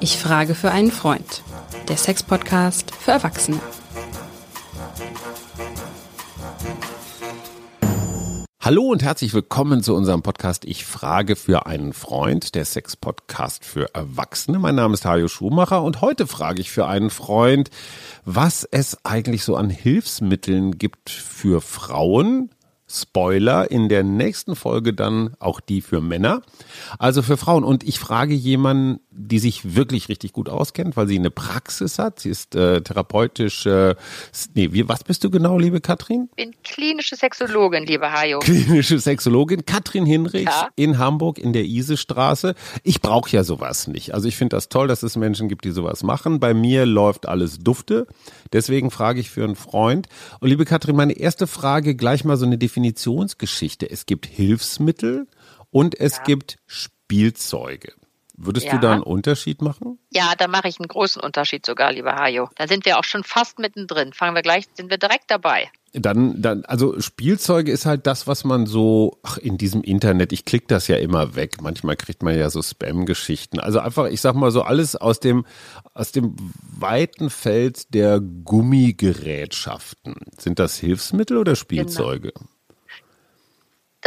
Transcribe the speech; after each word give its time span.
Ich 0.00 0.18
frage 0.18 0.54
für 0.54 0.70
einen 0.70 0.92
Freund. 0.92 1.42
Der 1.88 1.96
Sex-Podcast 1.96 2.94
für 2.94 3.10
Erwachsene. 3.10 3.60
Hallo 8.60 8.82
und 8.82 9.02
herzlich 9.02 9.32
willkommen 9.32 9.82
zu 9.82 9.94
unserem 9.94 10.22
Podcast 10.22 10.66
Ich 10.66 10.84
frage 10.84 11.36
für 11.36 11.66
einen 11.66 11.94
Freund, 11.94 12.54
der 12.54 12.64
Sex-Podcast 12.64 13.64
für 13.64 13.94
Erwachsene. 13.94 14.58
Mein 14.58 14.74
Name 14.74 14.94
ist 14.94 15.06
Hajo 15.06 15.28
Schumacher 15.28 15.82
und 15.82 16.02
heute 16.02 16.26
frage 16.26 16.60
ich 16.60 16.70
für 16.70 16.86
einen 16.86 17.10
Freund, 17.10 17.70
was 18.26 18.64
es 18.64 19.04
eigentlich 19.04 19.42
so 19.42 19.56
an 19.56 19.70
Hilfsmitteln 19.70 20.76
gibt 20.76 21.08
für 21.08 21.60
Frauen, 21.62 22.50
Spoiler, 22.90 23.70
in 23.70 23.88
der 23.88 24.02
nächsten 24.02 24.56
Folge 24.56 24.94
dann 24.94 25.34
auch 25.38 25.60
die 25.60 25.82
für 25.82 26.00
Männer, 26.00 26.42
also 26.98 27.22
für 27.22 27.36
Frauen. 27.36 27.64
Und 27.64 27.86
ich 27.86 27.98
frage 27.98 28.34
jemanden, 28.34 29.00
die 29.10 29.38
sich 29.38 29.74
wirklich 29.74 30.08
richtig 30.08 30.32
gut 30.32 30.48
auskennt, 30.48 30.96
weil 30.96 31.08
sie 31.08 31.18
eine 31.18 31.30
Praxis 31.30 31.98
hat. 31.98 32.20
Sie 32.20 32.30
ist 32.30 32.54
äh, 32.54 32.80
therapeutisch, 32.80 33.66
äh, 33.66 33.94
nee, 34.54 34.72
wie, 34.72 34.88
was 34.88 35.04
bist 35.04 35.24
du 35.24 35.30
genau, 35.30 35.58
liebe 35.58 35.80
Katrin? 35.80 36.28
Ich 36.36 36.44
bin 36.44 36.54
klinische 36.62 37.16
Sexologin, 37.16 37.84
liebe 37.84 38.10
Hajo. 38.12 38.38
Klinische 38.48 38.98
Sexologin, 38.98 39.66
Katrin 39.66 40.06
Hinrichs 40.06 40.54
ja. 40.54 40.68
in 40.76 40.98
Hamburg 40.98 41.38
in 41.38 41.52
der 41.52 41.64
Isestraße. 41.64 42.54
Ich 42.84 43.00
brauche 43.00 43.30
ja 43.30 43.44
sowas 43.44 43.88
nicht. 43.88 44.14
Also 44.14 44.28
ich 44.28 44.36
finde 44.36 44.56
das 44.56 44.68
toll, 44.68 44.88
dass 44.88 45.02
es 45.02 45.16
Menschen 45.16 45.48
gibt, 45.48 45.64
die 45.64 45.72
sowas 45.72 46.02
machen. 46.02 46.40
Bei 46.40 46.54
mir 46.54 46.86
läuft 46.86 47.26
alles 47.26 47.58
dufte. 47.58 48.06
Deswegen 48.52 48.90
frage 48.90 49.20
ich 49.20 49.30
für 49.30 49.44
einen 49.44 49.56
Freund. 49.56 50.08
Und 50.40 50.48
liebe 50.48 50.64
Katrin, 50.64 50.96
meine 50.96 51.14
erste 51.14 51.46
Frage 51.46 51.96
gleich 51.96 52.24
mal 52.24 52.36
so 52.36 52.46
eine 52.46 52.56
Definitionsgeschichte. 52.78 53.90
Es 53.90 54.06
gibt 54.06 54.26
Hilfsmittel 54.26 55.26
und 55.70 55.98
es 55.98 56.18
ja. 56.18 56.22
gibt 56.22 56.58
Spielzeuge. 56.66 57.92
Würdest 58.40 58.66
ja. 58.66 58.74
du 58.74 58.78
da 58.78 58.92
einen 58.92 59.02
Unterschied 59.02 59.62
machen? 59.62 59.98
Ja, 60.10 60.34
da 60.38 60.46
mache 60.46 60.68
ich 60.68 60.78
einen 60.78 60.86
großen 60.86 61.20
Unterschied 61.20 61.66
sogar, 61.66 61.92
lieber 61.92 62.14
Hajo. 62.14 62.48
Da 62.54 62.68
sind 62.68 62.84
wir 62.84 63.00
auch 63.00 63.04
schon 63.04 63.24
fast 63.24 63.58
mittendrin. 63.58 64.12
Fangen 64.12 64.36
wir 64.36 64.42
gleich, 64.42 64.66
sind 64.74 64.90
wir 64.90 64.98
direkt 64.98 65.28
dabei. 65.28 65.72
Dann, 65.92 66.40
dann, 66.40 66.64
also 66.64 67.00
Spielzeuge 67.00 67.72
ist 67.72 67.84
halt 67.84 68.06
das, 68.06 68.28
was 68.28 68.44
man 68.44 68.66
so, 68.66 69.18
ach, 69.24 69.38
in 69.38 69.58
diesem 69.58 69.82
Internet, 69.82 70.32
ich 70.32 70.44
klicke 70.44 70.66
das 70.68 70.86
ja 70.86 70.96
immer 70.96 71.34
weg. 71.34 71.60
Manchmal 71.62 71.96
kriegt 71.96 72.22
man 72.22 72.38
ja 72.38 72.48
so 72.48 72.62
Spam-Geschichten. 72.62 73.58
Also 73.58 73.80
einfach, 73.80 74.06
ich 74.06 74.20
sag 74.20 74.34
mal 74.34 74.52
so, 74.52 74.62
alles 74.62 74.94
aus 74.94 75.18
dem, 75.18 75.44
aus 75.94 76.12
dem 76.12 76.36
weiten 76.62 77.30
Feld 77.30 77.92
der 77.92 78.20
Gummigerätschaften. 78.20 80.14
Sind 80.38 80.60
das 80.60 80.78
Hilfsmittel 80.78 81.38
oder 81.38 81.56
Spielzeuge? 81.56 82.30
Genau. 82.32 82.48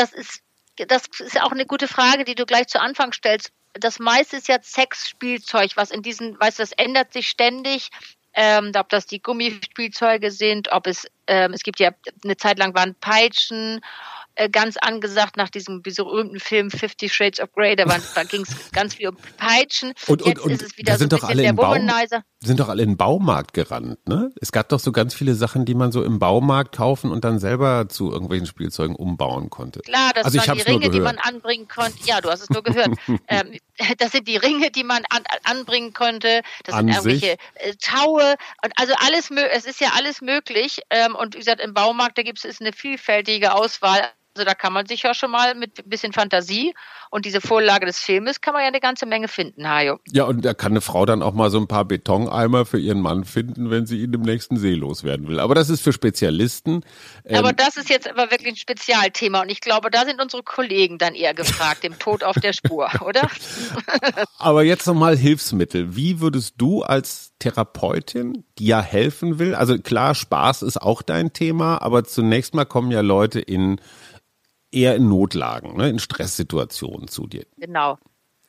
Das 0.02 0.14
ist, 0.14 0.42
das 0.88 1.04
ist 1.20 1.40
auch 1.40 1.52
eine 1.52 1.66
gute 1.66 1.88
Frage, 1.88 2.24
die 2.24 2.36
du 2.36 2.46
gleich 2.46 2.68
zu 2.68 2.82
Anfang 2.82 3.14
stellst. 3.14 3.52
Das 3.74 4.00
meiste 4.00 4.38
ist 4.38 4.48
ja 4.48 4.58
Sexspielzeug, 4.62 5.72
was 5.76 5.92
in 5.92 6.02
diesen, 6.02 6.40
weißt 6.40 6.60
du, 6.60 6.64
das 6.64 6.72
ändert 6.72 7.14
sich 7.14 7.30
ständig 7.30 7.92
ähm, 8.34 8.72
ob 8.76 8.90
das 8.90 9.06
die 9.06 9.22
Gummispielzeuge 9.22 10.32
sind, 10.32 10.72
ob 10.72 10.88
es, 10.88 11.08
ähm, 11.28 11.54
es 11.54 11.64
gibt 11.64 11.80
ja 11.80 11.92
eine 12.24 12.38
Zeit 12.38 12.60
lang 12.60 12.74
waren 12.76 12.96
Peitschen 12.96 13.82
ganz 14.50 14.78
angesagt 14.78 15.38
nach 15.38 15.50
diesem 15.50 15.82
berühmten 15.82 16.40
Film 16.40 16.72
Fifty 16.72 17.10
Shades 17.10 17.40
of 17.40 17.52
Grey, 17.54 17.76
da, 17.76 17.86
da 17.86 18.24
ging 18.24 18.42
es 18.42 18.50
ganz 18.72 18.96
viel 18.96 19.10
um 19.10 19.18
Peitschen. 19.38 19.94
Und, 20.08 20.22
und, 20.22 20.28
Jetzt 20.28 20.42
und 20.42 20.52
ist 20.52 20.62
es 20.62 20.78
wieder 20.78 20.94
so 20.94 21.00
sind, 21.00 21.14
doch 21.14 21.24
alle 21.24 21.44
in 21.44 21.56
Baum, 21.56 21.90
sind 22.44 22.60
doch 22.60 22.70
alle 22.70 22.84
in 22.84 22.92
den 22.92 22.98
Baumarkt 22.98 23.54
gerannt, 23.54 24.08
ne? 24.08 24.32
Es 24.42 24.52
gab 24.52 24.70
doch 24.70 24.80
so 24.80 24.92
ganz 24.92 25.14
viele 25.14 25.36
Sachen, 25.36 25.66
die 25.66 25.76
man 25.76 25.92
so 25.92 26.04
im 26.04 26.18
Baumarkt 26.18 26.76
kaufen 26.76 27.12
und 27.12 27.24
dann 27.24 27.40
selber 27.40 27.88
zu 27.88 28.12
irgendwelchen 28.12 28.48
Spielzeugen 28.48 28.96
umbauen 28.96 29.50
konnte. 29.50 29.82
Klar, 29.82 30.12
das 30.16 30.26
also 30.26 30.40
waren 30.40 30.58
die 30.58 30.64
Ringe, 30.64 30.90
die 30.90 31.00
man 31.00 31.18
anbringen 31.18 31.68
konnte. 31.68 31.98
Ja, 32.06 32.20
du 32.20 32.30
hast 32.30 32.42
es 32.42 32.50
nur 32.50 32.64
gehört. 32.64 32.90
ähm, 33.28 33.58
das 33.98 34.12
sind 34.12 34.28
die 34.28 34.38
Ringe, 34.38 34.72
die 34.72 34.84
man 34.84 35.04
an, 35.10 35.24
anbringen 35.44 35.94
konnte. 35.94 36.42
Das 36.64 36.76
An 36.76 36.88
sind 36.88 36.96
irgendwelche 36.96 37.38
äh, 37.56 37.74
Taue. 37.82 38.36
Und 38.64 38.74
also 38.76 38.94
alles, 38.98 39.30
es 39.54 39.66
ist 39.66 39.80
ja 39.80 39.92
alles 39.96 40.22
möglich. 40.22 40.82
Ähm, 40.90 41.16
und 41.16 41.36
wie 41.36 41.40
gesagt, 41.40 41.62
im 41.62 41.74
Baumarkt, 41.74 42.18
da 42.18 42.24
gibt 42.24 42.44
es 42.44 42.60
eine 42.60 42.74
vielfältige 42.74 43.54
Auswahl. 43.54 44.02
Also 44.34 44.46
da 44.46 44.54
kann 44.54 44.72
man 44.72 44.86
sich 44.86 45.04
ja 45.04 45.14
schon 45.14 45.30
mal 45.30 45.56
mit 45.56 45.80
ein 45.80 45.90
bisschen 45.90 46.14
Fantasie 46.14 46.74
und 47.10 47.26
diese 47.26 47.42
Vorlage 47.42 47.86
des 47.86 48.00
Filmes 48.00 48.40
kann 48.40 48.54
man 48.54 48.62
ja 48.62 48.70
eine 48.70 48.80
ganze 48.80 49.06
Menge 49.06 49.28
finden, 49.28 49.68
Hajo. 49.68 50.00
Ja, 50.10 50.24
und 50.24 50.46
da 50.46 50.54
kann 50.54 50.72
eine 50.72 50.80
Frau 50.80 51.06
dann 51.06 51.22
auch 51.22 51.34
mal 51.34 51.50
so 51.50 51.60
ein 51.60 51.68
paar 51.68 51.84
Betoneimer 51.84 52.66
für 52.66 52.80
ihren 52.80 53.02
Mann 53.02 53.26
finden, 53.26 53.70
wenn 53.70 53.86
sie 53.86 54.02
ihn 54.02 54.14
im 54.14 54.22
nächsten 54.22 54.56
See 54.56 54.74
loswerden 54.74 55.28
will. 55.28 55.42
Aber 55.42 55.54
das 55.54 55.70
ist 55.70 55.82
für 55.82 55.92
Spezialisten. 55.92 56.86
Ähm 57.26 57.40
aber 57.40 57.52
das 57.52 57.76
ist 57.76 57.90
jetzt 57.90 58.10
aber 58.10 58.32
wirklich 58.32 58.54
ein 58.54 58.56
Spezialthema 58.56 59.42
und 59.42 59.50
ich 59.50 59.60
glaube, 59.60 59.92
da 59.92 60.06
sind 60.06 60.22
unsere 60.22 60.44
Kollegen 60.44 60.98
dann 60.98 61.14
eher 61.14 61.34
gefragt, 61.34 61.84
dem 61.84 62.00
Tod 62.00 62.24
auf 62.24 62.40
der 62.40 62.54
Spur, 62.54 62.90
oder? 63.06 63.30
aber 64.38 64.64
jetzt 64.64 64.88
nochmal 64.88 65.18
Hilfsmittel. 65.18 65.98
Wie 65.98 66.22
würdest 66.22 66.54
du 66.58 66.84
als 66.84 67.34
Therapeutin, 67.40 68.46
die 68.58 68.68
ja 68.68 68.82
helfen 68.82 69.40
will, 69.40 69.56
also 69.56 69.78
klar, 69.78 70.16
Spaß 70.16 70.62
ist 70.62 70.82
auch 70.82 71.02
dein 71.02 71.34
Thema, 71.34 71.82
aber 71.82 72.06
zunächst 72.06 72.54
mal 72.54 72.66
kommen 72.66 72.92
ja 72.92 73.02
Leute 73.02 73.42
in 73.42 73.82
eher 74.72 74.96
in 74.96 75.10
Notlagen, 75.10 75.78
ne, 75.78 75.90
in 75.90 76.00
Stresssituationen 76.00 77.08
zu 77.08 77.28
dir. 77.28 77.46
Genau. 77.58 77.98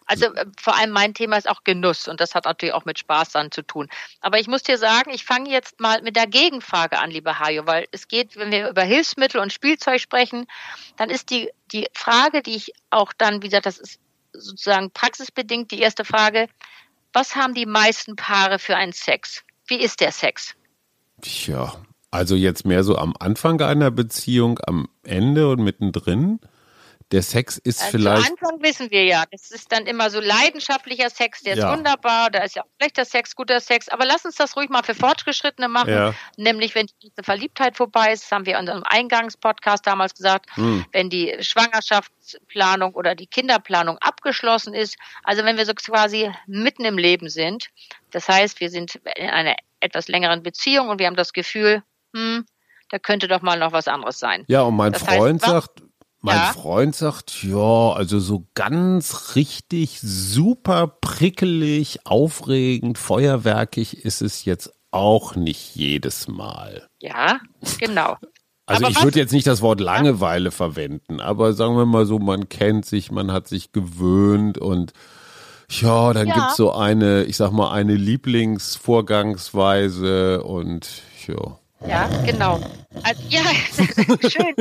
Also 0.06 0.26
äh, 0.26 0.46
vor 0.60 0.76
allem 0.76 0.90
mein 0.90 1.14
Thema 1.14 1.36
ist 1.36 1.48
auch 1.48 1.64
Genuss 1.64 2.08
und 2.08 2.20
das 2.20 2.34
hat 2.34 2.44
natürlich 2.44 2.74
auch 2.74 2.84
mit 2.84 2.98
Spaß 2.98 3.30
dann 3.30 3.50
zu 3.50 3.62
tun. 3.62 3.88
Aber 4.20 4.38
ich 4.38 4.48
muss 4.48 4.62
dir 4.62 4.78
sagen, 4.78 5.10
ich 5.12 5.24
fange 5.24 5.50
jetzt 5.50 5.80
mal 5.80 6.02
mit 6.02 6.16
der 6.16 6.26
Gegenfrage 6.26 6.98
an, 6.98 7.10
liebe 7.10 7.38
Hajo, 7.38 7.66
weil 7.66 7.86
es 7.92 8.08
geht, 8.08 8.36
wenn 8.36 8.52
wir 8.52 8.68
über 8.68 8.82
Hilfsmittel 8.82 9.40
und 9.40 9.52
Spielzeug 9.52 10.00
sprechen, 10.00 10.46
dann 10.96 11.10
ist 11.10 11.30
die, 11.30 11.50
die 11.72 11.88
Frage, 11.94 12.42
die 12.42 12.56
ich 12.56 12.72
auch 12.90 13.12
dann, 13.12 13.42
wie 13.42 13.48
gesagt, 13.48 13.66
das 13.66 13.78
ist 13.78 14.00
sozusagen 14.32 14.90
praxisbedingt 14.90 15.70
die 15.70 15.80
erste 15.80 16.04
Frage, 16.04 16.48
was 17.12 17.36
haben 17.36 17.54
die 17.54 17.66
meisten 17.66 18.16
Paare 18.16 18.58
für 18.58 18.76
einen 18.76 18.92
Sex? 18.92 19.44
Wie 19.66 19.80
ist 19.80 20.00
der 20.00 20.12
Sex? 20.12 20.54
Tja, 21.20 21.74
also 22.12 22.36
jetzt 22.36 22.64
mehr 22.64 22.84
so 22.84 22.96
am 22.96 23.14
Anfang 23.18 23.60
einer 23.60 23.90
Beziehung, 23.90 24.60
am 24.66 24.88
Ende 25.02 25.48
und 25.48 25.64
mittendrin. 25.64 26.40
Der 27.10 27.22
Sex 27.22 27.58
ist 27.58 27.80
also 27.80 27.90
vielleicht. 27.90 28.26
Am 28.26 28.32
Anfang 28.32 28.62
wissen 28.62 28.90
wir 28.90 29.04
ja, 29.04 29.24
das 29.30 29.50
ist 29.50 29.70
dann 29.72 29.86
immer 29.86 30.08
so 30.08 30.20
leidenschaftlicher 30.20 31.10
Sex, 31.10 31.42
der 31.42 31.54
ist 31.54 31.58
ja. 31.60 31.72
wunderbar, 31.72 32.30
da 32.30 32.42
ist 32.42 32.56
ja 32.56 32.62
auch 32.62 32.68
schlechter 32.78 33.04
Sex, 33.04 33.34
guter 33.34 33.60
Sex. 33.60 33.88
Aber 33.90 34.06
lass 34.06 34.24
uns 34.24 34.36
das 34.36 34.56
ruhig 34.56 34.70
mal 34.70 34.82
für 34.82 34.94
Fortgeschrittene 34.94 35.68
machen. 35.68 35.90
Ja. 35.90 36.14
Nämlich, 36.36 36.74
wenn 36.74 36.86
die 37.02 37.12
Verliebtheit 37.22 37.76
vorbei 37.76 38.12
ist, 38.12 38.24
das 38.24 38.32
haben 38.32 38.46
wir 38.46 38.54
in 38.54 38.60
unserem 38.60 38.82
Eingangspodcast 38.84 39.86
damals 39.86 40.14
gesagt, 40.14 40.54
hm. 40.56 40.86
wenn 40.92 41.10
die 41.10 41.36
Schwangerschaftsplanung 41.40 42.94
oder 42.94 43.14
die 43.14 43.26
Kinderplanung 43.26 43.98
abgeschlossen 43.98 44.72
ist. 44.72 44.96
Also 45.22 45.44
wenn 45.44 45.58
wir 45.58 45.66
so 45.66 45.74
quasi 45.74 46.30
mitten 46.46 46.84
im 46.84 46.96
Leben 46.96 47.28
sind. 47.28 47.68
Das 48.10 48.28
heißt, 48.28 48.60
wir 48.60 48.70
sind 48.70 49.00
in 49.16 49.28
einer 49.28 49.56
etwas 49.80 50.08
längeren 50.08 50.42
Beziehung 50.42 50.88
und 50.88 50.98
wir 50.98 51.06
haben 51.06 51.16
das 51.16 51.32
Gefühl, 51.32 51.82
hm, 52.14 52.44
da 52.90 52.98
könnte 52.98 53.28
doch 53.28 53.42
mal 53.42 53.58
noch 53.58 53.72
was 53.72 53.88
anderes 53.88 54.18
sein. 54.18 54.44
Ja, 54.48 54.62
und 54.62 54.76
mein 54.76 54.92
das 54.92 55.02
Freund 55.02 55.42
heißt, 55.42 55.52
sagt, 55.52 55.82
mein 56.20 56.36
ja? 56.36 56.52
Freund 56.52 56.94
sagt, 56.94 57.42
ja, 57.42 57.92
also 57.92 58.20
so 58.20 58.46
ganz 58.54 59.34
richtig 59.34 60.00
super 60.00 60.86
prickelig, 60.86 62.06
aufregend, 62.06 62.98
feuerwerkig 62.98 64.04
ist 64.04 64.22
es 64.22 64.44
jetzt 64.44 64.72
auch 64.92 65.34
nicht 65.34 65.74
jedes 65.74 66.28
Mal. 66.28 66.86
Ja, 67.00 67.40
genau. 67.80 68.16
Also 68.64 68.84
aber 68.84 68.92
ich 68.92 69.02
würde 69.02 69.18
jetzt 69.18 69.32
nicht 69.32 69.48
das 69.48 69.60
Wort 69.60 69.80
Langeweile 69.80 70.46
ja. 70.46 70.50
verwenden, 70.52 71.20
aber 71.20 71.52
sagen 71.52 71.76
wir 71.76 71.84
mal 71.84 72.06
so, 72.06 72.20
man 72.20 72.48
kennt 72.48 72.86
sich, 72.86 73.10
man 73.10 73.32
hat 73.32 73.48
sich 73.48 73.72
gewöhnt 73.72 74.56
und 74.56 74.92
ja, 75.68 76.12
dann 76.12 76.28
ja. 76.28 76.46
es 76.48 76.56
so 76.56 76.72
eine, 76.72 77.24
ich 77.24 77.36
sag 77.36 77.50
mal, 77.50 77.72
eine 77.72 77.96
Lieblingsvorgangsweise 77.96 80.44
und 80.44 81.02
ja. 81.26 81.58
Ja, 81.86 82.08
genau. 82.24 82.60
Also, 83.02 83.22
ja, 83.28 83.42
schön. 84.30 84.54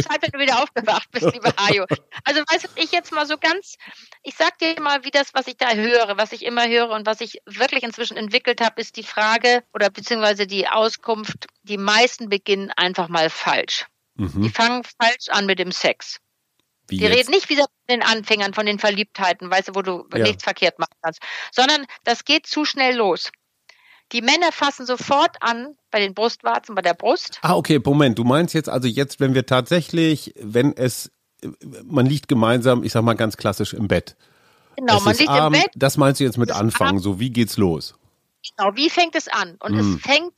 Zeit, 0.00 0.22
wenn 0.22 0.30
du 0.32 0.38
wieder 0.38 0.62
aufgewacht 0.62 1.08
bist, 1.12 1.32
lieber 1.32 1.52
Hajo. 1.56 1.84
Also, 2.24 2.40
weißt 2.40 2.64
du, 2.64 2.68
ich 2.76 2.90
jetzt 2.92 3.12
mal 3.12 3.26
so 3.26 3.36
ganz, 3.38 3.76
ich 4.22 4.34
sag 4.34 4.58
dir 4.58 4.80
mal, 4.80 5.04
wie 5.04 5.10
das, 5.10 5.34
was 5.34 5.46
ich 5.46 5.56
da 5.56 5.72
höre, 5.74 6.16
was 6.16 6.32
ich 6.32 6.44
immer 6.44 6.66
höre 6.66 6.90
und 6.90 7.06
was 7.06 7.20
ich 7.20 7.40
wirklich 7.46 7.82
inzwischen 7.82 8.16
entwickelt 8.16 8.60
habe, 8.60 8.80
ist 8.80 8.96
die 8.96 9.02
Frage 9.02 9.62
oder 9.72 9.90
beziehungsweise 9.90 10.46
die 10.46 10.66
Auskunft, 10.66 11.46
die 11.62 11.78
meisten 11.78 12.28
beginnen 12.28 12.70
einfach 12.76 13.08
mal 13.08 13.30
falsch. 13.30 13.86
Mhm. 14.16 14.42
Die 14.42 14.50
fangen 14.50 14.82
falsch 15.00 15.28
an 15.28 15.46
mit 15.46 15.58
dem 15.58 15.72
Sex. 15.72 16.20
Wie 16.88 16.98
die 16.98 17.04
jetzt? 17.04 17.16
reden 17.16 17.30
nicht 17.30 17.48
wie 17.48 17.56
von 17.56 17.66
den 17.88 18.02
Anfängern, 18.02 18.54
von 18.54 18.66
den 18.66 18.78
Verliebtheiten, 18.78 19.50
weißt 19.50 19.68
du, 19.68 19.74
wo 19.74 19.82
du 19.82 20.06
ja. 20.12 20.24
nichts 20.24 20.44
verkehrt 20.44 20.78
machen 20.78 20.94
kannst, 21.02 21.20
sondern 21.52 21.86
das 22.04 22.24
geht 22.24 22.46
zu 22.46 22.64
schnell 22.64 22.96
los. 22.96 23.30
Die 24.12 24.22
Männer 24.22 24.52
fassen 24.52 24.86
sofort 24.86 25.36
an 25.40 25.76
bei 25.90 26.00
den 26.00 26.14
Brustwarzen, 26.14 26.74
bei 26.74 26.82
der 26.82 26.94
Brust. 26.94 27.38
Ah, 27.42 27.56
okay, 27.56 27.80
Moment. 27.84 28.18
Du 28.18 28.24
meinst 28.24 28.54
jetzt 28.54 28.68
also 28.68 28.86
jetzt, 28.86 29.20
wenn 29.20 29.34
wir 29.34 29.46
tatsächlich, 29.46 30.34
wenn 30.38 30.76
es, 30.76 31.10
man 31.84 32.06
liegt 32.06 32.28
gemeinsam, 32.28 32.84
ich 32.84 32.92
sag 32.92 33.02
mal 33.02 33.14
ganz 33.14 33.36
klassisch 33.36 33.72
im 33.72 33.88
Bett. 33.88 34.16
Genau, 34.76 34.98
es 34.98 35.04
man 35.04 35.16
liegt 35.16 35.30
Abend, 35.30 35.56
im 35.56 35.62
Bett. 35.62 35.72
Das 35.74 35.96
meinst 35.96 36.20
du 36.20 36.24
jetzt 36.24 36.38
mit 36.38 36.50
Anfangen, 36.50 36.98
so 36.98 37.18
wie 37.18 37.30
geht's 37.30 37.56
los? 37.56 37.94
Genau, 38.56 38.76
wie 38.76 38.90
fängt 38.90 39.14
es 39.14 39.28
an? 39.28 39.56
Und 39.60 39.78
hm. 39.78 39.94
es 39.94 40.02
fängt 40.02 40.34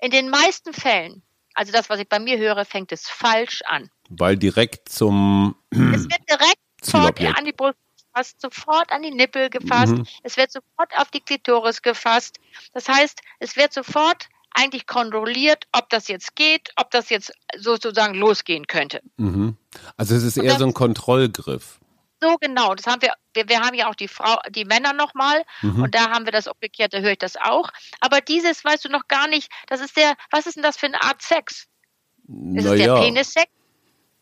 in 0.00 0.10
den 0.10 0.30
meisten 0.30 0.72
Fällen, 0.72 1.22
also 1.54 1.72
das, 1.72 1.90
was 1.90 2.00
ich 2.00 2.08
bei 2.08 2.18
mir 2.18 2.38
höre, 2.38 2.64
fängt 2.64 2.92
es 2.92 3.08
falsch 3.08 3.62
an. 3.66 3.90
Weil 4.08 4.36
direkt 4.36 4.88
zum 4.88 5.54
Es 5.70 5.78
wird 5.78 6.28
direkt 6.28 6.60
sofort 6.82 7.20
an 7.20 7.44
die 7.44 7.52
Brust 7.52 7.78
gefasst, 8.12 8.40
sofort 8.40 8.90
an 8.92 9.02
die 9.02 9.10
Nippel 9.10 9.50
gefasst, 9.50 9.92
Mhm. 9.94 10.06
es 10.22 10.36
wird 10.36 10.50
sofort 10.52 10.96
auf 10.96 11.10
die 11.10 11.20
Klitoris 11.20 11.82
gefasst. 11.82 12.38
Das 12.72 12.88
heißt, 12.88 13.20
es 13.38 13.56
wird 13.56 13.72
sofort 13.72 14.28
eigentlich 14.54 14.86
kontrolliert, 14.86 15.64
ob 15.72 15.88
das 15.90 16.08
jetzt 16.08 16.34
geht, 16.34 16.70
ob 16.76 16.90
das 16.90 17.08
jetzt 17.08 17.32
sozusagen 17.56 18.14
losgehen 18.14 18.66
könnte. 18.66 19.00
Mhm. 19.16 19.56
Also 19.96 20.16
es 20.16 20.24
ist 20.24 20.36
eher 20.36 20.58
so 20.58 20.66
ein 20.66 20.74
Kontrollgriff. 20.74 21.78
So 22.22 22.36
genau, 22.38 22.74
das 22.74 22.86
haben 22.86 23.00
wir, 23.00 23.14
wir, 23.32 23.48
wir 23.48 23.60
haben 23.60 23.74
ja 23.74 23.88
auch 23.88 23.94
die 23.94 24.08
Frau, 24.08 24.36
die 24.50 24.66
Männer 24.66 24.92
nochmal 24.92 25.42
Mhm. 25.62 25.84
und 25.84 25.94
da 25.94 26.10
haben 26.10 26.26
wir 26.26 26.32
das 26.32 26.48
umgekehrt, 26.48 26.92
da 26.92 26.98
höre 26.98 27.12
ich 27.12 27.18
das 27.18 27.36
auch. 27.36 27.70
Aber 28.00 28.20
dieses 28.20 28.62
weißt 28.64 28.84
du 28.84 28.88
noch 28.90 29.08
gar 29.08 29.26
nicht, 29.28 29.50
das 29.68 29.80
ist 29.80 29.96
der, 29.96 30.14
was 30.30 30.46
ist 30.46 30.56
denn 30.56 30.62
das 30.62 30.76
für 30.76 30.86
eine 30.86 31.02
Art 31.02 31.22
Sex? 31.22 31.66
Ist 32.54 32.64
es 32.66 32.76
der 32.76 32.88
Naja, 32.88 33.00
Penissex? 33.00 33.50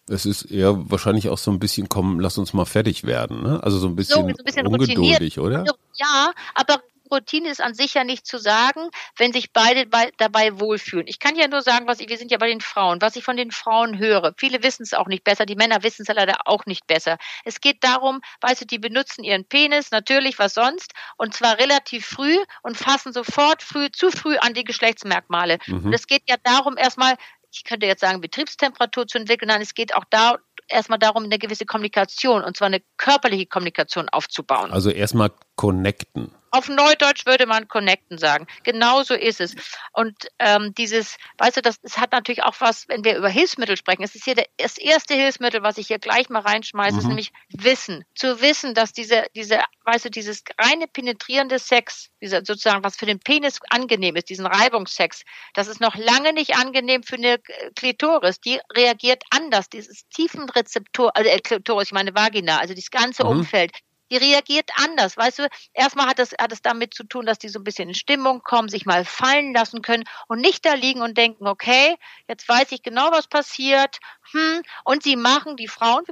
Es 0.08 0.26
ist 0.26 0.44
eher 0.44 0.90
wahrscheinlich 0.90 1.28
auch 1.28 1.38
so 1.38 1.50
ein 1.50 1.58
bisschen, 1.58 1.88
komm, 1.88 2.20
lass 2.20 2.38
uns 2.38 2.52
mal 2.52 2.64
fertig 2.64 3.04
werden. 3.04 3.42
Ne? 3.42 3.60
Also 3.62 3.78
so 3.78 3.86
ein 3.88 3.96
bisschen, 3.96 4.22
so 4.22 4.26
ein 4.26 4.44
bisschen 4.44 4.66
ungeduldig, 4.66 5.38
oder? 5.38 5.64
Ja, 5.94 6.32
aber 6.54 6.80
Routine 7.10 7.48
ist 7.50 7.60
an 7.60 7.74
sich 7.74 7.94
ja 7.94 8.04
nicht 8.04 8.26
zu 8.26 8.38
sagen, 8.38 8.90
wenn 9.16 9.32
sich 9.32 9.52
beide 9.52 9.86
bei, 9.86 10.10
dabei 10.18 10.60
wohlfühlen. 10.60 11.06
Ich 11.06 11.18
kann 11.18 11.36
ja 11.36 11.48
nur 11.48 11.62
sagen, 11.62 11.86
was 11.86 12.00
ich, 12.00 12.08
wir 12.08 12.18
sind 12.18 12.30
ja 12.30 12.38
bei 12.38 12.48
den 12.48 12.60
Frauen, 12.60 13.00
was 13.00 13.16
ich 13.16 13.24
von 13.24 13.36
den 13.36 13.50
Frauen 13.50 13.98
höre. 13.98 14.34
Viele 14.36 14.62
wissen 14.62 14.82
es 14.82 14.94
auch 14.94 15.06
nicht 15.06 15.24
besser, 15.24 15.46
die 15.46 15.56
Männer 15.56 15.82
wissen 15.82 16.02
es 16.02 16.08
ja 16.08 16.14
leider 16.14 16.36
auch 16.44 16.66
nicht 16.66 16.86
besser. 16.86 17.18
Es 17.44 17.60
geht 17.60 17.82
darum, 17.82 18.20
weißt 18.40 18.62
du, 18.62 18.66
die 18.66 18.78
benutzen 18.78 19.24
ihren 19.24 19.44
Penis, 19.44 19.90
natürlich, 19.90 20.38
was 20.38 20.54
sonst, 20.54 20.92
und 21.16 21.34
zwar 21.34 21.58
relativ 21.58 22.06
früh 22.06 22.36
und 22.62 22.76
fassen 22.76 23.12
sofort 23.12 23.62
früh, 23.62 23.90
zu 23.90 24.10
früh 24.10 24.36
an 24.36 24.54
die 24.54 24.64
Geschlechtsmerkmale. 24.64 25.58
Mhm. 25.66 25.86
Und 25.86 25.92
es 25.92 26.06
geht 26.06 26.22
ja 26.28 26.36
darum, 26.42 26.76
erstmal, 26.76 27.16
ich 27.58 27.64
könnte 27.64 27.86
jetzt 27.86 28.00
sagen, 28.00 28.20
Betriebstemperatur 28.20 29.06
zu 29.06 29.18
entwickeln, 29.18 29.48
nein, 29.48 29.60
es 29.60 29.74
geht 29.74 29.94
auch 29.94 30.04
da 30.10 30.36
erstmal 30.68 30.98
darum, 30.98 31.24
eine 31.24 31.38
gewisse 31.38 31.66
Kommunikation, 31.66 32.44
und 32.44 32.56
zwar 32.56 32.66
eine 32.66 32.82
körperliche 32.96 33.46
Kommunikation 33.46 34.08
aufzubauen. 34.08 34.70
Also 34.70 34.90
erstmal 34.90 35.32
connecten. 35.56 36.32
Auf 36.50 36.68
Neudeutsch 36.68 37.26
würde 37.26 37.46
man 37.46 37.68
connecten 37.68 38.18
sagen. 38.18 38.46
Genau 38.64 39.02
so 39.02 39.14
ist 39.14 39.40
es. 39.40 39.54
Und 39.92 40.14
ähm, 40.38 40.72
dieses, 40.76 41.16
weißt 41.38 41.58
du, 41.58 41.62
das, 41.62 41.80
das 41.80 41.98
hat 41.98 42.12
natürlich 42.12 42.42
auch 42.42 42.54
was, 42.60 42.88
wenn 42.88 43.04
wir 43.04 43.16
über 43.16 43.28
Hilfsmittel 43.28 43.76
sprechen. 43.76 44.02
Es 44.02 44.14
ist 44.14 44.24
hier 44.24 44.34
der, 44.34 44.46
das 44.56 44.78
erste 44.78 45.14
Hilfsmittel, 45.14 45.62
was 45.62 45.78
ich 45.78 45.86
hier 45.88 45.98
gleich 45.98 46.28
mal 46.28 46.40
reinschmeiße, 46.40 46.98
ist 46.98 47.04
Mhm. 47.04 47.08
nämlich 47.08 47.32
Wissen. 47.50 48.04
Zu 48.14 48.40
wissen, 48.40 48.74
dass 48.74 48.92
diese, 48.92 49.26
diese, 49.34 49.60
weißt 49.84 50.06
du, 50.06 50.10
dieses 50.10 50.42
reine 50.58 50.86
penetrierende 50.88 51.58
Sex, 51.58 52.08
dieser 52.20 52.44
sozusagen, 52.44 52.84
was 52.84 52.96
für 52.96 53.06
den 53.06 53.20
Penis 53.20 53.58
angenehm 53.70 54.16
ist, 54.16 54.28
diesen 54.30 54.46
Reibungssex, 54.46 55.22
das 55.54 55.66
ist 55.68 55.80
noch 55.80 55.96
lange 55.96 56.32
nicht 56.32 56.56
angenehm 56.56 57.02
für 57.02 57.16
eine 57.16 57.34
äh, 57.34 57.70
Klitoris. 57.76 58.40
Die 58.40 58.60
reagiert 58.74 59.22
anders. 59.30 59.68
Dieses 59.68 60.06
Tiefenrezeptor, 60.08 61.10
also 61.16 61.28
äh, 61.28 61.38
Klitoris, 61.40 61.88
ich 61.88 61.92
meine 61.92 62.14
Vagina, 62.14 62.58
also 62.58 62.74
das 62.74 62.90
ganze 62.90 63.24
Mhm. 63.24 63.30
Umfeld 63.30 63.72
die 64.10 64.16
reagiert 64.16 64.70
anders. 64.76 65.16
Weißt 65.16 65.38
du, 65.40 65.48
erstmal 65.74 66.06
hat 66.06 66.18
es, 66.18 66.32
hat 66.40 66.52
es 66.52 66.62
damit 66.62 66.94
zu 66.94 67.04
tun, 67.04 67.26
dass 67.26 67.38
die 67.38 67.48
so 67.48 67.58
ein 67.60 67.64
bisschen 67.64 67.88
in 67.88 67.94
Stimmung 67.94 68.42
kommen, 68.42 68.68
sich 68.68 68.86
mal 68.86 69.04
fallen 69.04 69.52
lassen 69.54 69.82
können 69.82 70.04
und 70.28 70.40
nicht 70.40 70.64
da 70.64 70.74
liegen 70.74 71.00
und 71.02 71.16
denken, 71.18 71.46
okay, 71.46 71.96
jetzt 72.28 72.48
weiß 72.48 72.72
ich 72.72 72.82
genau, 72.82 73.10
was 73.12 73.26
passiert. 73.28 73.98
Hm, 74.32 74.62
und 74.84 75.02
sie 75.02 75.16
machen, 75.16 75.56
die 75.56 75.68
Frauen, 75.68 76.04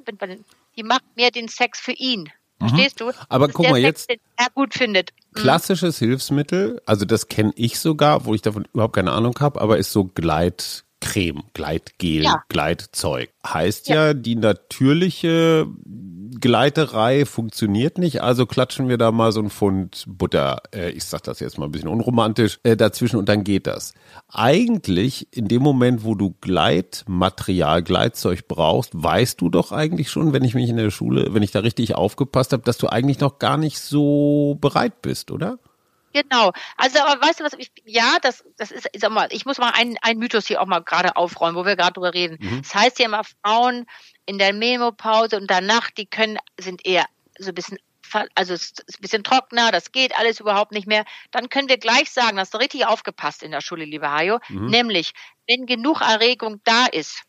die 0.76 0.82
machen 0.82 1.04
mehr 1.14 1.31
den 1.31 1.48
Sex 1.48 1.81
für 1.81 1.93
ihn. 1.93 2.31
Verstehst 2.58 3.00
du? 3.00 3.06
Mhm. 3.08 3.12
Aber 3.28 3.46
Das 3.48 3.54
guck 3.54 3.69
mal, 3.69 3.81
Sex, 3.82 4.06
jetzt- 4.08 4.22
er 4.37 4.46
gut 4.54 4.72
findet. 4.75 5.10
Hm. 5.34 5.43
Klassisches 5.43 5.98
Hilfsmittel, 5.98 6.81
also 6.87 7.04
das 7.04 7.28
kenne 7.28 7.52
ich 7.54 7.78
sogar, 7.78 8.25
wo 8.25 8.34
ich 8.34 8.40
davon 8.43 8.66
überhaupt 8.72 8.94
keine 8.96 9.12
Ahnung 9.12 9.34
habe, 9.40 9.60
aber 9.60 9.76
ist 9.76 9.93
so 9.93 10.04
Gleitcreme, 10.06 11.43
Gleitgel, 11.52 12.22
Ja. 12.25 12.43
Gleitzeug. 12.48 13.31
Heißt 13.46 13.88
ja. 13.88 14.14
die 14.14 14.37
natürliche 14.37 15.66
Gleiterei 16.41 17.25
funktioniert 17.25 17.99
nicht, 17.99 18.23
also 18.23 18.47
klatschen 18.47 18.88
wir 18.88 18.99
da 18.99 19.12
mal 19.12 19.33
so 19.33 19.41
ein 19.41 19.50
Pfund 19.50 20.05
Butter, 20.06 20.62
äh, 20.75 20.91
ich 20.91 21.05
sag 21.05 21.23
das 21.23 21.41
jetzt 21.41 21.59
mal 21.59 21.67
ein 21.67 21.73
bisschen 21.73 21.88
unromantisch, 21.88 22.59
äh, 22.62 22.77
dazwischen 22.77 23.17
und 23.17 23.29
dann 23.29 23.44
geht 23.44 23.67
das. 23.67 23.94
Eigentlich 24.29 25.29
in 25.31 25.49
dem 25.49 25.62
Moment, 25.62 26.05
wo 26.05 26.15
du 26.15 26.35
Gleitmaterial, 26.41 27.83
Gleitzeug 27.83 28.49
brauchst, 28.49 28.91
weißt 28.94 29.41
du 29.41 29.49
doch 29.49 29.73
eigentlich 29.73 30.11
schon, 30.11 30.33
wenn 30.33 30.44
ich 30.44 30.55
mich 30.55 30.69
in 30.69 30.77
der 30.77 30.91
Schule, 30.91 31.33
wenn 31.33 31.43
ich 31.43 31.53
da 31.53 31.61
richtig 31.61 31.94
aufgepasst 31.94 32.53
habe, 32.53 32.62
dass 32.65 32.79
du 32.79 32.89
eigentlich 32.89 33.21
noch 33.21 33.39
gar 33.39 33.56
nicht 33.56 33.79
so 33.79 34.56
bereit 34.61 35.03
bist, 35.03 35.31
oder? 35.31 35.59
Genau. 36.17 36.53
Also, 36.79 37.01
aber 37.01 37.21
weißt 37.21 37.41
du 37.41 37.45
was, 37.45 37.53
ich, 37.59 37.71
ja, 37.85 38.17
das, 38.23 38.43
das 38.57 38.71
ist, 38.71 38.89
ich 38.93 39.03
sag 39.03 39.11
mal, 39.11 39.29
ich 39.31 39.45
muss 39.45 39.59
mal 39.59 39.73
einen, 39.75 39.99
einen 40.01 40.19
Mythos 40.19 40.47
hier 40.47 40.63
auch 40.63 40.67
mal 40.67 40.81
gerade 40.81 41.15
aufräumen, 41.17 41.57
wo 41.57 41.67
wir 41.67 41.77
gerade 41.77 41.93
drüber 41.93 42.15
reden. 42.15 42.39
Mhm. 42.41 42.63
Das 42.63 42.75
heißt 42.75 42.99
ja 42.99 43.05
immer, 43.05 43.23
Frauen 43.45 43.87
in 44.25 44.39
der 44.39 44.55
Menopause 44.55 45.37
und 45.37 45.51
danach, 45.51 45.91
die 45.91 46.07
können, 46.07 46.39
sind 46.59 46.87
eher 46.87 47.05
so 47.39 47.49
ein 47.51 47.55
bisschen, 47.55 47.79
also 48.35 48.55
es 48.55 48.71
ist 48.87 48.99
ein 48.99 49.03
bisschen 49.03 49.25
trockener, 49.25 49.71
das 49.73 49.93
geht 49.93 50.19
alles 50.19 50.41
überhaupt 50.41 50.73
nicht 50.73 50.87
mehr. 50.87 51.05
Dann 51.33 51.51
können 51.51 51.69
wir 51.69 51.77
gleich 51.77 52.11
sagen, 52.11 52.39
hast 52.39 52.55
du 52.55 52.59
richtig 52.59 52.87
aufgepasst 52.87 53.43
in 53.43 53.51
der 53.51 53.61
Schule, 53.61 53.85
liebe 53.85 54.11
Hajo, 54.11 54.39
Mhm. 54.49 54.67
nämlich, 54.69 55.13
wenn 55.47 55.67
genug 55.67 56.01
Erregung 56.01 56.63
da 56.65 56.87
ist, 56.87 57.25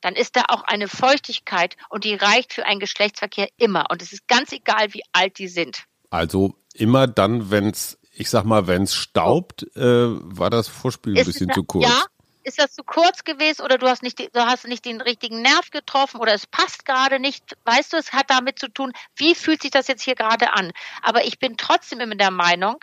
dann 0.00 0.14
ist 0.14 0.36
da 0.36 0.44
auch 0.46 0.62
eine 0.62 0.86
Feuchtigkeit 0.86 1.76
und 1.88 2.04
die 2.04 2.14
reicht 2.14 2.52
für 2.52 2.64
einen 2.64 2.78
Geschlechtsverkehr 2.78 3.48
immer. 3.56 3.86
Und 3.90 4.00
es 4.00 4.12
ist 4.12 4.28
ganz 4.28 4.52
egal, 4.52 4.94
wie 4.94 5.02
alt 5.12 5.38
die 5.40 5.48
sind. 5.48 5.82
Also 6.10 6.54
immer 6.72 7.06
dann, 7.06 7.50
wenn's, 7.50 7.97
ich 8.18 8.30
sag 8.30 8.44
mal, 8.44 8.66
wenn's 8.66 8.94
staubt, 8.94 9.62
äh, 9.76 9.80
war 9.82 10.50
das 10.50 10.68
Vorspiel 10.68 11.14
ein 11.14 11.18
Ist 11.18 11.26
bisschen 11.26 11.50
es- 11.50 11.54
zu 11.54 11.64
kurz. 11.64 11.84
Ja, 11.88 12.04
ist 12.44 12.58
das 12.58 12.72
zu 12.74 12.82
kurz 12.82 13.24
gewesen 13.24 13.62
oder 13.62 13.78
du 13.78 13.86
hast 13.86 14.02
nicht, 14.02 14.18
du 14.18 14.40
hast 14.46 14.66
nicht 14.66 14.84
den 14.84 15.00
richtigen 15.00 15.42
Nerv 15.42 15.70
getroffen 15.70 16.18
oder 16.20 16.32
es 16.34 16.46
passt 16.46 16.84
gerade 16.86 17.20
nicht. 17.20 17.56
Weißt 17.64 17.92
du, 17.92 17.96
es 17.96 18.12
hat 18.12 18.30
damit 18.30 18.58
zu 18.58 18.68
tun, 18.68 18.92
wie 19.16 19.34
fühlt 19.34 19.62
sich 19.62 19.70
das 19.70 19.86
jetzt 19.86 20.02
hier 20.02 20.14
gerade 20.14 20.54
an? 20.54 20.72
Aber 21.02 21.24
ich 21.26 21.38
bin 21.38 21.56
trotzdem 21.56 22.00
immer 22.00 22.14
der 22.16 22.30
Meinung, 22.30 22.76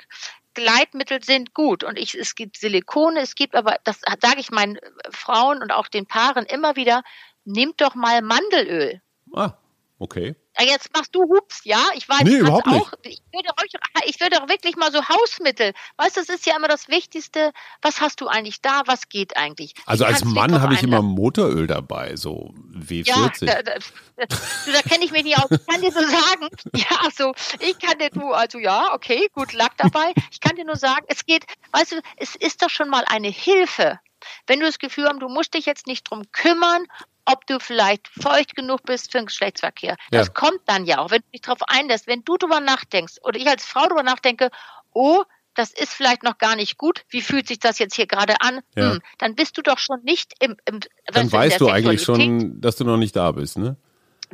Gleitmittel 0.53 1.21
sind 1.23 1.53
gut 1.53 1.83
und 1.83 1.97
ich, 1.99 2.15
es 2.15 2.35
gibt 2.35 2.57
Silikone, 2.57 3.19
es 3.19 3.35
gibt 3.35 3.55
aber, 3.55 3.77
das 3.83 3.99
sage 4.21 4.39
ich 4.39 4.51
meinen 4.51 4.77
Frauen 5.09 5.61
und 5.61 5.71
auch 5.71 5.87
den 5.89 6.05
Paaren 6.05 6.45
immer 6.45 6.75
wieder, 6.77 7.03
nehmt 7.43 7.81
doch 7.81 7.93
mal 7.95 8.21
Mandelöl. 8.21 9.01
Ah, 9.33 9.53
okay. 9.99 10.35
Ja, 10.57 10.65
jetzt 10.65 10.93
machst 10.93 11.13
du 11.13 11.23
Hups, 11.23 11.61
ja? 11.65 11.79
Ich 11.95 12.07
weiß, 12.07 12.21
Nee, 12.23 12.37
überhaupt 12.37 12.67
nicht. 12.67 12.81
auch. 12.81 12.91
Ich 13.03 13.21
würde, 13.33 13.49
euch, 13.61 13.71
ich 14.07 14.19
würde 14.21 14.41
auch 14.41 14.47
wirklich 14.47 14.75
mal 14.77 14.91
so 14.91 15.07
Hausmittel. 15.07 15.73
Weißt 15.97 16.15
du, 16.15 16.21
das 16.21 16.29
ist 16.29 16.45
ja 16.45 16.55
immer 16.55 16.67
das 16.69 16.87
Wichtigste. 16.87 17.51
Was 17.81 17.99
hast 17.99 18.21
du 18.21 18.27
eigentlich 18.27 18.61
da? 18.61 18.83
Was 18.85 19.09
geht 19.09 19.35
eigentlich? 19.35 19.73
Also 19.85 20.05
als 20.05 20.23
Mann 20.23 20.61
habe 20.61 20.73
ich 20.73 20.83
immer? 20.83 21.01
Motoröl 21.01 21.67
dabei, 21.67 22.15
so 22.15 22.53
Ja, 22.73 22.79
W40. 22.79 23.45
da, 23.45 23.61
da, 23.63 23.73
da, 24.17 24.25
da 24.27 24.81
kenne 24.87 25.03
ich 25.03 25.11
mich 25.11 25.23
nicht 25.23 25.37
aus. 25.37 25.49
Ich 25.51 25.65
kann 25.67 25.81
dir 25.81 25.91
nur 25.91 26.07
sagen, 26.07 26.49
ja, 26.75 26.97
also 27.03 27.33
ich 27.59 27.77
kann 27.79 27.99
dir 27.99 28.09
nur, 28.13 28.37
also 28.37 28.57
ja, 28.59 28.93
okay, 28.93 29.29
gut, 29.33 29.53
lag 29.53 29.73
dabei. 29.77 30.13
Ich 30.31 30.39
kann 30.39 30.55
dir 30.55 30.65
nur 30.65 30.77
sagen, 30.77 31.05
es 31.09 31.25
geht, 31.25 31.45
weißt 31.73 31.93
du, 31.93 32.01
es 32.17 32.35
ist 32.35 32.61
doch 32.61 32.69
schon 32.69 32.89
mal 32.89 33.03
eine 33.07 33.27
Hilfe. 33.29 33.99
Wenn 34.47 34.59
du 34.59 34.65
das 34.65 34.79
Gefühl 34.79 35.05
hast, 35.07 35.19
du 35.19 35.27
musst 35.29 35.53
dich 35.53 35.65
jetzt 35.65 35.85
nicht 35.87 36.09
drum 36.09 36.23
kümmern, 36.31 36.85
ob 37.25 37.45
du 37.47 37.59
vielleicht 37.59 38.07
feucht 38.07 38.55
genug 38.55 38.83
bist 38.83 39.11
für 39.11 39.19
den 39.19 39.27
Geschlechtsverkehr. 39.27 39.97
Das 40.11 40.27
Ja. 40.27 40.33
kommt 40.33 40.61
dann 40.65 40.85
ja 40.85 40.99
auch, 40.99 41.11
wenn 41.11 41.21
du 41.21 41.31
dich 41.33 41.41
darauf 41.41 41.61
einlässt. 41.67 42.07
Wenn 42.07 42.23
du 42.23 42.37
drüber 42.37 42.59
nachdenkst 42.59 43.15
oder 43.23 43.39
ich 43.39 43.47
als 43.47 43.65
Frau 43.65 43.87
drüber 43.87 44.03
nachdenke, 44.03 44.49
oh, 44.93 45.23
das 45.55 45.71
ist 45.71 45.93
vielleicht 45.93 46.23
noch 46.23 46.37
gar 46.37 46.55
nicht 46.55 46.77
gut. 46.77 47.03
Wie 47.09 47.21
fühlt 47.21 47.47
sich 47.47 47.59
das 47.59 47.79
jetzt 47.79 47.95
hier 47.95 48.07
gerade 48.07 48.41
an? 48.41 48.59
Ja. 48.75 48.91
Hm, 48.91 49.01
dann 49.17 49.35
bist 49.35 49.57
du 49.57 49.61
doch 49.61 49.79
schon 49.79 50.01
nicht 50.03 50.33
im, 50.39 50.57
im 50.65 50.81
Dann 51.11 51.31
weißt 51.31 51.61
du 51.61 51.69
eigentlich 51.69 52.03
schon, 52.03 52.59
dass 52.61 52.75
du 52.75 52.83
noch 52.83 52.97
nicht 52.97 53.15
da 53.15 53.31
bist, 53.31 53.57
ne? 53.57 53.77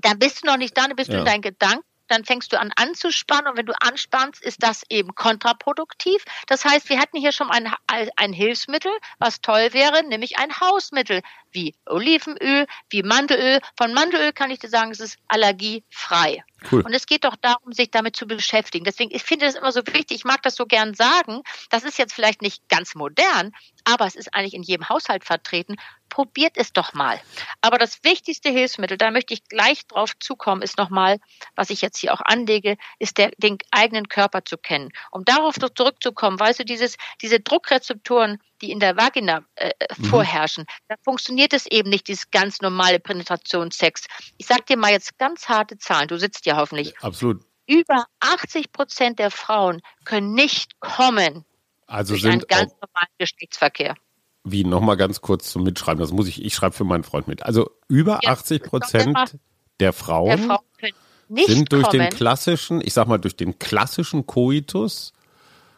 dann 0.02 0.20
bist 0.20 0.44
du 0.44 0.48
noch 0.48 0.58
nicht 0.58 0.78
da, 0.78 0.88
dann 0.88 0.96
bist 0.96 1.10
du 1.10 1.14
Ja. 1.14 1.20
in 1.20 1.26
deinen 1.26 1.42
Gedanken, 1.42 1.84
dann 2.12 2.26
fängst 2.26 2.52
du 2.54 2.60
an 2.60 2.72
anzuspannen 2.76 3.52
und 3.52 3.58
wenn 3.58 3.66
du 3.66 3.74
anspannst, 3.82 4.44
ist 4.44 4.62
das 4.62 4.84
eben 4.90 5.16
kontraproduktiv. 5.16 6.24
Das 6.48 6.66
heißt, 6.66 6.90
wir 6.90 7.00
hatten 7.00 7.18
hier 7.18 7.32
schon 7.32 7.50
ein, 7.50 7.72
ein 7.88 8.34
Hilfsmittel, 8.34 8.92
was 9.20 9.42
toll 9.42 9.70
wäre, 9.72 10.04
nämlich 10.04 10.38
ein 10.38 10.60
Hausmittel, 10.60 11.22
wie 11.52 11.76
Olivenöl, 11.86 12.68
wie 12.90 13.04
Mandelöl. 13.04 13.60
Von 13.78 13.94
Mandelöl 13.94 14.34
kann 14.34 14.52
ich 14.52 14.60
dir 14.60 14.70
sagen, 14.70 14.92
es 14.92 15.00
ist 15.00 15.18
allergiefrei. 15.28 16.44
Cool. 16.70 16.82
Und 16.82 16.94
es 16.94 17.06
geht 17.08 17.24
doch 17.24 17.36
darum, 17.36 17.72
sich 17.72 17.90
damit 17.90 18.16
zu 18.16 18.28
beschäftigen. 18.28 18.86
Deswegen, 18.86 19.14
ich 19.14 19.24
finde 19.24 19.46
das 19.46 19.56
immer 19.56 19.72
so 19.72 19.82
wichtig, 19.88 20.18
ich 20.18 20.26
mag 20.26 20.42
das 20.44 20.56
so 20.56 20.66
gern 20.66 20.94
sagen. 20.94 21.42
Das 21.70 21.84
ist 21.84 21.98
jetzt 21.98 22.14
vielleicht 22.14 22.42
nicht 22.42 22.68
ganz 22.70 22.94
modern, 22.94 23.52
aber 23.84 24.06
es 24.06 24.16
ist 24.16 24.34
eigentlich 24.34 24.54
in 24.54 24.64
jedem 24.64 24.88
Haushalt 24.88 25.26
vertreten. 25.26 25.78
Probiert 26.10 26.54
es 26.56 26.74
doch 26.74 26.94
mal. 26.94 27.20
Aber 27.62 27.78
das 27.78 28.04
wichtigste 28.04 28.50
Hilfsmittel, 28.50 28.98
da 28.98 29.12
möchte 29.12 29.34
ich 29.34 29.44
gleich 29.46 29.88
drauf 29.88 30.12
zukommen, 30.20 30.62
ist 30.62 30.78
nochmal, 30.78 31.20
was 31.56 31.70
ich 31.70 31.82
jetzt 31.82 31.98
hier 31.98 32.14
auch 32.14 32.22
anlege, 32.22 32.78
ist 33.00 33.18
der, 33.18 33.32
den 33.38 33.58
eigenen 33.72 34.08
Körper 34.08 34.46
zu 34.46 34.58
kennen. 34.58 34.90
Um 35.10 35.26
darauf 35.26 35.56
zurückzukommen, 35.56 36.40
weißt 36.40 36.60
du, 36.60 36.66
dieses, 36.66 36.98
diese 37.22 37.40
Druckrezeptoren, 37.40 38.40
die 38.62 38.72
in 38.72 38.80
der 38.80 38.96
Vagina 38.98 39.44
äh, 39.56 39.72
Mhm. 39.98 40.06
vorherrschen, 40.06 40.66
da 40.88 40.96
funktioniert 41.04 41.54
es 41.54 41.66
eben 41.66 41.90
nicht, 41.90 42.08
dieses 42.08 42.30
ganz 42.32 42.62
normale 42.62 43.00
Penetrationssex. 43.00 44.06
Ich 44.38 44.46
sag 44.48 44.66
dir 44.68 44.78
mal 44.78 44.92
jetzt 44.92 45.18
ganz 45.18 45.48
harte 45.50 45.78
Zahlen, 45.78 46.08
du 46.08 46.18
sitzt 46.18 46.46
ja 46.46 46.58
hoffentlich. 46.58 46.98
Absolut. 47.00 47.44
Über 47.68 48.06
80 48.20 48.72
Prozent 48.72 49.20
der 49.20 49.32
Frauen 49.32 49.82
können 50.04 50.34
nicht 50.34 50.80
kommen 50.80 51.46
Also 51.88 52.14
durch 52.14 52.26
einen 52.26 52.40
sind 52.42 52.50
ganz 52.50 52.72
auch, 52.74 52.82
normalen 52.82 53.08
Geschlechtsverkehr. 53.18 53.96
wie 54.44 54.64
nochmal 54.64 54.98
ganz 54.98 55.22
kurz 55.22 55.52
zum 55.52 55.64
Mitschreiben, 55.64 56.00
das 56.02 56.12
muss 56.12 56.28
ich, 56.28 56.44
ich 56.44 56.54
schreibe 56.54 56.76
für 56.76 56.84
meinen 56.84 57.04
Freund 57.04 57.28
mit. 57.28 57.44
Also 57.44 57.70
über 57.88 58.20
Ja, 58.24 58.32
80 58.32 58.62
sag 58.62 58.70
Prozent 58.70 59.18
der 59.18 59.40
Der 59.80 59.94
Frauen 59.94 60.40
Frauen 60.40 60.60
können 60.80 60.94
nicht 61.28 61.48
sind 61.48 61.72
durch 61.72 61.88
kommen, 61.88 62.00
den 62.00 62.10
klassischen, 62.10 62.82
ich 62.82 62.94
sag 62.94 63.08
mal, 63.08 63.18
durch 63.20 63.36
den 63.38 63.58
klassischen 63.60 64.26
Koitus 64.26 65.14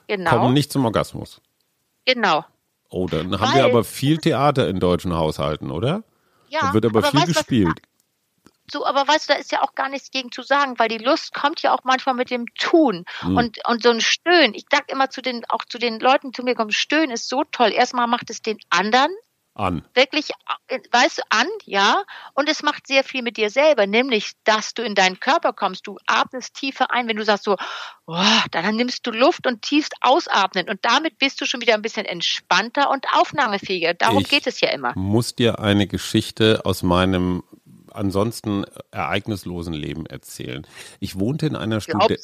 genau, 0.08 0.32
kommen 0.32 0.54
nicht 0.54 0.72
zum 0.72 0.86
Orgasmus. 0.86 1.42
genau. 2.06 2.44
Oh, 2.94 3.08
dann 3.08 3.32
haben 3.40 3.42
Weil- 3.54 3.56
wir 3.56 3.66
aber 3.66 3.84
viel 3.84 4.18
Theater 4.18 4.68
in 4.68 4.80
deutschen 4.80 5.14
Haushalten, 5.14 5.72
oder? 5.72 6.04
Ja, 6.50 6.60
da 6.62 6.74
wird 6.74 6.86
aber, 6.86 7.02
viel 7.02 7.20
weißt 7.20 7.28
du, 7.28 7.32
was- 7.32 7.38
gespielt. 7.38 7.80
So, 8.72 8.86
aber 8.86 9.06
weißt 9.08 9.28
du, 9.30 9.34
da 9.34 9.40
ist 9.40 9.52
ja 9.52 9.62
auch 9.62 9.76
gar 9.76 9.90
nichts 9.90 10.10
gegen 10.10 10.32
zu 10.32 10.42
sagen, 10.42 10.80
weil 10.80 10.88
die 10.88 10.98
Lust 10.98 11.34
kommt 11.34 11.62
ja 11.64 11.74
auch 11.74 11.84
manchmal 11.84 12.16
mit 12.16 12.30
dem 12.30 12.46
Tun 12.58 13.04
Hm. 13.20 13.36
und 13.36 13.58
und 13.68 13.84
so 13.84 13.90
ein 13.90 14.00
Stöhnen. 14.00 14.54
Ich 14.54 14.66
sag 14.72 14.90
immer 14.92 15.10
zu 15.10 15.22
den 15.22 15.44
auch 15.50 15.66
zu 15.66 15.78
den 15.80 16.00
Leuten, 16.00 16.32
die 16.32 16.36
zu 16.38 16.44
mir 16.44 16.56
kommen, 16.56 16.72
Stöhnen 16.72 17.12
ist 17.12 17.28
so 17.28 17.44
toll. 17.52 17.72
Erstmal 17.74 18.08
macht 18.08 18.30
es 18.30 18.42
den 18.42 18.58
anderen 18.70 19.12
An. 19.56 19.84
wirklich, 19.94 20.32
äh, 20.68 20.80
weißt 20.92 21.20
du, 21.20 21.22
an, 21.30 21.48
ja, 21.66 22.04
und 22.34 22.50
es 22.50 22.64
macht 22.64 22.88
sehr 22.88 23.04
viel 23.04 23.22
mit 23.22 23.38
dir 23.38 23.52
selber, 23.52 23.86
nämlich, 23.86 24.32
dass 24.46 24.74
du 24.74 24.82
in 24.82 24.96
deinen 24.96 25.20
Körper 25.20 25.54
kommst. 25.54 25.86
Du 25.86 25.98
atmest 26.08 26.56
tiefer 26.56 26.90
ein, 26.92 27.08
wenn 27.08 27.18
du 27.18 27.24
sagst 27.24 27.44
so, 27.44 27.56
oh, 28.08 28.24
dann 28.52 28.76
nimmst 28.76 29.06
du 29.06 29.12
Luft 29.12 29.46
und 29.46 29.62
tiefst 29.62 29.94
ausatmen 30.02 30.70
und 30.70 30.80
damit 30.84 31.20
bist 31.20 31.40
du 31.40 31.46
schon 31.46 31.62
wieder 31.62 31.76
ein 31.76 31.84
bisschen 31.84 32.06
entspannter 32.06 32.90
und 32.90 33.06
aufnahmefähiger. 33.14 33.94
Darum 33.94 34.22
Ich 34.22 34.30
geht 34.30 34.48
es 34.48 34.60
ja 34.60 34.70
immer. 34.70 34.94
muss 34.96 35.36
dir 35.36 35.60
eine 35.60 35.86
Geschichte 35.86 36.62
aus 36.66 36.82
meinem 36.82 37.44
ansonsten 37.94 38.66
ereignislosen 38.92 39.74
Leben 39.74 40.06
erzählen. 40.06 40.66
Ich 41.00 41.20
wohnte 41.20 41.46
in 41.46 41.56
einer, 41.56 41.80
Studen 41.80 42.18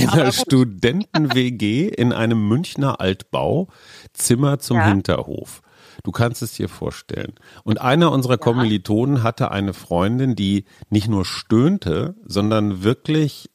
in 0.00 0.08
einer. 0.10 0.32
Studenten-WG 0.32 1.88
in 1.88 2.12
einem 2.12 2.46
Münchner 2.46 3.00
Altbau, 3.00 3.68
Zimmer 4.12 4.58
zum 4.58 4.76
Ja. 4.76 4.88
Hinterhof. 4.88 5.62
Du 6.02 6.10
kannst 6.10 6.42
es 6.42 6.52
dir 6.54 6.68
vorstellen. 6.68 7.34
Und 7.64 7.80
einer 7.80 8.10
unserer 8.10 8.38
Kommilitonen 8.38 9.22
hatte 9.22 9.50
eine 9.50 9.72
Freundin, 9.72 10.34
die 10.34 10.64
nicht 10.90 11.08
nur 11.08 11.24
stöhnte, 11.24 12.16
sondern 12.24 12.82
wirklich 12.82 13.50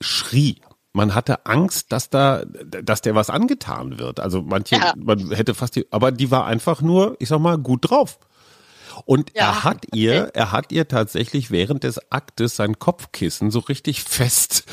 schrie. 0.00 0.60
Man 0.92 1.14
hatte 1.14 1.46
Angst, 1.46 1.92
dass 1.92 2.10
da, 2.10 2.42
dass 2.44 3.00
der 3.02 3.14
was 3.14 3.30
angetan 3.30 3.98
wird. 3.98 4.18
Also 4.18 4.42
manche, 4.42 4.76
Ja. 4.76 4.92
man 4.96 5.30
hätte 5.30 5.54
fast 5.54 5.76
die, 5.76 5.86
aber 5.92 6.10
die 6.10 6.30
war 6.30 6.46
einfach 6.46 6.80
nur, 6.82 7.16
ich 7.20 7.28
sag 7.28 7.38
mal, 7.40 7.58
gut 7.58 7.90
drauf. 7.90 8.18
Und 9.04 9.32
Ja, 9.34 9.42
er 9.42 9.64
hat 9.64 9.86
ihr, 9.94 10.30
er 10.34 10.52
hat 10.52 10.72
ihr 10.72 10.88
tatsächlich 10.88 11.50
während 11.50 11.84
des 11.84 12.10
Aktes 12.10 12.56
sein 12.56 12.78
Kopfkissen 12.78 13.50
so 13.50 13.60
richtig 13.60 14.02
fest 14.02 14.64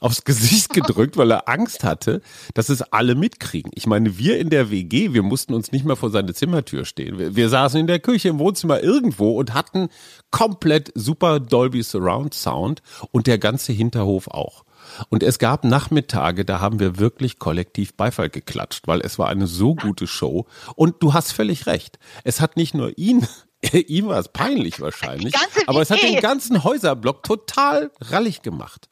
aufs 0.00 0.24
Gesicht 0.24 0.72
gedrückt, 0.72 1.16
weil 1.16 1.30
er 1.30 1.48
Angst 1.48 1.84
hatte, 1.84 2.22
dass 2.54 2.68
es 2.68 2.82
alle 2.82 3.14
mitkriegen. 3.14 3.70
Ich 3.74 3.86
meine, 3.86 4.18
wir 4.18 4.38
in 4.38 4.50
der 4.50 4.70
WG, 4.70 5.12
wir 5.12 5.22
mussten 5.22 5.54
uns 5.54 5.72
nicht 5.72 5.84
mehr 5.84 5.96
vor 5.96 6.10
seine 6.10 6.34
Zimmertür 6.34 6.84
stehen. 6.84 7.18
Wir, 7.18 7.36
wir 7.36 7.48
saßen 7.48 7.80
in 7.80 7.86
der 7.86 8.00
Küche, 8.00 8.28
im 8.28 8.38
Wohnzimmer 8.38 8.82
irgendwo 8.82 9.38
und 9.38 9.54
hatten 9.54 9.88
komplett 10.30 10.92
super 10.94 11.40
Dolby 11.40 11.82
Surround 11.82 12.34
Sound 12.34 12.82
und 13.12 13.26
der 13.26 13.38
ganze 13.38 13.72
Hinterhof 13.72 14.28
auch. 14.28 14.64
Und 15.08 15.22
es 15.22 15.38
gab 15.38 15.64
Nachmittage, 15.64 16.44
da 16.44 16.60
haben 16.60 16.80
wir 16.80 16.98
wirklich 16.98 17.38
kollektiv 17.38 17.94
Beifall 17.94 18.30
geklatscht, 18.30 18.86
weil 18.86 19.00
es 19.00 19.18
war 19.18 19.28
eine 19.28 19.46
so 19.46 19.74
gute 19.74 20.06
Show. 20.06 20.46
Und 20.74 21.02
du 21.02 21.12
hast 21.12 21.32
völlig 21.32 21.66
recht. 21.66 21.98
Es 22.24 22.40
hat 22.40 22.56
nicht 22.56 22.74
nur 22.74 22.96
ihn, 22.96 23.26
ihm 23.72 24.06
war 24.08 24.18
es 24.18 24.28
peinlich 24.28 24.80
wahrscheinlich, 24.80 25.34
aber 25.66 25.82
es 25.82 25.90
hat 25.90 26.02
den 26.02 26.20
ganzen 26.20 26.62
Häuserblock 26.64 27.22
total 27.22 27.90
rallig 28.00 28.42
gemacht. 28.42 28.88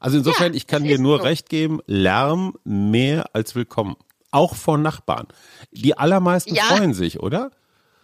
Also 0.00 0.18
insofern, 0.18 0.52
Ja, 0.52 0.56
ich 0.56 0.66
kann 0.66 0.84
dir 0.84 0.98
nur 0.98 1.18
so. 1.18 1.22
recht 1.24 1.48
geben, 1.48 1.80
Lärm 1.86 2.54
mehr 2.64 3.26
als 3.34 3.54
willkommen. 3.54 3.96
Auch 4.30 4.54
von 4.56 4.82
Nachbarn. 4.82 5.28
Die 5.70 5.96
allermeisten 5.96 6.54
Ja. 6.54 6.64
freuen 6.64 6.94
sich, 6.94 7.20
oder? 7.20 7.50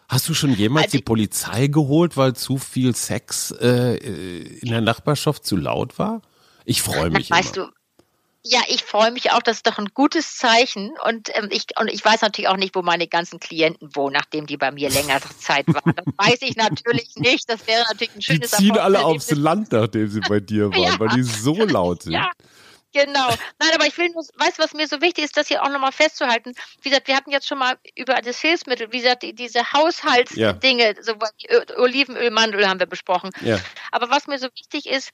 Hast 0.08 0.28
du 0.28 0.34
schon 0.34 0.54
jemals 0.54 0.86
Also 0.86 0.98
die 0.98 1.02
Polizei 1.04 1.66
geholt, 1.66 2.16
weil 2.16 2.34
zu 2.34 2.56
viel 2.58 2.94
Sex 2.94 3.50
äh, 3.60 3.96
in 3.96 4.70
der 4.70 4.80
Nachbarschaft 4.80 5.44
zu 5.44 5.56
laut 5.56 5.98
war? 5.98 6.22
Ich 6.64 6.82
freue 6.82 7.10
mich 7.10 7.30
weißt 7.30 7.56
immer. 7.56 7.66
du, 7.66 7.72
ja, 8.44 8.60
ich 8.68 8.82
freue 8.84 9.10
mich 9.10 9.30
auch, 9.32 9.42
das 9.42 9.58
ist 9.58 9.66
doch 9.66 9.78
ein 9.78 9.88
gutes 9.94 10.36
Zeichen. 10.36 10.92
Und, 11.04 11.28
ähm, 11.36 11.48
ich, 11.50 11.64
und 11.78 11.88
ich 11.88 12.04
weiß 12.04 12.22
natürlich 12.22 12.48
auch 12.48 12.56
nicht, 12.56 12.74
wo 12.74 12.82
meine 12.82 13.06
ganzen 13.06 13.40
Klienten 13.40 13.94
wohnen, 13.94 14.14
nachdem 14.14 14.46
die 14.46 14.56
bei 14.56 14.70
mir 14.70 14.88
längere 14.90 15.28
Zeit 15.38 15.66
waren. 15.68 15.92
Das 15.96 16.06
weiß 16.16 16.38
ich 16.42 16.56
natürlich 16.56 17.14
nicht. 17.16 17.50
Das 17.50 17.66
wäre 17.66 17.82
natürlich 17.88 18.14
ein 18.14 18.20
Die 18.20 18.24
schönes 18.24 18.50
ziehen 18.52 18.78
alle 18.78 18.98
Erfolgserlebnis. 18.98 19.32
aufs 19.32 19.38
Land, 19.38 19.72
nachdem 19.72 20.08
sie 20.08 20.20
bei 20.20 20.40
dir 20.40 20.70
waren, 20.72 20.82
Ja, 20.82 20.98
weil 21.00 21.08
die 21.08 21.22
so 21.22 21.54
laut 21.64 22.04
sind. 22.04 22.12
Ja, 22.12 22.30
genau. 22.92 23.28
Nein, 23.58 23.70
aber 23.74 23.86
ich 23.86 23.98
will 23.98 24.08
nur, 24.14 24.24
weißt 24.36 24.58
du, 24.58 24.62
was 24.62 24.72
mir 24.72 24.86
so 24.88 25.00
wichtig 25.02 25.24
ist, 25.24 25.36
das 25.36 25.48
hier 25.48 25.62
auch 25.62 25.68
nochmal 25.68 25.92
festzuhalten. 25.92 26.54
Wie 26.82 26.88
gesagt, 26.90 27.08
wir 27.08 27.16
hatten 27.16 27.30
jetzt 27.30 27.46
schon 27.48 27.58
mal 27.58 27.76
über 27.96 28.14
das 28.22 28.40
Hilfsmittel, 28.40 28.90
wie 28.92 29.00
gesagt, 29.02 29.24
die, 29.24 29.34
diese 29.34 29.72
Haushaltsdinge, 29.72 30.94
so 31.02 31.12
Ö- 31.50 31.76
Olivenöl, 31.76 32.30
Mandelöl 32.30 32.68
haben 32.68 32.80
wir 32.80 32.86
besprochen. 32.86 33.30
Ja. 33.42 33.58
Aber 33.92 34.08
was 34.10 34.26
mir 34.26 34.38
so 34.38 34.46
wichtig 34.54 34.86
ist, 34.86 35.10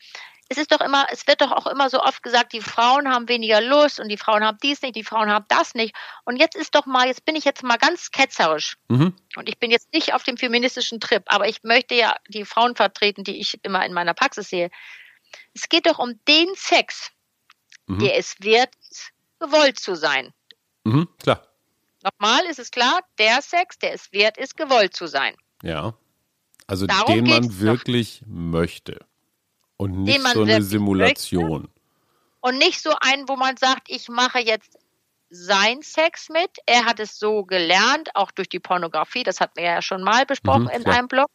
es 0.49 0.59
ist 0.59 0.71
doch 0.73 0.81
immer, 0.81 1.07
es 1.11 1.27
wird 1.27 1.41
doch 1.41 1.53
auch 1.53 1.67
immer 1.67 1.89
so 1.91 2.01
oft 2.03 2.23
gesagt, 2.23 2.53
die 2.53 2.61
Frauen 2.61 3.09
haben 3.09 3.29
weniger 3.29 3.61
Lust 3.61 3.99
und 3.99 4.09
die 4.09 4.17
Frauen 4.19 4.45
haben 4.45 4.59
dies 4.63 4.83
nicht, 4.83 4.95
die 4.95 5.05
Frauen 5.05 5.31
haben 5.31 5.47
das 5.49 5.75
nicht. 5.75 5.95
Und 6.25 6.37
jetzt 6.37 6.55
ist 6.55 6.75
doch 6.75 6.87
mal, 6.87 7.07
jetzt 7.07 7.25
bin 7.25 7.35
ich 7.37 7.45
jetzt 7.45 7.63
mal 7.63 7.79
ganz 7.79 8.11
ketzerisch. 8.11 8.77
Mhm. 8.89 9.15
Und 9.37 9.49
ich 9.49 9.59
bin 9.59 9.71
jetzt 9.71 9.93
nicht 9.93 10.13
auf 10.15 10.23
dem 10.23 10.37
feministischen 10.37 11.01
Trip, 11.01 11.23
aber 11.27 11.49
ich 11.49 11.63
möchte 11.63 11.95
ja 11.95 12.15
die 12.29 12.45
Frauen 12.45 12.77
vertreten, 12.77 13.25
die 13.25 13.41
ich 13.41 13.59
immer 13.63 13.85
in 13.87 13.93
meiner 13.95 14.15
Praxis 14.15 14.49
sehe. 14.51 14.71
Es 15.55 15.69
geht 15.69 15.87
doch 15.87 15.99
um 15.99 16.19
den 16.29 16.49
Sex, 16.55 17.11
Mhm. 17.87 17.99
der 17.99 18.17
es 18.19 18.37
wert 18.41 18.75
ist, 18.91 19.11
gewollt 19.41 19.79
zu 19.79 19.95
sein. 19.95 20.33
Mhm, 20.85 21.09
klar. 21.19 21.47
Nochmal 22.03 22.45
ist 22.47 22.59
es 22.59 22.71
klar, 22.71 23.01
der 23.19 23.41
Sex, 23.43 23.79
der 23.79 23.93
es 23.95 24.13
wert 24.13 24.37
ist, 24.39 24.57
gewollt 24.57 24.95
zu 24.95 25.07
sein. 25.07 25.35
Ja. 25.63 25.95
Also 26.67 26.87
Darum 26.87 27.15
den 27.15 27.25
man 27.27 27.43
geht's 27.43 27.55
doch. 27.57 27.61
wirklich 27.63 28.23
möchte. 28.27 29.05
Und 29.85 30.03
nicht 30.03 30.27
so 30.29 30.43
eine 30.43 30.63
Simulation. 30.63 31.69
Und 32.41 32.59
nicht 32.59 32.81
so 32.81 32.95
einen, 33.01 33.29
wo 33.29 33.37
man 33.37 33.57
sagt, 33.57 33.89
ich 33.89 34.09
mache 34.09 34.39
jetzt 34.39 34.79
sein 35.31 35.83
Sex 35.83 36.29
mit. 36.29 36.51
Er 36.67 36.85
hat 36.85 37.01
es 37.01 37.19
so 37.19 37.45
gelernt, 37.45 38.11
auch 38.15 38.31
durch 38.31 38.49
die 38.49 38.61
Pornografie. 38.61 39.25
Das 39.25 39.41
hatten 39.41 39.57
wir 39.57 39.65
ja 39.65 39.83
schon 39.83 40.03
mal 40.03 40.25
besprochen 40.25 40.65
Mhm, 40.65 40.71
in 40.71 40.87
einem 40.87 41.09
Blog. 41.09 41.29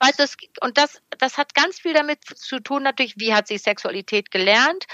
Weißt 0.00 0.18
du, 0.18 0.24
und 0.62 0.78
das, 0.78 1.02
das 1.18 1.36
hat 1.36 1.54
ganz 1.54 1.80
viel 1.80 1.94
damit 1.94 2.24
zu 2.24 2.60
tun, 2.60 2.82
natürlich, 2.82 3.14
wie 3.18 3.34
hat 3.34 3.48
sie 3.48 3.58
Sexualität 3.58 4.30
gelernt 4.30 4.86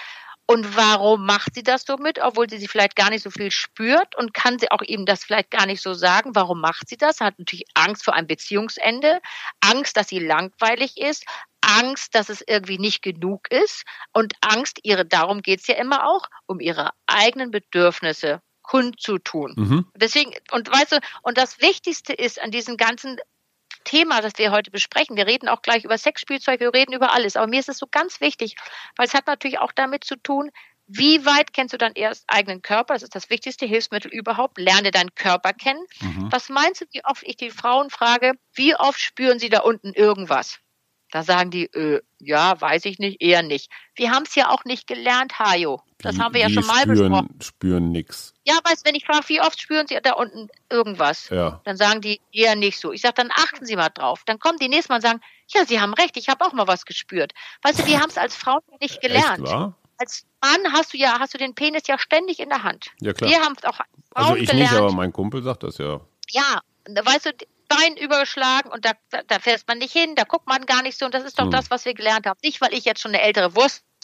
und 0.46 0.76
warum 0.76 1.24
macht 1.24 1.54
sie 1.54 1.62
das 1.62 1.84
so 1.86 1.96
mit, 1.96 2.18
obwohl 2.20 2.50
sie 2.50 2.58
sich 2.58 2.68
vielleicht 2.68 2.96
gar 2.96 3.10
nicht 3.10 3.22
so 3.22 3.30
viel 3.30 3.50
spürt 3.50 4.16
und 4.16 4.34
kann 4.34 4.58
sie 4.58 4.70
auch 4.70 4.82
ihm 4.82 5.06
das 5.06 5.24
vielleicht 5.24 5.50
gar 5.50 5.66
nicht 5.66 5.80
so 5.80 5.94
sagen, 5.94 6.34
warum 6.34 6.60
macht 6.60 6.88
sie 6.88 6.96
das? 6.96 7.20
Hat 7.20 7.38
natürlich 7.38 7.64
Angst 7.74 8.04
vor 8.04 8.14
einem 8.14 8.26
Beziehungsende, 8.26 9.20
Angst, 9.60 9.96
dass 9.96 10.08
sie 10.08 10.18
langweilig 10.18 10.96
ist, 10.98 11.24
Angst, 11.62 12.14
dass 12.14 12.28
es 12.28 12.42
irgendwie 12.46 12.78
nicht 12.78 13.02
genug 13.02 13.50
ist 13.50 13.84
und 14.12 14.34
Angst, 14.40 14.80
ihre, 14.82 15.06
darum 15.06 15.42
geht's 15.42 15.66
ja 15.66 15.76
immer 15.76 16.06
auch, 16.06 16.28
um 16.46 16.60
ihre 16.60 16.90
eigenen 17.06 17.50
Bedürfnisse 17.50 18.42
kundzutun. 18.62 19.54
Mhm. 19.56 19.86
Deswegen, 19.96 20.34
und 20.50 20.70
weißt 20.70 20.92
du, 20.92 21.00
und 21.22 21.38
das 21.38 21.60
Wichtigste 21.60 22.12
ist 22.12 22.40
an 22.40 22.50
diesem 22.50 22.76
ganzen 22.76 23.18
Thema, 23.84 24.20
das 24.20 24.34
wir 24.36 24.52
heute 24.52 24.70
besprechen, 24.70 25.16
wir 25.16 25.26
reden 25.26 25.48
auch 25.48 25.62
gleich 25.62 25.84
über 25.84 25.98
Sexspielzeug, 25.98 26.60
wir 26.60 26.72
reden 26.72 26.92
über 26.92 27.12
alles, 27.12 27.36
aber 27.36 27.48
mir 27.48 27.60
ist 27.60 27.68
es 27.68 27.78
so 27.78 27.86
ganz 27.90 28.20
wichtig, 28.20 28.56
weil 28.96 29.06
es 29.06 29.14
hat 29.14 29.26
natürlich 29.26 29.58
auch 29.58 29.72
damit 29.72 30.04
zu 30.04 30.16
tun, 30.16 30.50
wie 30.86 31.24
weit 31.24 31.52
kennst 31.52 31.72
du 31.72 31.78
deinen 31.78 31.94
erst 31.94 32.24
eigenen 32.26 32.60
Körper? 32.60 32.94
Das 32.94 33.02
ist 33.02 33.14
das 33.14 33.30
wichtigste 33.30 33.66
Hilfsmittel 33.66 34.10
überhaupt. 34.10 34.58
Lerne 34.58 34.90
deinen 34.90 35.14
Körper 35.14 35.52
kennen. 35.52 35.82
Mhm. 36.00 36.30
Was 36.30 36.48
meinst 36.48 36.82
du, 36.82 36.86
wie 36.92 37.04
oft 37.04 37.22
ich 37.24 37.36
die 37.36 37.50
Frauen 37.50 37.88
frage, 37.88 38.32
wie 38.54 38.74
oft 38.74 39.00
spüren 39.00 39.38
sie 39.38 39.48
da 39.48 39.60
unten 39.60 39.94
irgendwas? 39.94 40.58
Da 41.12 41.22
sagen 41.22 41.50
die, 41.50 41.66
äh, 41.74 42.00
ja, 42.20 42.58
weiß 42.60 42.86
ich 42.86 42.98
nicht, 42.98 43.20
eher 43.22 43.42
nicht. 43.42 43.70
Wir 43.94 44.10
haben 44.10 44.24
es 44.26 44.34
ja 44.34 44.48
auch 44.48 44.64
nicht 44.64 44.86
gelernt, 44.86 45.38
Hajo. 45.38 45.82
Das 45.98 46.14
Die- 46.16 46.20
haben 46.22 46.32
wir 46.34 46.40
ja 46.40 46.48
schon 46.50 46.64
mal 46.66 46.80
spüren, 46.80 46.98
besprochen. 47.12 47.38
Spüren 47.42 47.92
nix. 47.92 48.32
Ja, 48.44 48.54
weißt, 48.64 48.84
wenn 48.86 48.94
ich 48.94 49.04
frage, 49.04 49.28
wie 49.28 49.40
oft 49.40 49.60
spüren 49.60 49.86
Sie 49.86 49.96
da 50.02 50.14
unten 50.14 50.48
irgendwas? 50.70 51.28
Ja. 51.28 51.60
Dann 51.64 51.76
sagen 51.76 52.00
die 52.00 52.20
eher 52.32 52.56
nicht 52.56 52.80
so. 52.80 52.92
Ich 52.92 53.02
sage, 53.02 53.14
dann 53.18 53.30
achten 53.30 53.64
Sie 53.66 53.76
mal 53.76 53.90
drauf. 53.90 54.22
Dann 54.26 54.38
kommen 54.38 54.58
die 54.58 54.68
nächstes 54.68 54.88
Mal 54.88 54.96
und 54.96 55.02
sagen, 55.02 55.20
ja, 55.48 55.64
Sie 55.66 55.80
haben 55.80 55.92
recht, 55.94 56.16
ich 56.16 56.28
habe 56.30 56.44
auch 56.44 56.52
mal 56.54 56.66
was 56.66 56.86
gespürt. 56.86 57.32
Weißt 57.62 57.80
du, 57.80 57.86
wir 57.86 58.00
haben 58.00 58.08
es 58.08 58.16
als 58.18 58.34
Frauen 58.34 58.62
nicht 58.80 59.00
gelernt. 59.02 59.44
Echt, 59.44 59.52
wahr? 59.52 59.76
Als 59.98 60.24
Mann 60.40 60.72
hast 60.72 60.94
du 60.94 60.96
ja, 60.98 61.20
hast 61.20 61.34
du 61.34 61.38
den 61.38 61.54
Penis 61.54 61.82
ja 61.86 61.98
ständig 61.98 62.40
in 62.40 62.48
der 62.48 62.62
Hand. 62.64 62.86
Ja, 63.02 63.12
klar. 63.12 63.30
Wir 63.30 63.38
haben 63.40 63.54
es 63.56 63.64
auch 63.64 63.78
als 63.78 63.88
Frauen 64.12 64.24
Also 64.30 64.36
ich 64.36 64.48
gelernt. 64.48 64.70
nicht, 64.72 64.80
aber 64.80 64.92
mein 64.92 65.12
Kumpel 65.12 65.42
sagt 65.42 65.62
das 65.62 65.76
ja. 65.78 66.00
Ja, 66.30 66.60
weißt 66.88 67.26
du, 67.26 67.30
Bein 67.76 67.96
übergeschlagen 67.96 68.70
und 68.70 68.84
da, 68.84 68.92
da, 69.10 69.22
da 69.26 69.38
fährst 69.38 69.68
man 69.68 69.78
nicht 69.78 69.92
hin, 69.92 70.14
da 70.16 70.24
guckt 70.24 70.46
man 70.46 70.66
gar 70.66 70.82
nicht 70.82 70.98
so 70.98 71.06
und 71.06 71.14
das 71.14 71.24
ist 71.24 71.38
doch 71.38 71.46
Hm. 71.46 71.50
das, 71.50 71.70
was 71.70 71.84
wir 71.84 71.94
gelernt 71.94 72.26
haben. 72.26 72.38
Nicht, 72.42 72.60
weil 72.60 72.74
ich 72.74 72.84
jetzt 72.84 73.00
schon 73.00 73.12
eine 73.14 73.22
ältere 73.22 73.54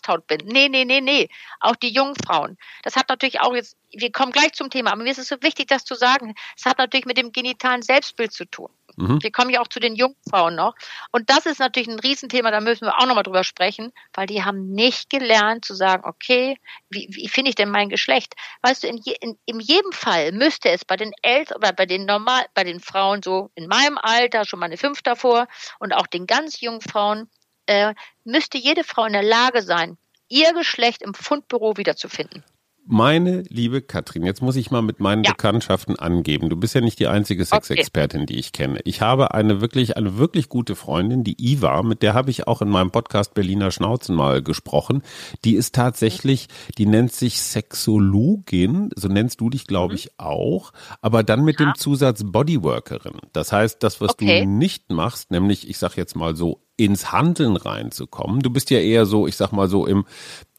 Wursthaut 0.08 0.26
bin. 0.26 0.40
Nee, 0.44 0.68
nee, 0.68 0.84
nee, 0.84 1.00
nee. 1.00 1.28
Auch 1.60 1.76
die 1.76 1.90
jungen 1.90 2.14
Frauen. 2.24 2.56
Das 2.82 2.96
hat 2.96 3.08
natürlich 3.08 3.40
auch 3.40 3.54
jetzt, 3.54 3.76
wir 3.92 4.12
kommen 4.12 4.32
gleich 4.32 4.52
zum 4.52 4.70
Thema, 4.70 4.92
aber 4.92 5.02
mir 5.02 5.10
ist 5.10 5.18
es 5.18 5.28
so 5.28 5.36
wichtig, 5.42 5.68
das 5.68 5.84
zu 5.84 5.94
sagen. 5.94 6.34
Es 6.56 6.64
hat 6.64 6.78
natürlich 6.78 7.06
mit 7.06 7.18
dem 7.18 7.32
genitalen 7.32 7.82
Selbstbild 7.82 8.32
zu 8.32 8.44
tun. 8.44 8.70
Mhm. 8.96 9.22
Wir 9.22 9.30
kommen 9.30 9.50
ja 9.50 9.60
auch 9.60 9.68
zu 9.68 9.80
den 9.80 9.94
Jungfrauen 9.94 10.56
noch. 10.56 10.74
Und 11.12 11.30
das 11.30 11.46
ist 11.46 11.60
natürlich 11.60 11.88
ein 11.88 12.00
Riesenthema, 12.00 12.50
da 12.50 12.60
müssen 12.60 12.86
wir 12.86 12.98
auch 12.98 13.06
nochmal 13.06 13.22
drüber 13.22 13.44
sprechen, 13.44 13.92
weil 14.12 14.26
die 14.26 14.44
haben 14.44 14.70
nicht 14.72 15.10
gelernt 15.10 15.64
zu 15.64 15.74
sagen, 15.74 16.02
okay, 16.04 16.56
wie, 16.90 17.08
wie 17.10 17.28
finde 17.28 17.50
ich 17.50 17.54
denn 17.54 17.70
mein 17.70 17.88
Geschlecht? 17.88 18.34
Weißt 18.62 18.82
du, 18.82 18.88
in, 18.88 18.96
je, 18.96 19.14
in, 19.20 19.38
in 19.46 19.60
jedem 19.60 19.92
Fall 19.92 20.32
müsste 20.32 20.70
es 20.70 20.84
bei 20.84 20.96
den 20.96 21.12
Eltern 21.22 21.58
oder 21.58 21.72
bei 21.72 21.86
den 21.86 22.06
normal, 22.06 22.46
bei 22.54 22.64
den 22.64 22.80
Frauen 22.80 23.22
so 23.22 23.50
in 23.54 23.68
meinem 23.68 23.98
Alter, 23.98 24.44
schon 24.44 24.58
mal 24.58 24.66
eine 24.66 24.76
fünf 24.76 25.02
davor 25.02 25.46
und 25.78 25.92
auch 25.92 26.06
den 26.06 26.26
ganz 26.26 26.60
jungen 26.60 26.80
Frauen, 26.80 27.28
äh, 27.68 27.94
müsste 28.25 28.58
jede 28.58 28.82
Frau 28.82 29.04
in 29.04 29.12
der 29.12 29.22
Lage 29.22 29.62
sein, 29.62 29.98
ihr 30.28 30.52
Geschlecht 30.52 31.02
im 31.02 31.14
Fundbüro 31.14 31.76
wiederzufinden. 31.76 32.42
Meine 32.90 33.42
liebe 33.50 33.82
Katrin, 33.82 34.25
jetzt 34.25 34.40
muss 34.40 34.56
ich 34.56 34.70
mal 34.70 34.80
mit 34.80 34.98
meinen 34.98 35.22
ja. 35.22 35.32
Bekanntschaften 35.32 35.98
angeben. 35.98 36.48
Du 36.48 36.56
bist 36.56 36.75
ja 36.75 36.80
nicht 36.80 36.98
die 36.98 37.06
einzige 37.06 37.44
Sexexpertin, 37.44 38.22
okay. 38.22 38.32
die 38.32 38.38
ich 38.38 38.52
kenne. 38.52 38.80
Ich 38.84 39.02
habe 39.02 39.34
eine 39.34 39.60
wirklich, 39.60 39.98
eine 39.98 40.16
wirklich 40.16 40.48
gute 40.48 40.75
Freundin, 40.75 41.22
die 41.22 41.37
Iva, 41.38 41.82
mit 41.82 42.02
der 42.02 42.14
habe 42.14 42.30
ich 42.30 42.46
auch 42.46 42.62
in 42.62 42.70
meinem 42.70 42.90
Podcast 42.90 43.34
Berliner 43.34 43.72
Schnauzen 43.72 44.16
mal 44.16 44.42
gesprochen. 44.42 45.02
Die 45.44 45.54
ist 45.54 45.75
tatsächlich, 45.75 46.48
die 46.78 46.87
nennt 46.87 47.12
sich 47.12 47.42
Sexologin, 47.42 48.88
so 48.96 49.08
nennst 49.08 49.42
du 49.42 49.50
dich, 49.50 49.66
glaube 49.66 49.92
mhm. 49.92 49.98
ich, 49.98 50.18
auch, 50.18 50.72
aber 51.02 51.22
dann 51.22 51.44
mit 51.44 51.60
ja. 51.60 51.66
dem 51.66 51.75
Zusatz 51.75 52.22
Bodyworkerin. 52.25 53.20
Das 53.34 53.52
heißt, 53.52 53.82
das, 53.82 54.00
was 54.00 54.12
okay. 54.12 54.40
du 54.40 54.48
nicht 54.48 54.90
machst, 54.90 55.30
nämlich, 55.30 55.68
ich 55.68 55.76
sag 55.76 55.98
jetzt 55.98 56.16
mal 56.16 56.34
so, 56.34 56.62
ins 56.78 57.12
Handeln 57.12 57.56
reinzukommen. 57.56 58.40
Du 58.40 58.50
bist 58.50 58.70
ja 58.70 58.78
eher 58.78 59.04
so, 59.04 59.26
ich 59.26 59.37
sag 59.37 59.52
mal 59.52 59.68
so 59.68 59.85
im 59.85 60.06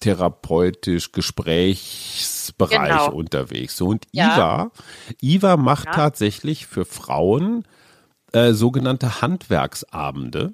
therapeutisch 0.02 1.14
Gesprächsbereich 1.14 3.06
genau. 3.06 3.12
unterwegs. 3.14 3.78
So 3.78 3.88
und 3.88 4.06
ja. 4.12 4.36
Iva, 4.36 4.72
Iva 5.22 5.58
macht 5.58 5.88
ja. 5.88 5.94
tatsächlich 5.94 6.68
für 6.68 6.86
Frauen 6.86 7.66
äh, 8.34 8.52
sogenannte 8.52 9.22
Handwerksabende. 9.22 10.54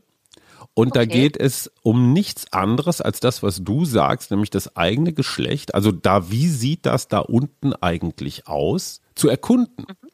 Und 0.75 0.89
okay. 0.89 1.00
da 1.00 1.05
geht 1.05 1.38
es 1.38 1.72
um 1.81 2.13
nichts 2.13 2.51
anderes 2.53 3.01
als 3.01 3.19
das, 3.19 3.41
was 3.41 3.63
du 3.63 3.86
sagst, 3.86 4.29
nämlich 4.29 4.51
das 4.51 4.75
eigene 4.75 5.13
Geschlecht. 5.13 5.74
Also 5.74 5.91
da, 5.91 6.29
wie 6.29 6.48
sieht 6.48 6.86
das 6.86 7.07
da 7.07 7.19
unten 7.19 7.74
eigentlich 7.74 8.48
aus, 8.48 9.01
zu 9.15 9.29
erkunden. 9.29 9.86
Mhm. 9.88 10.10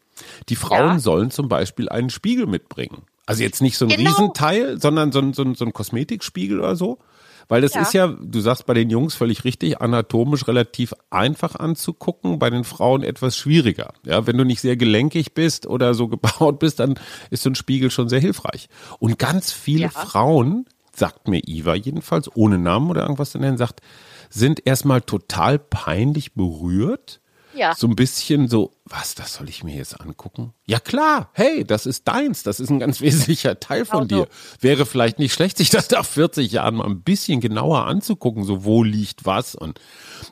Die 0.47 0.55
Frauen 0.55 0.93
ja. 0.93 0.99
sollen 0.99 1.31
zum 1.31 1.49
Beispiel 1.49 1.89
einen 1.89 2.09
Spiegel 2.09 2.45
mitbringen. 2.45 3.03
Also 3.25 3.43
jetzt 3.43 3.61
nicht 3.61 3.77
so 3.77 3.85
ein 3.85 3.89
genau. 3.89 4.09
Riesenteil, 4.09 4.79
sondern 4.79 5.11
so 5.11 5.19
ein, 5.19 5.33
so, 5.33 5.43
ein, 5.43 5.55
so 5.55 5.65
ein 5.65 5.73
Kosmetikspiegel 5.73 6.59
oder 6.59 6.75
so. 6.75 6.99
Weil 7.47 7.61
das 7.61 7.73
ja. 7.73 7.81
ist 7.81 7.93
ja, 7.93 8.07
du 8.07 8.39
sagst 8.39 8.65
bei 8.65 8.73
den 8.73 8.89
Jungs 8.89 9.13
völlig 9.13 9.43
richtig, 9.43 9.81
anatomisch 9.81 10.47
relativ 10.47 10.93
einfach 11.09 11.55
anzugucken, 11.55 12.39
bei 12.39 12.49
den 12.49 12.63
Frauen 12.63 13.03
etwas 13.03 13.35
schwieriger. 13.35 13.93
Ja, 14.05 14.25
wenn 14.25 14.37
du 14.37 14.45
nicht 14.45 14.61
sehr 14.61 14.77
gelenkig 14.77 15.33
bist 15.33 15.67
oder 15.67 15.93
so 15.93 16.07
gebaut 16.09 16.59
bist, 16.59 16.79
dann 16.79 16.95
ist 17.29 17.43
so 17.43 17.49
ein 17.49 17.55
Spiegel 17.55 17.91
schon 17.91 18.09
sehr 18.09 18.21
hilfreich. 18.21 18.69
Und 18.99 19.19
ganz 19.19 19.51
viele 19.51 19.83
ja. 19.83 19.89
Frauen, 19.89 20.65
sagt 20.95 21.27
mir 21.27 21.41
Iva 21.45 21.75
jedenfalls, 21.75 22.29
ohne 22.35 22.57
Namen 22.57 22.89
oder 22.89 23.01
irgendwas 23.01 23.31
zu 23.31 23.39
nennen, 23.39 23.57
sagt, 23.57 23.81
sind 24.29 24.65
erstmal 24.65 25.01
total 25.01 25.59
peinlich 25.59 26.33
berührt 26.33 27.20
ja. 27.53 27.75
So 27.75 27.87
ein 27.87 27.95
bisschen 27.95 28.47
so, 28.47 28.71
was, 28.85 29.15
das 29.15 29.35
soll 29.35 29.49
ich 29.49 29.63
mir 29.63 29.75
jetzt 29.75 29.99
angucken? 29.99 30.53
Ja 30.65 30.79
klar, 30.79 31.29
hey, 31.33 31.63
das 31.63 31.85
ist 31.85 32.07
deins, 32.07 32.43
das 32.43 32.59
ist 32.59 32.69
ein 32.69 32.79
ganz 32.79 33.01
wesentlicher 33.01 33.59
Teil 33.59 33.85
von 33.85 34.07
genau 34.07 34.25
dir. 34.25 34.31
Wäre 34.59 34.85
vielleicht 34.85 35.19
nicht 35.19 35.33
schlecht, 35.33 35.57
sich 35.57 35.69
das 35.69 35.89
nach 35.89 36.05
40 36.05 36.51
Jahren 36.51 36.75
mal 36.75 36.85
ein 36.85 37.01
bisschen 37.01 37.41
genauer 37.41 37.85
anzugucken, 37.85 38.43
so 38.43 38.63
wo 38.63 38.83
liegt 38.83 39.25
was 39.25 39.55
und, 39.55 39.79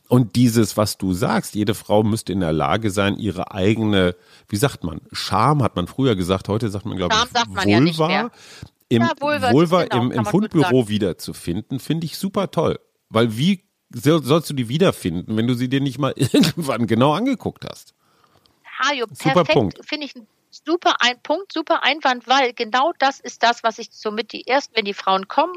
und 0.08 0.36
dieses, 0.36 0.78
was 0.78 0.98
du 0.98 1.14
sagst, 1.14 1.56
jede 1.56 1.74
Frau 1.74 2.04
müsste 2.04 2.34
in 2.34 2.40
der 2.40 2.54
Lage 2.54 2.92
sein, 2.92 3.18
ihre 3.18 3.52
eigene, 3.52 4.16
wie 4.48 4.58
sagt 4.58 4.84
man, 4.84 5.02
Scham 5.12 5.64
hat 5.64 5.76
man 5.76 5.88
früher 5.88 6.16
gesagt, 6.16 6.48
heute 6.48 6.70
sagt 6.70 6.86
man, 6.86 6.98
glaube 6.98 7.16
ich, 7.16 7.48
Vulva. 7.48 7.66
Ja 7.66 7.80
nicht 7.80 8.00
mehr. 8.00 8.32
Im 8.90 9.04
ja, 9.04 9.12
Vulva, 9.20 9.52
Vulva 9.52 9.84
genau, 9.86 10.04
im, 10.04 10.12
im 10.12 10.26
Fundbüro 10.26 10.90
wiederzufinden, 10.90 11.80
finde 11.80 12.06
ich 12.06 12.18
super 12.18 12.50
toll. 12.50 12.80
Weil 13.10 13.38
wie 13.38 13.69
sollst 13.92 14.50
du 14.50 14.54
die 14.54 14.70
wiederfinden, 14.70 15.38
wenn 15.38 15.48
du 15.48 15.54
sie 15.54 15.70
dir 15.70 15.82
nicht 15.82 16.00
mal 16.00 16.14
irgendwann 16.16 16.88
genau 16.88 17.14
angeguckt 17.14 17.66
hast? 17.70 17.94
Hajo, 18.80 19.08
super 19.12 19.44
perfekt, 19.44 19.80
finde 19.86 20.06
ich 20.06 20.16
ein 20.16 20.28
super 20.66 20.96
ein 21.00 21.22
Punkt, 21.22 21.54
super 21.54 21.84
Einwand, 21.84 22.28
weil 22.28 22.54
genau 22.54 22.94
das 22.98 23.20
ist 23.20 23.44
das, 23.44 23.64
was 23.64 23.80
ich 23.80 23.90
somit 23.92 24.32
die 24.32 24.48
ersten, 24.48 24.76
wenn 24.76 24.86
die 24.86 24.94
Frauen 24.94 25.28
kommen, 25.28 25.54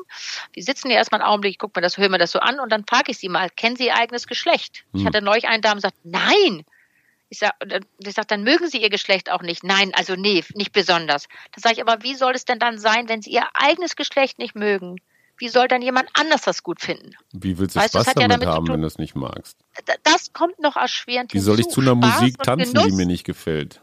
die 0.54 0.62
sitzen 0.62 0.90
ja 0.90 0.96
erstmal 0.96 1.20
einen 1.20 1.30
Augenblick, 1.30 1.52
ich 1.52 1.58
gucke 1.58 1.78
mir 1.78 1.82
das, 1.82 1.96
höre 1.98 2.08
mir 2.08 2.18
das 2.18 2.32
so 2.32 2.40
an 2.40 2.60
und 2.60 2.70
dann 2.70 2.84
frage 2.86 3.10
ich 3.10 3.18
sie 3.18 3.28
mal, 3.28 3.48
kennen 3.50 3.76
sie 3.76 3.86
ihr 3.86 3.96
eigenes 3.96 4.26
Geschlecht? 4.26 4.84
Hm. 4.92 5.00
Ich 5.00 5.06
hatte 5.06 5.22
neulich 5.22 5.48
eine 5.48 5.60
Dame 5.60 5.76
gesagt, 5.76 5.96
nein. 6.04 6.64
Ich 7.28 7.38
sage, 7.38 7.54
sag, 8.04 8.28
dann 8.28 8.42
mögen 8.42 8.68
sie 8.68 8.82
ihr 8.82 8.90
Geschlecht 8.90 9.30
auch 9.30 9.40
nicht. 9.40 9.64
Nein, 9.64 9.92
also 9.94 10.16
nee, 10.16 10.44
nicht 10.54 10.72
besonders. 10.72 11.28
Da 11.52 11.62
sage 11.62 11.76
ich, 11.76 11.80
aber 11.80 12.02
wie 12.02 12.14
soll 12.14 12.34
es 12.34 12.44
denn 12.44 12.58
dann 12.58 12.78
sein, 12.78 13.08
wenn 13.08 13.22
sie 13.22 13.30
ihr 13.30 13.48
eigenes 13.54 13.96
Geschlecht 13.96 14.38
nicht 14.38 14.54
mögen? 14.54 14.96
Wie 15.42 15.48
soll 15.48 15.66
dann 15.66 15.82
jemand 15.82 16.08
anders 16.14 16.42
das 16.42 16.62
gut 16.62 16.80
finden? 16.80 17.16
Wie 17.32 17.58
willst 17.58 17.74
du 17.74 17.80
weißt, 17.80 17.94
Spaß 17.94 18.14
damit, 18.14 18.20
ja 18.20 18.28
damit 18.28 18.46
haben, 18.46 18.68
wenn 18.68 18.80
du 18.80 18.86
es 18.86 18.96
nicht 18.96 19.16
magst? 19.16 19.56
Das 20.04 20.32
kommt 20.32 20.60
noch 20.60 20.76
erschwerend 20.76 21.34
Wie 21.34 21.40
soll 21.40 21.58
ich 21.58 21.66
zu 21.66 21.80
einer 21.80 21.96
Spaß 21.96 22.20
Musik 22.20 22.38
tanzen, 22.38 22.78
die 22.86 22.92
mir 22.92 23.06
nicht 23.06 23.24
gefällt? 23.24 23.80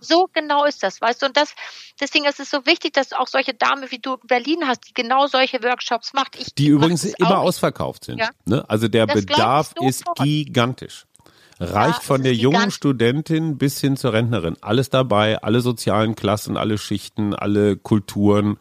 So 0.00 0.30
genau 0.32 0.64
ist 0.64 0.82
das, 0.82 1.02
weißt 1.02 1.20
du. 1.20 1.26
Und 1.26 1.36
das, 1.36 1.54
deswegen 2.00 2.24
ist 2.24 2.40
es 2.40 2.48
so 2.48 2.64
wichtig, 2.64 2.94
dass 2.94 3.12
auch 3.12 3.26
solche 3.26 3.52
Dame 3.52 3.90
wie 3.90 3.98
du 3.98 4.14
in 4.14 4.26
Berlin 4.26 4.66
hast, 4.66 4.88
die 4.88 4.94
genau 4.94 5.26
solche 5.26 5.62
Workshops 5.62 6.14
macht. 6.14 6.34
Ich 6.40 6.54
die 6.54 6.68
übrigens 6.68 7.04
immer 7.04 7.40
ausverkauft 7.40 8.06
sind. 8.06 8.18
Ja. 8.18 8.30
Ne? 8.46 8.64
Also 8.68 8.88
der 8.88 9.06
das 9.06 9.26
Bedarf 9.26 9.74
ist 9.82 10.04
gigantisch. 10.16 11.04
Reicht 11.60 11.98
ja, 11.98 12.04
von 12.04 12.22
der 12.22 12.34
jungen 12.34 12.70
Studentin 12.70 13.58
bis 13.58 13.78
hin 13.82 13.98
zur 13.98 14.14
Rentnerin. 14.14 14.56
Alles 14.62 14.88
dabei, 14.88 15.42
alle 15.42 15.60
sozialen 15.60 16.16
Klassen, 16.16 16.56
alle 16.56 16.78
Schichten, 16.78 17.34
alle 17.34 17.76
Kulturen. 17.76 18.56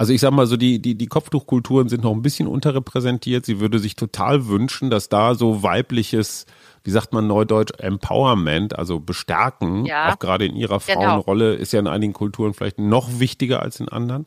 Also 0.00 0.14
ich 0.14 0.22
sag 0.22 0.30
mal 0.30 0.46
so, 0.46 0.56
die, 0.56 0.80
die, 0.80 0.94
die 0.94 1.08
Kopftuchkulturen 1.08 1.90
sind 1.90 2.04
noch 2.04 2.12
ein 2.12 2.22
bisschen 2.22 2.48
unterrepräsentiert. 2.48 3.44
Sie 3.44 3.60
würde 3.60 3.78
sich 3.78 3.96
total 3.96 4.46
wünschen, 4.46 4.88
dass 4.88 5.10
da 5.10 5.34
so 5.34 5.62
weibliches, 5.62 6.46
wie 6.84 6.90
sagt 6.90 7.12
man 7.12 7.26
neudeutsch, 7.26 7.72
Empowerment, 7.76 8.78
also 8.78 8.98
bestärken, 8.98 9.84
ja, 9.84 10.10
auch 10.10 10.18
gerade 10.18 10.46
in 10.46 10.56
ihrer 10.56 10.78
genau. 10.78 11.02
Frauenrolle, 11.02 11.52
ist 11.52 11.74
ja 11.74 11.80
in 11.80 11.86
einigen 11.86 12.14
Kulturen 12.14 12.54
vielleicht 12.54 12.78
noch 12.78 13.20
wichtiger 13.20 13.60
als 13.60 13.78
in 13.78 13.90
anderen. 13.90 14.24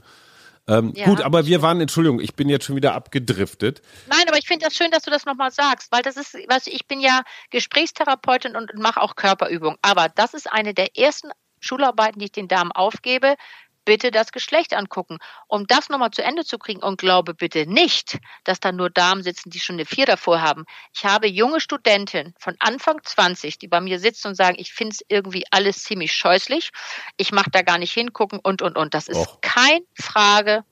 Ähm, 0.67 0.93
ja, 0.95 1.05
gut, 1.05 1.21
aber 1.21 1.47
wir 1.47 1.63
waren, 1.63 1.81
Entschuldigung, 1.81 2.19
ich 2.19 2.35
bin 2.35 2.49
jetzt 2.49 2.65
schon 2.65 2.75
wieder 2.75 2.93
abgedriftet. 2.93 3.81
Nein, 4.05 4.25
aber 4.27 4.37
ich 4.37 4.45
finde 4.45 4.65
das 4.65 4.75
schön, 4.75 4.91
dass 4.91 5.01
du 5.01 5.09
das 5.09 5.25
nochmal 5.25 5.49
sagst, 5.49 5.91
weil 5.91 6.03
das 6.03 6.17
ist, 6.17 6.35
was 6.49 6.67
ich 6.67 6.87
bin 6.87 6.99
ja 6.99 7.23
Gesprächstherapeutin 7.49 8.55
und 8.55 8.75
mache 8.75 9.01
auch 9.01 9.15
Körperübungen. 9.15 9.79
Aber 9.81 10.07
das 10.07 10.35
ist 10.35 10.53
eine 10.53 10.75
der 10.75 10.95
ersten 10.95 11.31
Schularbeiten, 11.63 12.19
die 12.19 12.25
ich 12.25 12.31
den 12.31 12.47
Damen 12.47 12.71
aufgebe, 12.71 13.35
bitte 13.85 14.11
das 14.11 14.31
Geschlecht 14.31 14.73
angucken. 14.73 15.17
Um 15.47 15.67
das 15.67 15.89
nochmal 15.89 16.11
zu 16.11 16.23
Ende 16.23 16.45
zu 16.45 16.57
kriegen 16.57 16.81
und 16.81 16.99
glaube 16.99 17.33
bitte 17.33 17.65
nicht, 17.65 18.19
dass 18.43 18.59
da 18.59 18.71
nur 18.71 18.89
Damen 18.89 19.23
sitzen, 19.23 19.49
die 19.49 19.59
schon 19.59 19.75
eine 19.75 19.85
Vier 19.85 20.05
davor 20.05 20.41
haben. 20.41 20.65
Ich 20.93 21.05
habe 21.05 21.27
junge 21.27 21.59
Studentinnen 21.59 22.33
von 22.39 22.55
Anfang 22.59 23.01
20, 23.03 23.57
die 23.59 23.67
bei 23.67 23.81
mir 23.81 23.99
sitzen 23.99 24.29
und 24.29 24.35
sagen, 24.35 24.55
ich 24.59 24.73
finde 24.73 24.93
es 24.95 25.05
irgendwie 25.07 25.45
alles 25.51 25.83
ziemlich 25.83 26.13
scheußlich. 26.13 26.71
Ich 27.17 27.31
mache 27.31 27.51
da 27.51 27.61
gar 27.61 27.77
nicht 27.77 27.93
hingucken 27.93 28.39
und, 28.39 28.61
und, 28.61 28.77
und. 28.77 28.93
Das 28.93 29.07
ist 29.07 29.17
Och. 29.17 29.41
keine 29.41 29.85
Frage 29.95 30.63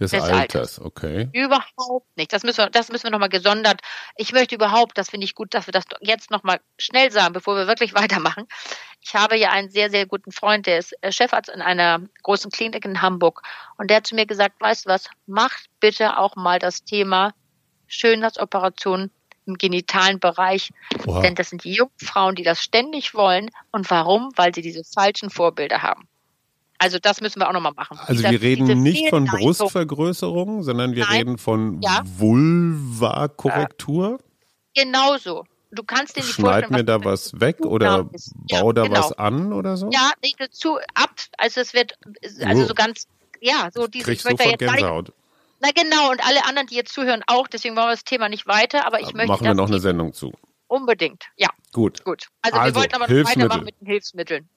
des, 0.00 0.10
des 0.10 0.22
Alters. 0.22 0.38
Alters. 0.40 0.80
okay. 0.80 1.28
Überhaupt 1.32 2.16
nicht. 2.16 2.32
Das 2.32 2.42
müssen 2.42 2.58
wir, 2.58 2.70
das 2.70 2.90
müssen 2.90 3.04
wir 3.04 3.10
nochmal 3.10 3.28
gesondert. 3.28 3.80
Ich 4.16 4.32
möchte 4.32 4.54
überhaupt, 4.54 4.98
das 4.98 5.10
finde 5.10 5.24
ich 5.24 5.34
gut, 5.34 5.54
dass 5.54 5.66
wir 5.66 5.72
das 5.72 5.84
jetzt 6.00 6.30
nochmal 6.30 6.60
schnell 6.78 7.10
sagen, 7.10 7.32
bevor 7.32 7.56
wir 7.56 7.66
wirklich 7.66 7.94
weitermachen. 7.94 8.46
Ich 9.00 9.14
habe 9.14 9.36
ja 9.36 9.50
einen 9.50 9.70
sehr, 9.70 9.90
sehr 9.90 10.06
guten 10.06 10.32
Freund, 10.32 10.66
der 10.66 10.78
ist 10.78 10.94
äh, 11.02 11.12
Chefarzt 11.12 11.50
in 11.50 11.62
einer 11.62 12.00
großen 12.22 12.50
Klinik 12.50 12.84
in 12.84 13.02
Hamburg. 13.02 13.42
Und 13.76 13.90
der 13.90 13.98
hat 13.98 14.06
zu 14.06 14.14
mir 14.14 14.26
gesagt, 14.26 14.60
weißt 14.60 14.86
du 14.86 14.90
was, 14.90 15.08
macht 15.26 15.66
bitte 15.80 16.18
auch 16.18 16.36
mal 16.36 16.58
das 16.58 16.84
Thema 16.84 17.34
Schönheitsoperation 17.86 19.10
im 19.46 19.58
genitalen 19.58 20.20
Bereich. 20.20 20.70
Wow. 21.04 21.22
Denn 21.22 21.34
das 21.34 21.50
sind 21.50 21.64
die 21.64 21.74
jungen 21.74 21.92
Frauen, 22.02 22.34
die 22.34 22.42
das 22.42 22.62
ständig 22.62 23.14
wollen. 23.14 23.50
Und 23.72 23.90
warum? 23.90 24.32
Weil 24.36 24.54
sie 24.54 24.62
diese 24.62 24.84
falschen 24.84 25.30
Vorbilder 25.30 25.82
haben. 25.82 26.08
Also 26.78 26.98
das 26.98 27.20
müssen 27.20 27.40
wir 27.40 27.48
auch 27.48 27.52
nochmal 27.52 27.74
machen. 27.74 27.98
Also 27.98 28.14
Dieser, 28.14 28.30
wir 28.30 28.40
reden 28.42 28.82
nicht 28.82 29.08
von 29.08 29.26
Brustvergrößerung, 29.26 30.62
sondern 30.62 30.94
wir 30.94 31.04
Nein. 31.04 31.16
reden 31.16 31.36
von 31.38 31.80
ja. 31.82 32.02
Vulva-Korrektur. 32.04 34.18
Ja. 34.76 34.84
Genauso. 34.84 35.44
Du 35.70 35.82
kannst 35.82 36.16
dir 36.16 36.20
nicht 36.20 36.34
Schneid 36.34 36.70
mir 36.70 36.84
da 36.84 37.02
was 37.04 37.40
weg 37.40 37.64
oder 37.64 38.08
bau 38.50 38.72
da 38.72 38.84
genau. 38.84 38.98
was 38.98 39.12
an 39.12 39.52
oder 39.52 39.76
so? 39.76 39.90
Ja, 39.90 40.12
nee, 40.22 40.32
zu 40.50 40.78
ab. 40.94 41.10
Also 41.38 41.60
es 41.60 41.74
wird, 41.74 41.98
also 42.44 42.62
oh. 42.62 42.66
so 42.66 42.74
ganz, 42.74 43.08
ja, 43.40 43.68
so 43.72 43.88
diese. 43.88 44.04
Kriegst 44.04 44.26
ich 44.26 44.38
möchte 44.38 44.56
Gänsehaut. 44.56 45.12
Na 45.60 45.70
genau, 45.74 46.10
und 46.10 46.24
alle 46.24 46.46
anderen, 46.46 46.68
die 46.68 46.76
jetzt 46.76 46.92
zuhören, 46.92 47.22
auch. 47.26 47.48
Deswegen 47.48 47.74
wollen 47.76 47.86
wir 47.86 47.92
das 47.92 48.04
Thema 48.04 48.28
nicht 48.28 48.46
weiter, 48.46 48.86
aber 48.86 49.00
ich 49.00 49.08
aber 49.08 49.16
möchte. 49.16 49.32
Machen 49.32 49.46
wir 49.46 49.54
noch 49.54 49.68
eine 49.68 49.80
Sendung 49.80 50.12
zu. 50.12 50.32
Unbedingt, 50.66 51.24
ja. 51.36 51.48
Gut. 51.72 52.04
Gut. 52.04 52.28
Also, 52.42 52.58
also 52.58 52.74
wir 52.74 52.80
wollten 52.80 52.94
aber 52.94 53.08
noch 53.08 53.28
weitermachen 53.28 53.64
mit 53.64 53.80
den 53.80 53.86
Hilfsmitteln. 53.86 54.48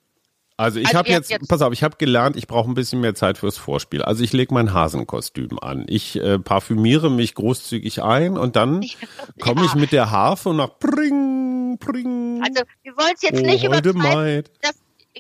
Also 0.60 0.80
ich 0.80 0.88
also 0.88 0.98
habe 0.98 1.10
jetzt, 1.10 1.30
jetzt, 1.30 1.48
pass 1.48 1.62
auf, 1.62 1.72
ich 1.72 1.84
habe 1.84 1.98
gelernt, 1.98 2.36
ich 2.36 2.48
brauche 2.48 2.70
ein 2.70 2.74
bisschen 2.74 3.00
mehr 3.00 3.14
Zeit 3.14 3.38
fürs 3.38 3.58
Vorspiel. 3.60 4.02
Also 4.02 4.24
ich 4.24 4.34
lege 4.34 4.52
mein 4.52 4.74
Hasenkostüm 4.74 5.60
an. 5.60 5.86
Ich 5.88 6.16
äh, 6.20 6.40
parfümiere 6.40 7.12
mich 7.12 7.36
großzügig 7.36 8.02
ein 8.02 8.40
und 8.40 8.56
dann 8.56 8.84
komme 9.40 9.62
ja. 9.66 9.68
ich 9.68 9.76
mit 9.76 9.92
der 9.92 10.10
Harfe 10.10 10.50
und 10.50 10.58
nach 10.58 10.80
Pring, 10.80 11.78
Pring. 11.80 12.42
Also 12.44 12.64
wir 12.82 12.98
wollen 12.98 13.14
es 13.16 13.22
jetzt 13.22 13.40
oh, 13.40 13.46
nicht 13.46 13.64
übertreiben. 13.64 14.52
Das 14.62 14.74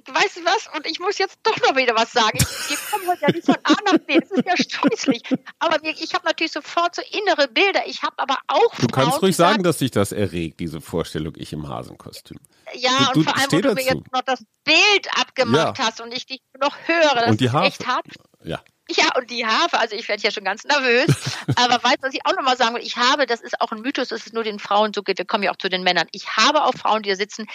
weißt 0.05 0.37
du 0.37 0.45
was? 0.45 0.67
Und 0.75 0.85
ich 0.85 0.99
muss 0.99 1.17
jetzt 1.17 1.37
doch 1.43 1.57
noch 1.57 1.75
wieder 1.75 1.95
was 1.95 2.11
sagen. 2.11 2.37
Ich, 2.37 2.69
wir 2.69 2.77
kommen 2.91 3.07
heute 3.07 3.21
ja 3.21 3.31
nicht 3.31 3.45
von 3.45 3.55
A 3.63 3.75
nach 3.85 3.97
B. 3.99 4.19
Das 4.19 4.31
ist 4.31 4.45
ja 4.45 4.55
scheußlich. 4.57 5.21
Aber 5.59 5.77
ich 5.83 6.13
habe 6.13 6.25
natürlich 6.25 6.51
sofort 6.51 6.95
so 6.95 7.01
innere 7.11 7.47
Bilder. 7.47 7.81
Ich 7.87 8.03
habe 8.03 8.15
aber 8.17 8.37
auch. 8.47 8.75
Du 8.75 8.87
kannst 8.87 9.11
Frauen, 9.11 9.19
ruhig 9.21 9.35
sagen, 9.35 9.63
dass 9.63 9.77
dich 9.77 9.91
das 9.91 10.11
erregt, 10.11 10.59
diese 10.59 10.81
Vorstellung, 10.81 11.33
ich 11.37 11.53
im 11.53 11.67
Hasenkostüm. 11.67 12.39
Ja, 12.73 13.11
du, 13.13 13.19
und 13.19 13.25
vor 13.25 13.37
allem, 13.37 13.51
wo 13.51 13.61
du 13.61 13.73
mir 13.73 13.83
jetzt 13.83 14.11
noch 14.11 14.21
das 14.21 14.43
Bild 14.63 15.07
abgemacht 15.15 15.77
ja. 15.77 15.85
hast 15.85 16.01
und 16.01 16.13
ich 16.13 16.25
dich 16.25 16.41
noch 16.59 16.75
höre. 16.85 17.15
Das 17.15 17.29
und 17.29 17.41
die 17.41 17.51
Haare. 17.51 17.65
echt 17.65 17.87
hart. 17.87 18.05
Ja. 18.43 18.61
Ja, 18.89 19.09
und 19.17 19.29
die 19.29 19.45
habe, 19.45 19.79
also 19.79 19.95
ich 19.95 20.07
werde 20.07 20.23
ja 20.23 20.31
schon 20.31 20.45
ganz 20.45 20.63
nervös, 20.63 21.07
aber 21.57 21.83
weißt 21.83 21.97
du, 21.97 22.07
was 22.07 22.13
ich 22.13 22.25
auch 22.25 22.33
nochmal 22.35 22.55
sagen 22.55 22.75
will? 22.75 22.81
Ich 22.81 22.95
habe, 22.95 23.25
das 23.25 23.41
ist 23.41 23.59
auch 23.59 23.71
ein 23.71 23.81
Mythos, 23.81 24.07
dass 24.09 24.25
es 24.25 24.31
nur 24.31 24.43
den 24.43 24.59
Frauen 24.59 24.93
so 24.93 25.03
geht, 25.03 25.17
wir 25.17 25.25
kommen 25.25 25.43
ja 25.43 25.51
auch 25.51 25.57
zu 25.57 25.67
den 25.69 25.83
Männern. 25.83 26.07
Ich 26.11 26.37
habe 26.37 26.63
auch 26.63 26.73
Frauen, 26.73 27.03
die 27.03 27.09
da 27.09 27.17
sitzen, 27.17 27.47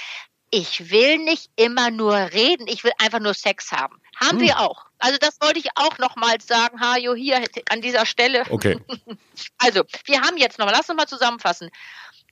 ich 0.53 0.91
will 0.91 1.19
nicht 1.19 1.51
immer 1.57 1.91
nur 1.91 2.15
reden, 2.15 2.67
ich 2.69 2.85
will 2.85 2.93
einfach 2.99 3.21
nur 3.21 3.35
Sex 3.35 3.73
haben. 3.73 3.97
Haben 4.17 4.39
hm. 4.39 4.47
wir 4.47 4.61
auch. 4.61 4.85
Also 4.99 5.19
das 5.19 5.41
wollte 5.41 5.59
ich 5.59 5.71
auch 5.75 5.99
nochmals 5.99 6.47
sagen, 6.47 6.79
Hajo, 6.81 7.15
hier 7.15 7.43
an 7.71 7.81
dieser 7.81 8.07
Stelle. 8.07 8.45
Okay. 8.49 8.79
Also, 9.59 9.83
wir 10.05 10.21
haben 10.21 10.37
jetzt 10.37 10.59
nochmal, 10.59 10.75
lass 10.77 10.89
uns 10.91 10.97
mal 10.97 11.07
zusammenfassen. 11.07 11.71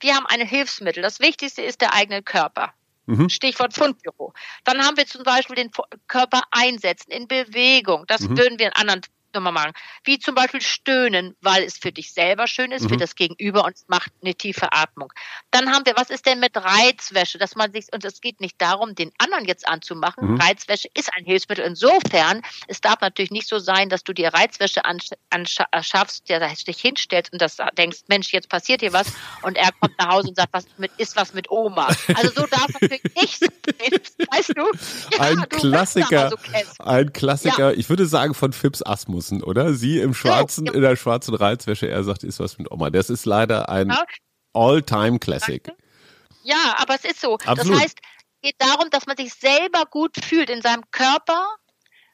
Wir 0.01 0.15
haben 0.15 0.25
ein 0.27 0.45
Hilfsmittel. 0.45 1.01
Das 1.01 1.19
Wichtigste 1.19 1.61
ist 1.61 1.81
der 1.81 1.93
eigene 1.93 2.21
Körper. 2.21 2.73
Mhm. 3.05 3.29
Stichwort 3.29 3.73
Fundbüro. 3.73 4.33
Dann 4.65 4.85
haben 4.85 4.97
wir 4.97 5.07
zum 5.07 5.23
Beispiel 5.23 5.55
den 5.55 5.71
Körper 6.07 6.43
einsetzen 6.51 7.11
in 7.11 7.27
Bewegung. 7.27 8.05
Das 8.07 8.21
mhm. 8.21 8.37
würden 8.37 8.59
wir 8.59 8.67
in 8.67 8.73
anderen 8.73 9.01
nochmal 9.33 9.53
machen. 9.53 9.71
Wie 10.03 10.19
zum 10.19 10.35
Beispiel 10.35 10.61
stöhnen, 10.61 11.35
weil 11.41 11.63
es 11.63 11.77
für 11.77 11.91
dich 11.91 12.13
selber 12.13 12.47
schön 12.47 12.71
ist, 12.71 12.83
mhm. 12.83 12.89
für 12.89 12.97
das 12.97 13.15
Gegenüber 13.15 13.65
und 13.65 13.75
es 13.75 13.85
macht 13.87 14.11
eine 14.21 14.35
tiefe 14.35 14.71
Atmung. 14.71 15.11
Dann 15.51 15.71
haben 15.71 15.85
wir, 15.85 15.95
was 15.95 16.09
ist 16.09 16.25
denn 16.25 16.39
mit 16.39 16.55
Reizwäsche? 16.55 17.37
Dass 17.37 17.55
man 17.55 17.71
sich, 17.71 17.87
und 17.93 18.03
es 18.05 18.21
geht 18.21 18.41
nicht 18.41 18.61
darum, 18.61 18.95
den 18.95 19.11
anderen 19.17 19.45
jetzt 19.45 19.67
anzumachen. 19.67 20.33
Mhm. 20.33 20.41
Reizwäsche 20.41 20.89
ist 20.93 21.11
ein 21.15 21.25
Hilfsmittel. 21.25 21.65
Insofern, 21.65 22.41
es 22.67 22.81
darf 22.81 23.01
natürlich 23.01 23.31
nicht 23.31 23.47
so 23.47 23.59
sein, 23.59 23.89
dass 23.89 24.03
du 24.03 24.13
dir 24.13 24.33
Reizwäsche 24.33 24.81
anschaffst, 25.29 26.29
der 26.29 26.39
dich 26.39 26.79
hinstellst 26.79 27.33
und 27.33 27.41
das 27.41 27.57
denkst, 27.77 27.99
Mensch, 28.07 28.31
jetzt 28.33 28.49
passiert 28.49 28.81
hier 28.81 28.93
was 28.93 29.07
und 29.41 29.57
er 29.57 29.71
kommt 29.79 29.97
nach 29.97 30.09
Hause 30.09 30.29
und 30.29 30.35
sagt, 30.35 30.53
was 30.53 30.65
mit, 30.77 30.91
ist 30.97 31.15
was 31.15 31.33
mit 31.33 31.49
Oma. 31.49 31.87
Also 32.13 32.29
so 32.35 32.45
darf 32.47 32.67
natürlich 32.79 33.03
nicht 33.15 33.39
sein. 33.39 33.49
Weißt 34.31 34.53
du? 34.55 34.71
Ja, 35.15 35.19
ein 35.19 35.35
du 35.37 35.57
Klassiker, 35.57 36.31
ein 36.79 37.13
Klassiker, 37.13 37.71
ja. 37.71 37.77
ich 37.77 37.89
würde 37.89 38.05
sagen 38.05 38.33
von 38.33 38.53
Phipps 38.53 38.81
Asmus 38.85 39.20
müssen, 39.21 39.43
oder? 39.43 39.73
Sie 39.73 39.99
im 39.99 40.13
schwarzen, 40.13 40.65
in 40.65 40.81
der 40.81 40.95
schwarzen 40.95 41.35
Reizwäsche, 41.35 41.87
er 41.87 42.03
sagt, 42.03 42.23
ist 42.23 42.39
was 42.39 42.57
mit 42.57 42.71
Oma. 42.71 42.89
Das 42.89 43.09
ist 43.09 43.25
leider 43.25 43.69
ein 43.69 43.93
All-Time-Classic. 44.53 45.71
Ja, 46.43 46.75
aber 46.77 46.95
es 46.95 47.05
ist 47.05 47.21
so. 47.21 47.35
Absolut. 47.45 47.75
Das 47.75 47.83
heißt, 47.83 47.99
es 48.01 48.49
geht 48.49 48.55
darum, 48.57 48.89
dass 48.89 49.05
man 49.05 49.15
sich 49.15 49.33
selber 49.33 49.85
gut 49.89 50.17
fühlt 50.23 50.49
in 50.49 50.61
seinem 50.63 50.83
Körper 50.89 51.47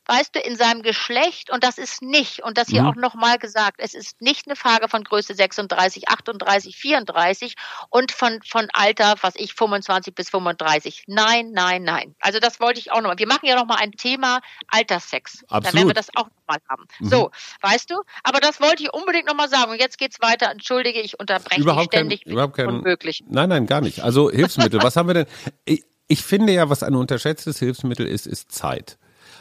weißt 0.08 0.36
du, 0.36 0.40
in 0.40 0.56
seinem 0.56 0.82
Geschlecht 0.82 1.52
und 1.52 1.64
das 1.64 1.78
ist 1.78 2.02
nicht, 2.02 2.44
und 2.44 2.58
das 2.58 2.68
hier 2.68 2.84
mhm. 2.84 2.90
auch 2.90 2.96
nochmal 2.96 3.38
gesagt, 3.38 3.80
es 3.80 3.94
ist 3.94 4.22
nicht 4.22 4.48
eine 4.48 4.56
Frage 4.56 4.88
von 4.88 5.04
Größe 5.04 5.34
36, 5.36 6.08
38, 6.10 6.76
34 6.76 7.56
und 7.90 8.12
von, 8.12 8.40
von 8.44 8.68
Alter, 8.74 9.16
was 9.22 9.36
ich, 9.36 9.54
25 9.54 10.16
bis 10.16 10.30
35. 10.30 11.04
Nein, 11.08 11.52
nein, 11.52 11.84
nein. 11.84 12.16
Also 12.20 12.40
das 12.40 12.60
wollte 12.60 12.80
ich 12.80 12.92
auch 12.92 13.02
nochmal. 13.02 13.20
Wir 13.20 13.28
machen 13.28 13.46
ja 13.46 13.56
nochmal 13.56 13.78
ein 13.82 13.92
Thema 13.92 14.40
Alterssex. 14.68 15.44
Absolut. 15.44 15.66
Dann 15.66 15.74
werden 15.74 15.88
wir 15.90 15.94
das 15.94 16.10
auch 16.16 16.26
nochmal 16.26 16.58
haben. 16.70 16.86
Mhm. 17.00 17.10
So, 17.10 17.32
weißt 17.62 17.90
du, 17.92 18.02
aber 18.24 18.40
das 18.40 18.62
wollte 18.62 18.84
ich 18.84 18.94
unbedingt 18.94 19.28
nochmal 19.28 19.50
sagen. 19.50 19.72
Und 19.72 19.80
jetzt 19.80 19.98
geht's 19.98 20.22
weiter. 20.22 20.50
Entschuldige, 20.50 21.02
ich 21.02 21.20
unterbreche 21.20 21.62
überhaupt 21.62 21.94
dich 21.94 22.00
ständig. 22.00 22.24
Kein, 22.24 22.34
überhaupt 22.34 22.56
kein, 22.56 22.68
unmöglich. 22.68 23.24
Nein, 23.28 23.50
nein, 23.50 23.66
gar 23.66 23.82
nicht. 23.82 24.04
Also 24.04 24.32
Hilfsmittel, 24.32 24.82
was 24.82 24.96
haben 24.96 25.08
wir 25.08 25.14
denn? 25.14 25.26
Ich, 25.66 25.84
ich 26.08 26.24
finde 26.24 26.54
ja, 26.54 26.70
was 26.70 26.84
ein 26.84 26.96
unterschätztes 26.96 27.60
Hilfsmittel 27.60 28.08
ist, 28.08 28.28
ist 28.28 28.52
Zeit. 28.52 28.98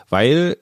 Weil, 0.09 0.57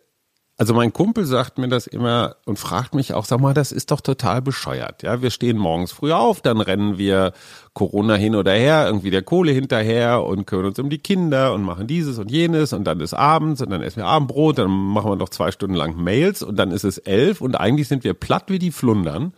also 0.57 0.75
mein 0.75 0.93
Kumpel 0.93 1.25
sagt 1.25 1.59
mir 1.59 1.69
das 1.69 1.87
immer 1.87 2.37
und 2.47 2.59
fragt 2.59 2.95
mich 2.95 3.13
auch, 3.13 3.25
sag 3.25 3.41
mal, 3.41 3.55
das 3.55 3.73
ist 3.73 3.91
doch 3.91 4.01
total 4.01 4.41
bescheuert. 4.41 5.03
Ja, 5.03 5.21
wir 5.21 5.31
stehen 5.31 5.59
morgens 5.59 5.93
früh 5.93 6.13
auf, 6.13 6.41
dann 6.41 6.61
rennen 6.61 6.97
wir 6.97 7.33
Corona 7.73 8.15
hin 8.15 8.37
oder 8.37 8.53
her, 8.53 8.87
irgendwie 8.87 9.11
der 9.11 9.23
Kohle 9.23 9.53
hinterher 9.53 10.23
und 10.25 10.47
kümmern 10.47 10.67
uns 10.67 10.79
um 10.79 10.91
die 10.91 10.99
Kinder 10.99 11.53
und 11.53 11.63
machen 11.63 11.87
dieses 11.87 12.19
und 12.19 12.31
jenes 12.31 12.73
und 12.73 12.85
dann 12.85 13.01
ist 13.01 13.15
abends 13.15 13.61
und 13.61 13.71
dann 13.71 13.83
essen 13.83 13.99
wir 13.99 14.07
Abendbrot, 14.07 14.59
dann 14.59 14.71
machen 14.71 15.11
wir 15.11 15.17
noch 15.17 15.31
zwei 15.31 15.51
Stunden 15.51 15.77
lang 15.77 15.97
Mails 15.97 16.43
und 16.43 16.57
dann 16.57 16.71
ist 16.71 16.85
es 16.85 16.99
elf 16.99 17.41
und 17.41 17.57
eigentlich 17.57 17.89
sind 17.89 18.05
wir 18.05 18.15
platt 18.15 18.45
wie 18.49 18.59
die 18.59 18.73
Flundern. 18.73 19.33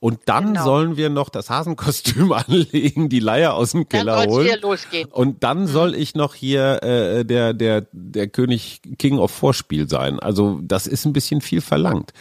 Und 0.00 0.20
dann 0.26 0.48
genau. 0.48 0.64
sollen 0.64 0.96
wir 0.96 1.10
noch 1.10 1.28
das 1.28 1.50
Hasenkostüm 1.50 2.32
anlegen, 2.32 3.08
die 3.08 3.18
Leier 3.18 3.54
aus 3.54 3.72
dem 3.72 3.88
Keller 3.88 4.16
dann 4.16 4.30
holen. 4.30 4.46
Hier 4.46 4.60
losgehen. 4.60 5.08
Und 5.10 5.42
dann 5.42 5.62
mhm. 5.62 5.66
soll 5.66 5.94
ich 5.94 6.14
noch 6.14 6.34
hier 6.34 6.82
äh, 6.82 7.24
der, 7.24 7.52
der, 7.52 7.86
der 7.92 8.28
König 8.28 8.80
King 8.98 9.18
of 9.18 9.32
Vorspiel 9.32 9.88
sein. 9.88 10.20
Also 10.20 10.60
das 10.62 10.86
ist 10.86 11.04
ein 11.04 11.12
bisschen 11.12 11.40
viel 11.40 11.60
verlangt. 11.60 12.12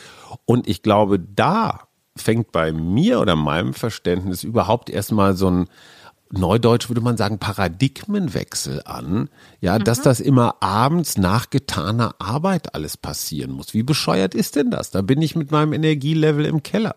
Und 0.45 0.67
ich 0.67 0.81
glaube, 0.81 1.19
da 1.19 1.81
fängt 2.15 2.51
bei 2.51 2.71
mir 2.71 3.19
oder 3.19 3.35
meinem 3.35 3.75
Verständnis 3.75 4.43
überhaupt 4.43 4.89
erstmal 4.89 5.35
so 5.35 5.49
ein 5.49 5.69
Neudeutsch 6.29 6.89
würde 6.89 7.01
man 7.01 7.15
sagen, 7.15 7.39
Paradigmenwechsel 7.39 8.81
an, 8.83 9.29
ja, 9.61 9.79
mhm. 9.79 9.85
dass 9.85 10.01
das 10.01 10.19
immer 10.19 10.55
abends 10.61 11.17
nach 11.17 11.49
getaner 11.49 12.15
Arbeit 12.19 12.75
alles 12.75 12.97
passieren 12.97 13.51
muss. 13.51 13.73
Wie 13.73 13.83
bescheuert 13.83 14.35
ist 14.35 14.55
denn 14.55 14.69
das? 14.69 14.91
Da 14.91 15.01
bin 15.01 15.21
ich 15.21 15.35
mit 15.35 15.51
meinem 15.51 15.73
Energielevel 15.73 16.45
im 16.45 16.63
Keller. 16.63 16.95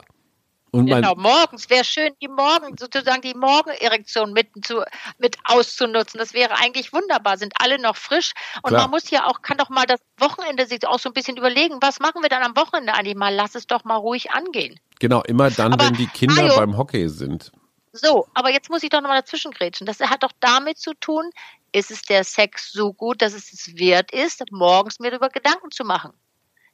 Und 0.72 0.86
genau, 0.86 1.14
morgens 1.16 1.68
wäre 1.68 1.84
schön, 1.84 2.12
die 2.22 2.28
Morgen, 2.28 2.76
sozusagen 2.78 3.22
die 3.22 3.34
Morgenerektion 3.34 4.32
mit, 4.32 4.48
zu, 4.64 4.84
mit 5.18 5.36
auszunutzen. 5.44 6.18
Das 6.18 6.32
wäre 6.32 6.54
eigentlich 6.56 6.92
wunderbar. 6.92 7.38
Sind 7.38 7.54
alle 7.60 7.80
noch 7.80 7.96
frisch. 7.96 8.32
Und 8.62 8.70
Klar. 8.70 8.82
man 8.82 8.90
muss 8.90 9.10
ja 9.10 9.26
auch, 9.26 9.42
kann 9.42 9.58
doch 9.58 9.68
mal 9.68 9.86
das 9.86 10.00
Wochenende 10.18 10.66
sich 10.66 10.86
auch 10.86 10.98
so 10.98 11.08
ein 11.08 11.12
bisschen 11.12 11.36
überlegen, 11.36 11.78
was 11.80 11.98
machen 11.98 12.22
wir 12.22 12.28
dann 12.28 12.42
am 12.42 12.56
Wochenende 12.56 12.94
eigentlich 12.94 13.16
mal? 13.16 13.34
Lass 13.34 13.54
es 13.54 13.66
doch 13.66 13.84
mal 13.84 13.96
ruhig 13.96 14.30
angehen. 14.30 14.78
Genau, 15.00 15.22
immer 15.22 15.50
dann, 15.50 15.72
aber, 15.72 15.86
wenn 15.86 15.94
die 15.94 16.06
Kinder 16.06 16.44
Ajo, 16.44 16.56
beim 16.56 16.76
Hockey 16.76 17.08
sind. 17.08 17.50
So, 17.92 18.28
aber 18.34 18.52
jetzt 18.52 18.70
muss 18.70 18.82
ich 18.82 18.90
doch 18.90 19.00
nochmal 19.00 19.20
dazwischen 19.20 19.50
grätschen. 19.50 19.86
Das 19.86 19.98
hat 19.98 20.22
doch 20.22 20.32
damit 20.38 20.78
zu 20.78 20.94
tun, 20.94 21.30
ist 21.72 21.90
es 21.90 22.02
der 22.02 22.22
Sex 22.22 22.70
so 22.72 22.92
gut, 22.92 23.22
dass 23.22 23.32
es 23.32 23.52
es 23.52 23.76
wert 23.76 24.12
ist, 24.12 24.42
morgens 24.50 25.00
mir 25.00 25.10
darüber 25.10 25.28
Gedanken 25.28 25.70
zu 25.70 25.84
machen. 25.84 26.12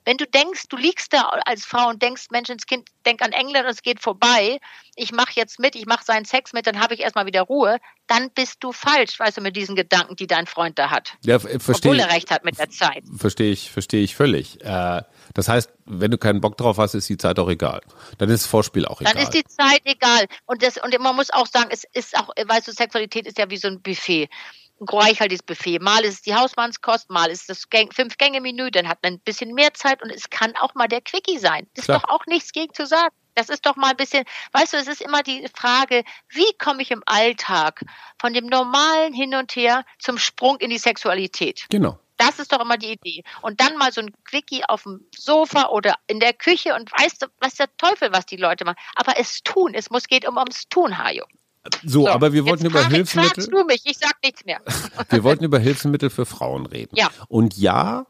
Wenn 0.07 0.19
du 0.19 0.27
denkst, 0.27 0.69
du 0.69 0.77
liegst 0.77 1.13
da 1.13 1.23
als 1.45 1.65
Frau 1.65 1.89
und 1.89 2.01
denkst, 2.01 2.27
Menschenskind, 2.31 2.89
denk 3.05 3.23
an 3.23 3.33
England, 3.33 3.67
es 3.69 3.83
geht 3.83 4.01
vorbei, 4.01 4.61
ich 4.95 5.11
mache 5.11 5.33
jetzt 5.35 5.59
mit, 5.59 5.75
ich 5.75 5.85
mache 5.87 6.05
seinen 6.05 6.25
Sex 6.25 6.53
mit, 6.53 6.69
dann 6.69 6.81
habe 6.81 6.95
ich 6.95 7.01
erstmal 7.01 7.27
wieder 7.27 7.43
Ruhe, 7.43 7.79
dann 8.07 8.31
bist 8.31 8.59
du 8.61 8.71
falsch, 8.71 9.19
weißt 9.19 9.39
du, 9.39 9.41
mit 9.41 9.57
diesen 9.57 9.75
Gedanken, 9.75 10.15
die 10.15 10.29
dein 10.29 10.47
Freund 10.47 10.79
da 10.79 10.91
hat. 10.91 11.15
Ja, 11.25 11.41
verstehe. 11.41 11.91
Obwohl 11.91 11.99
er 11.99 12.13
recht 12.13 12.31
hat 12.31 12.45
mit 12.45 12.57
der 12.57 12.71
Zeit. 12.71 13.03
Verstehe 13.17 13.51
ich, 13.51 13.73
verstehe 13.73 14.05
ich 14.05 14.15
völlig. 14.15 14.65
Äh, 14.65 15.03
das 15.35 15.49
heißt, 15.49 15.73
wenn 15.87 16.13
du 16.13 16.19
keinen 16.19 16.41
Bock 16.41 16.57
drauf 16.57 16.79
hast, 16.79 16.95
ist 16.95 17.09
die 17.09 17.19
Zeit 17.19 17.41
auch 17.41 17.49
egal. 17.49 17.81
Dann 18.19 18.31
ist 18.31 18.45
das 18.45 18.51
Vorspiel 18.51 18.87
auch 18.87 19.01
egal. 19.01 19.13
Dann 19.13 19.23
ist 19.25 19.35
die 19.35 19.45
Zeit 19.45 19.81
egal. 19.85 20.27
Und, 20.47 20.63
das, 20.63 20.77
und 20.77 20.97
man 21.01 21.17
muss 21.17 21.31
auch 21.31 21.49
sagen, 21.49 21.71
es 21.73 21.83
ist 21.95 22.17
auch, 22.17 22.29
weißt 22.29 22.69
du, 22.69 22.73
Sexualität 22.73 23.27
ist 23.27 23.39
ja 23.39 23.51
wie 23.51 23.57
so 23.57 23.67
ein 23.67 23.83
Buffet 23.83 24.29
ein 24.81 24.89
reichhaltiges 24.89 25.43
Buffet. 25.43 25.79
Mal 25.79 26.05
ist 26.05 26.15
es 26.15 26.23
die 26.23 26.35
Hausmannskost, 26.35 27.11
mal 27.11 27.31
ist 27.31 27.49
es 27.49 27.67
das 27.69 27.89
Fünf-Gänge-Menü, 27.95 28.71
dann 28.71 28.89
hat 28.89 29.03
man 29.03 29.15
ein 29.15 29.21
bisschen 29.21 29.55
mehr 29.55 29.73
Zeit 29.75 30.03
und 30.03 30.11
es 30.11 30.31
kann 30.31 30.55
auch 30.57 30.75
mal 30.75 30.89
der 30.89 31.01
Quickie 31.01 31.39
sein. 31.39 31.67
Das 31.75 31.89
ist 31.89 31.95
doch 31.95 32.05
auch 32.05 32.27
nichts 32.27 32.53
gegen 32.53 32.73
zu 32.75 32.87
sagen. 32.87 33.15
Das 33.35 33.51
ist 33.51 33.67
doch 33.67 33.77
mal 33.77 33.91
ein 33.91 33.97
bisschen, 33.97 34.25
weißt 34.53 34.73
du, 34.73 34.77
es 34.79 34.89
ist 34.89 35.03
immer 35.03 35.23
die 35.23 35.47
Frage, 35.55 36.05
wie 36.31 36.57
komme 36.59 36.81
ich 36.81 36.91
im 36.91 37.03
Alltag 37.05 37.83
von 38.19 38.33
dem 38.33 38.47
normalen 38.47 39.13
Hin 39.13 39.35
und 39.35 39.55
Her 39.55 39.85
zum 39.99 40.17
Sprung 40.17 40.57
in 40.59 40.71
die 40.71 40.79
Sexualität? 40.79 41.67
Genau. 41.69 41.99
Das 42.17 42.39
ist 42.39 42.51
doch 42.51 42.61
immer 42.61 42.79
die 42.79 42.93
Idee. 42.93 43.25
Und 43.43 43.61
dann 43.61 43.77
mal 43.77 43.93
so 43.93 44.01
ein 44.01 44.15
Quickie 44.25 44.65
auf 44.67 44.85
dem 44.85 45.07
Sofa 45.15 45.69
oder 45.69 45.97
in 46.07 46.19
der 46.19 46.33
Küche 46.33 46.75
und 46.75 46.91
weißt 46.93 47.23
du, 47.23 47.27
was 47.41 47.57
der 47.57 47.69
Teufel, 47.77 48.11
was 48.11 48.25
die 48.25 48.39
Leute 48.39 48.65
machen. 48.65 48.79
Aber 48.95 49.19
es 49.19 49.43
tun, 49.43 49.75
es 49.75 49.91
muss 49.91 50.09
geht 50.09 50.27
um 50.27 50.39
ums 50.39 50.69
Tun, 50.71 50.97
Hajo. 50.97 51.27
So, 51.85 52.03
so, 52.03 52.09
aber 52.09 52.33
wir 52.33 52.45
wollten 52.47 52.67
über 52.67 52.87
Hilfsmittel. 52.87 53.47
Du 53.49 53.65
mich, 53.65 53.83
ich 53.85 53.99
sag 53.99 54.15
nichts 54.23 54.45
mehr. 54.45 54.61
wir 55.09 55.25
wollten 55.25 55.45
über 55.45 55.59
Hilfsmittel 55.59 56.11
für 56.11 56.27
Frauen 56.27 56.67
reden. 56.67 56.95
Ja. 56.97 57.11
Und 57.29 57.57
ja, 57.57 58.07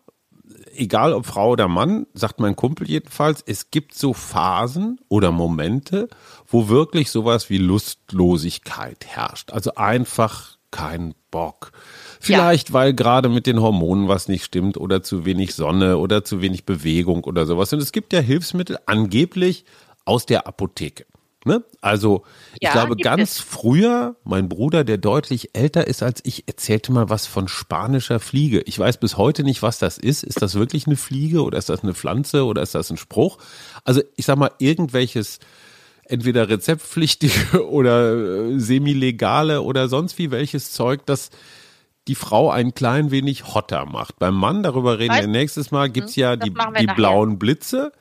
egal 0.75 1.13
ob 1.13 1.27
Frau 1.27 1.51
oder 1.51 1.69
Mann, 1.69 2.07
sagt 2.15 2.41
mein 2.41 2.57
Kumpel 2.57 2.89
jedenfalls, 2.89 3.43
es 3.47 3.71
gibt 3.71 3.95
so 3.95 4.13
Phasen 4.13 5.01
oder 5.09 5.33
Momente, 5.33 6.09
wo 6.47 6.69
wirklich 6.69 7.11
sowas 7.11 7.51
wie 7.51 7.59
Lustlosigkeit 7.59 9.07
herrscht. 9.07 9.53
Also 9.53 9.75
einfach 9.75 10.57
kein 10.71 11.15
Bock. 11.31 11.73
Vielleicht, 12.21 12.69
ja. 12.69 12.75
weil 12.75 12.95
gerade 12.95 13.29
mit 13.29 13.47
den 13.47 13.61
Hormonen 13.61 14.09
was 14.09 14.29
nicht 14.29 14.45
stimmt 14.45 14.77
oder 14.77 15.03
zu 15.03 15.25
wenig 15.25 15.55
Sonne 15.55 15.99
oder 15.99 16.25
zu 16.25 16.43
wenig 16.43 16.65
Bewegung 16.65 17.25
oder 17.25 17.47
sowas. 17.47 17.73
Und 17.73 17.81
es 17.81 17.93
gibt 17.93 18.13
ja 18.13 18.21
Hilfsmittel 18.21 18.79
angeblich 18.87 19.65
aus 20.05 20.27
der 20.27 20.47
Apotheke. 20.47 21.07
Ne? 21.47 21.63
Also 21.81 22.25
ich 22.55 22.63
ja, 22.63 22.73
glaube, 22.73 22.97
ganz 22.97 23.37
es. 23.37 23.41
früher, 23.41 24.17
mein 24.25 24.49
Bruder, 24.49 24.83
der 24.83 24.99
deutlich 24.99 25.51
älter 25.53 25.87
ist 25.87 26.03
als 26.03 26.21
ich, 26.25 26.49
erzählte 26.49 26.91
mal 26.91 27.09
was 27.09 27.27
von 27.27 27.47
spanischer 27.47 28.19
Fliege. 28.19 28.63
Ich 28.63 28.77
weiß 28.77 28.99
bis 28.99 29.17
heute 29.17 29.45
nicht, 29.45 29.63
was 29.63 29.79
das 29.79 29.97
ist. 29.97 30.25
Ist 30.25 30.43
das 30.43 30.57
wirklich 30.57 30.89
eine 30.89 30.97
Fliege 30.97 31.45
oder 31.45 31.57
ist 31.57 31.69
das 31.69 31.85
eine 31.85 31.95
Pflanze 31.95 32.45
oder 32.45 32.63
ist 32.63 32.75
das 32.75 32.91
ein 32.91 32.97
Spruch? 32.97 33.39
Also 33.85 34.03
ich 34.17 34.27
sag 34.27 34.39
mal, 34.39 34.51
irgendwelches 34.59 35.39
entweder 36.05 36.49
rezeptpflichtige 36.49 37.65
oder 37.69 38.49
äh, 38.51 38.59
semi-legale 38.59 39.63
oder 39.63 39.89
sonst 39.89 40.19
wie 40.19 40.33
welches 40.33 40.73
Zeug, 40.73 41.07
das 41.07 41.31
die 42.09 42.17
Frau 42.17 42.51
ein 42.51 42.75
klein 42.75 43.13
wenig 43.13 43.55
hotter 43.55 43.87
macht. 43.87 44.19
Beim 44.19 44.35
Mann, 44.35 44.65
darüber 44.65 44.99
reden 44.99 45.11
weißt, 45.11 45.23
wir 45.23 45.29
nächstes 45.29 45.71
Mal, 45.71 45.91
gibt's 45.91 46.17
hm, 46.17 46.21
ja 46.21 46.37
die, 46.37 46.53
die 46.81 46.87
blauen 46.87 47.39
Blitze 47.39 47.93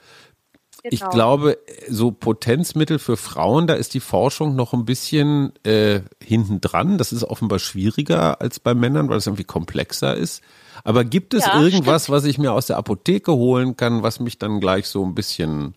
Ich 0.91 1.09
glaube, 1.09 1.57
so 1.89 2.11
Potenzmittel 2.11 2.99
für 2.99 3.17
Frauen, 3.17 3.67
da 3.67 3.73
ist 3.73 3.93
die 3.93 3.99
Forschung 3.99 4.55
noch 4.55 4.73
ein 4.73 4.85
bisschen 4.85 5.53
äh, 5.65 6.01
hinten 6.23 6.61
dran. 6.61 6.97
Das 6.97 7.11
ist 7.11 7.23
offenbar 7.23 7.59
schwieriger 7.59 8.41
als 8.41 8.59
bei 8.59 8.73
Männern, 8.73 9.09
weil 9.09 9.17
es 9.17 9.27
irgendwie 9.27 9.43
komplexer 9.43 10.15
ist. 10.15 10.43
Aber 10.83 11.03
gibt 11.03 11.33
es 11.33 11.45
Ja, 11.45 11.59
irgendwas, 11.61 12.03
stimmt. 12.03 12.15
was 12.17 12.25
ich 12.25 12.37
mir 12.37 12.51
aus 12.53 12.67
der 12.67 12.77
Apotheke 12.77 13.33
holen 13.33 13.75
kann, 13.77 14.03
was 14.03 14.19
mich 14.19 14.37
dann 14.37 14.59
gleich 14.59 14.87
so 14.87 15.03
ein 15.05 15.15
bisschen 15.15 15.75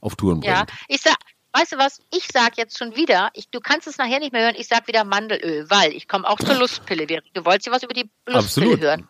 auf 0.00 0.16
Touren 0.16 0.40
bringt? 0.40 0.52
Ja, 0.52 0.66
ich 0.88 1.00
sag, 1.00 1.16
weißt 1.52 1.72
du 1.72 1.78
was, 1.78 2.00
ich 2.12 2.26
sag 2.32 2.58
jetzt 2.58 2.76
schon 2.78 2.96
wieder, 2.96 3.30
ich, 3.34 3.48
du 3.50 3.60
kannst 3.60 3.86
es 3.86 3.98
nachher 3.98 4.18
nicht 4.18 4.32
mehr 4.32 4.44
hören, 4.44 4.54
ich 4.58 4.68
sag 4.68 4.88
wieder 4.88 5.04
Mandelöl, 5.04 5.66
weil 5.70 5.92
ich 5.92 6.08
komme 6.08 6.28
auch 6.28 6.38
zur 6.38 6.56
Lustpille. 6.56 7.06
Du 7.06 7.44
wolltest 7.44 7.66
ja 7.66 7.72
was 7.72 7.82
über 7.82 7.94
die 7.94 8.10
Lustpille 8.26 8.38
Absolut. 8.38 8.80
hören. 8.80 9.08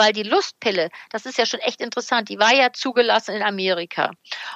Weil 0.00 0.14
die 0.14 0.22
Lustpille, 0.22 0.88
das 1.10 1.26
ist 1.26 1.36
ja 1.36 1.44
schon 1.44 1.60
echt 1.60 1.82
interessant, 1.82 2.30
die 2.30 2.38
war 2.38 2.54
ja 2.54 2.72
zugelassen 2.72 3.34
in 3.36 3.42
Amerika. 3.42 4.10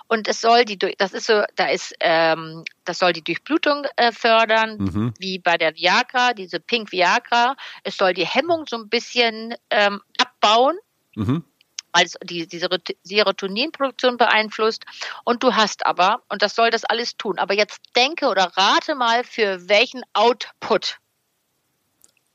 Und 0.08 0.26
es 0.26 0.40
soll 0.40 0.64
die, 0.64 0.78
das 0.78 1.12
ist 1.12 1.26
so, 1.26 1.42
da 1.56 1.66
ist, 1.68 1.94
ähm, 2.00 2.64
das 2.86 2.98
soll 2.98 3.12
die 3.12 3.22
Durchblutung 3.22 3.84
äh, 3.96 4.10
fördern, 4.10 4.78
Mhm. 4.78 5.14
wie 5.18 5.38
bei 5.38 5.58
der 5.58 5.74
Viagra, 5.76 6.32
diese 6.32 6.60
Pink 6.60 6.92
Viagra. 6.92 7.56
Es 7.82 7.98
soll 7.98 8.14
die 8.14 8.24
Hemmung 8.26 8.64
so 8.66 8.76
ein 8.76 8.88
bisschen 8.88 9.54
ähm, 9.68 10.00
abbauen 10.18 10.78
Mhm. 11.14 11.44
weil 11.92 12.06
es 12.06 12.16
die, 12.24 12.46
die 12.48 12.58
Serot- 12.58 12.96
Serotoninproduktion 13.02 14.16
beeinflusst. 14.16 14.84
Und 15.24 15.42
du 15.42 15.54
hast 15.54 15.84
aber, 15.84 16.22
und 16.30 16.40
das 16.42 16.54
soll 16.54 16.70
das 16.70 16.84
alles 16.84 17.16
tun, 17.18 17.38
aber 17.38 17.54
jetzt 17.54 17.80
denke 17.94 18.28
oder 18.28 18.50
rate 18.56 18.94
mal, 18.94 19.22
für 19.24 19.68
welchen 19.68 20.02
Output. 20.14 20.96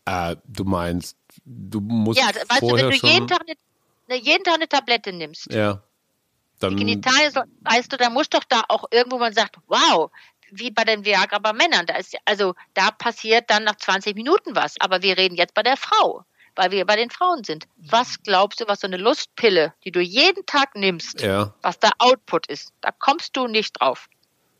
Äh, 0.10 0.36
du 0.46 0.64
meinst, 0.64 1.18
du 1.46 1.80
musst 1.82 2.20
Ja, 2.20 2.28
weißt 2.28 2.62
du, 2.62 2.70
vorher 2.70 2.90
wenn 2.90 3.00
du 3.00 3.08
jeden 3.08 3.28
Tag, 3.28 3.42
eine, 3.42 3.56
eine- 4.08 4.20
jeden 4.24 4.44
Tag 4.44 4.56
eine 4.56 4.68
Tablette 4.68 5.14
nimmst, 5.14 5.52
ja, 5.52 5.82
dann 6.60 6.76
die 6.76 6.84
Genitalien, 6.84 7.34
weißt 7.62 7.94
du, 7.94 7.98
da 7.98 8.10
muss 8.10 8.30
doch 8.30 8.44
da 8.44 8.64
auch 8.70 8.86
irgendwo 8.92 9.20
man 9.20 9.34
sagt, 9.34 9.58
wow, 9.68 10.10
wie 10.52 10.72
bei 10.72 10.84
den 10.84 11.06
Viagra 11.06 11.38
bei 11.38 11.54
Männern, 11.54 11.86
da 11.86 11.96
ist 11.96 12.16
also 12.26 12.56
da 12.74 12.90
passiert 12.92 13.50
dann 13.52 13.64
nach 13.66 13.76
20 13.76 14.16
Minuten 14.16 14.56
was, 14.56 14.76
aber 14.80 15.02
wir 15.04 15.18
reden 15.18 15.36
jetzt 15.36 15.54
bei 15.54 15.62
der 15.64 15.78
Frau, 15.78 16.26
weil 16.56 16.72
wir 16.72 16.86
bei 16.86 16.96
den 16.96 17.12
Frauen 17.12 17.44
sind. 17.44 17.68
Was 17.78 18.22
glaubst 18.24 18.60
du, 18.60 18.68
was 18.68 18.80
so 18.80 18.88
eine 18.88 18.98
Lustpille, 18.98 19.74
die 19.86 19.92
du 19.92 20.02
jeden 20.02 20.46
Tag 20.48 20.76
nimmst, 20.76 21.22
ja. 21.22 21.54
was 21.62 21.78
der 21.80 21.92
Output 22.00 22.48
ist. 22.48 22.74
Da 22.82 22.92
kommst 22.92 23.38
du 23.38 23.48
nicht 23.48 23.80
drauf. 23.80 24.10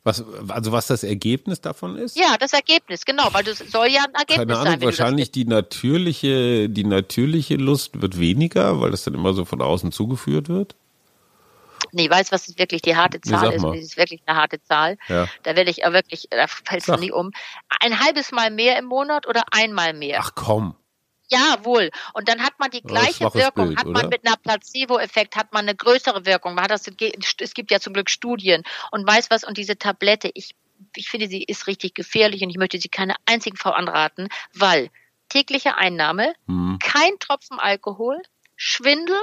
Was, 0.04 0.24
also 0.48 0.72
was 0.72 0.88
das 0.88 1.04
Ergebnis 1.04 1.60
davon 1.60 1.98
ist? 1.98 2.18
Ja, 2.18 2.38
das 2.40 2.54
Ergebnis, 2.54 3.06
genau, 3.06 3.28
weil 3.34 3.44
das 3.44 3.58
soll 3.60 3.88
ja 3.88 4.04
ein 4.04 4.14
Ergebnis 4.14 4.38
Keine 4.38 4.56
sein. 4.56 4.68
Ahnung, 4.68 4.80
du 4.80 4.86
das 4.88 5.00
wahrscheinlich 5.00 5.32
die 5.32 5.46
natürliche, 5.46 6.70
die 6.70 6.86
natürliche 6.86 7.56
Lust 7.56 8.02
wird 8.02 8.18
weniger, 8.18 8.80
weil 8.80 8.92
das 8.92 9.04
dann 9.04 9.14
immer 9.14 9.34
so 9.34 9.44
von 9.44 9.62
außen 9.62 9.92
zugeführt 9.92 10.48
wird. 10.48 10.76
Nee, 11.92 12.10
weißt 12.10 12.32
du, 12.32 12.36
was 12.36 12.48
ist 12.48 12.60
wirklich 12.60 12.82
die 12.82 12.96
harte 12.96 13.20
Nee, 13.26 13.32
Zahl 13.32 13.46
sag 13.46 13.54
ist? 13.56 13.64
das 13.64 13.78
ist 13.78 13.98
wirklich 13.98 14.22
eine 14.26 14.38
harte 14.38 14.62
Zahl. 14.62 14.98
Ja. 15.08 15.28
Da 15.44 15.56
werde 15.56 15.72
ich 15.72 15.78
wirklich, 15.78 16.28
da 16.30 16.46
fällt 16.48 16.84
Sag. 16.84 16.96
es 16.96 17.02
nie 17.02 17.12
um. 17.12 17.32
Ein 17.82 18.00
halbes 18.00 18.32
Mal 18.32 18.52
mehr 18.52 18.78
im 18.78 18.86
Monat 18.86 19.28
oder 19.28 19.44
einmal 19.52 19.94
mehr? 19.94 20.20
Ach 20.22 20.32
komm. 20.36 20.76
Jawohl. 21.30 21.92
Und 22.14 22.28
dann 22.28 22.42
hat 22.42 22.60
man 22.60 22.72
die 22.72 22.82
gleiche 22.82 23.34
Wirkung. 23.34 23.68
Bild, 23.68 23.80
hat 23.80 23.86
man 23.86 24.06
oder? 24.06 24.10
mit 24.10 24.26
einer 24.26 24.38
Placebo-Effekt, 24.38 25.36
hat 25.36 25.54
man 25.54 25.68
eine 25.68 25.76
größere 25.76 26.26
Wirkung. 26.26 26.56
Man 26.56 26.64
hat 26.64 26.72
das, 26.72 26.88
es 26.88 27.54
gibt 27.54 27.72
ja 27.72 27.80
zum 27.80 27.94
Glück 27.94 28.10
Studien. 28.10 28.64
Und 28.92 29.08
weiß 29.08 29.30
was, 29.30 29.44
und 29.44 29.58
diese 29.58 29.78
Tablette, 29.78 30.32
ich, 30.34 30.56
ich 30.96 31.10
finde, 31.10 31.28
sie 31.28 31.44
ist 31.44 31.68
richtig 31.68 31.94
gefährlich 31.94 32.42
und 32.42 32.50
ich 32.50 32.58
möchte 32.58 32.80
sie 32.80 32.90
keiner 32.90 33.16
einzigen 33.26 33.58
Frau 33.58 33.72
anraten, 33.72 34.30
weil 34.54 34.90
tägliche 35.30 35.76
Einnahme, 35.76 36.34
Hm. 36.48 36.80
kein 36.82 37.20
Tropfen 37.20 37.60
Alkohol, 37.60 38.22
Schwindel, 38.56 39.20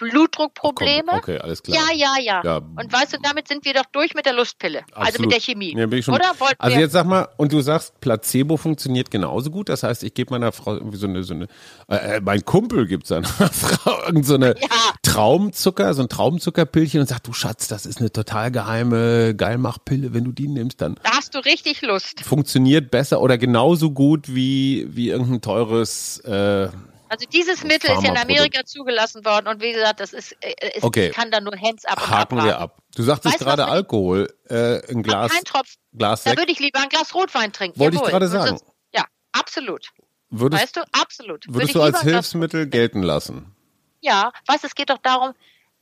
Blutdruckprobleme. 0.00 1.02
Komm, 1.06 1.18
okay, 1.18 1.38
alles 1.38 1.62
klar. 1.62 1.78
Ja, 1.78 1.94
ja, 1.94 2.14
ja, 2.20 2.40
Ja. 2.44 2.56
Und 2.56 2.92
weißt 2.92 3.12
du, 3.12 3.18
damit 3.22 3.46
sind 3.48 3.64
wir 3.64 3.74
doch 3.74 3.84
durch 3.92 4.14
mit 4.14 4.26
der 4.26 4.32
Lustpille. 4.32 4.80
Also 4.92 5.08
Absolut. 5.10 5.20
mit 5.20 5.32
der 5.32 5.40
Chemie. 5.40 5.76
Ja, 5.76 5.86
bin 5.86 5.98
ich 6.00 6.04
schon, 6.04 6.14
Oder? 6.14 6.32
Also 6.58 6.78
jetzt 6.78 6.92
sag 6.92 7.06
mal, 7.06 7.28
und 7.36 7.52
du 7.52 7.60
sagst, 7.60 8.00
Placebo 8.00 8.56
funktioniert 8.56 9.10
genauso 9.10 9.50
gut. 9.50 9.68
Das 9.68 9.82
heißt, 9.82 10.02
ich 10.02 10.14
gebe 10.14 10.32
meiner 10.32 10.52
Frau 10.52 10.74
irgendwie 10.74 10.96
so 10.96 11.06
eine, 11.06 11.22
so 11.22 11.34
eine 11.34 11.46
äh, 11.88 12.16
äh, 12.16 12.20
mein 12.20 12.44
Kumpel 12.44 12.86
gibt 12.86 13.06
seiner 13.06 13.28
Frau 13.28 14.02
irgend 14.06 14.26
so 14.26 14.34
eine 14.34 14.54
Ja. 14.60 14.68
Traumzucker, 15.02 15.92
so 15.94 16.02
ein 16.02 16.08
Traumzuckerpillchen 16.08 17.00
und 17.00 17.06
sagt, 17.08 17.26
du 17.26 17.32
Schatz, 17.32 17.68
das 17.68 17.84
ist 17.86 17.98
eine 18.00 18.10
total 18.12 18.50
geheime 18.50 19.34
Geilmachpille. 19.34 20.14
Wenn 20.14 20.24
du 20.24 20.32
die 20.32 20.48
nimmst, 20.48 20.80
dann 20.80 20.94
da 21.02 21.10
hast 21.16 21.34
du 21.34 21.38
richtig 21.40 21.82
Lust. 21.82 22.20
funktioniert 22.22 22.90
besser 22.90 23.20
oder 23.20 23.36
genauso 23.38 23.90
gut 23.90 24.34
wie, 24.34 24.86
wie 24.90 25.08
irgendein 25.10 25.40
teures, 25.40 26.18
äh, 26.20 26.68
Also 27.10 27.26
dieses 27.26 27.64
Mittel 27.64 27.90
ist 27.90 28.02
ja 28.04 28.10
in. 28.10 28.16
Amerika 28.16 28.64
zugelassen 28.64 29.24
worden 29.24 29.48
und 29.48 29.60
wie 29.60 29.72
gesagt, 29.72 29.98
das 30.00 30.12
ist, 30.12 30.32
äh, 30.40 30.54
es 30.76 30.82
Okay. 30.84 31.10
kann 31.10 31.30
da 31.32 31.40
nur 31.40 31.52
Hands 31.60 31.84
up 31.84 31.98
haken 32.08 32.36
wir 32.36 32.42
abraten. 32.56 32.62
ab. 32.62 32.78
Du 32.94 33.02
sagtest 33.02 33.34
Weißt 33.34 33.40
du, 33.40 33.44
gerade 33.44 33.66
Alkohol, 33.66 34.32
äh, 34.48 34.80
ein 34.92 35.02
Glas, 35.02 35.32
Kein 35.32 35.42
Tropfen. 35.44 35.74
Glas 35.92 36.22
Da 36.22 36.36
würde 36.36 36.52
ich 36.52 36.60
lieber 36.60 36.78
ein 36.80 36.88
Glas 36.88 37.12
Rotwein 37.14 37.52
trinken. 37.52 37.78
Wollte 37.80 37.96
ich 37.96 38.02
gerade 38.04 38.28
sagen. 38.28 38.48
sonst- 38.58 38.64
Ja, 38.94 39.04
absolut. 39.32 39.88
Würdest, 40.30 40.62
weißt 40.62 40.76
du, 40.76 40.80
absolut. 40.92 41.46
Würde 41.48 41.54
würdest 41.54 41.70
ich 41.70 41.74
du 41.74 41.82
als 41.82 42.00
Hilfsmittel 42.02 42.68
gelten 42.68 43.02
lassen? 43.02 43.54
Ja, 44.00 44.30
was, 44.46 44.62
es 44.62 44.76
geht 44.76 44.88
doch 44.90 44.98
darum, 44.98 45.34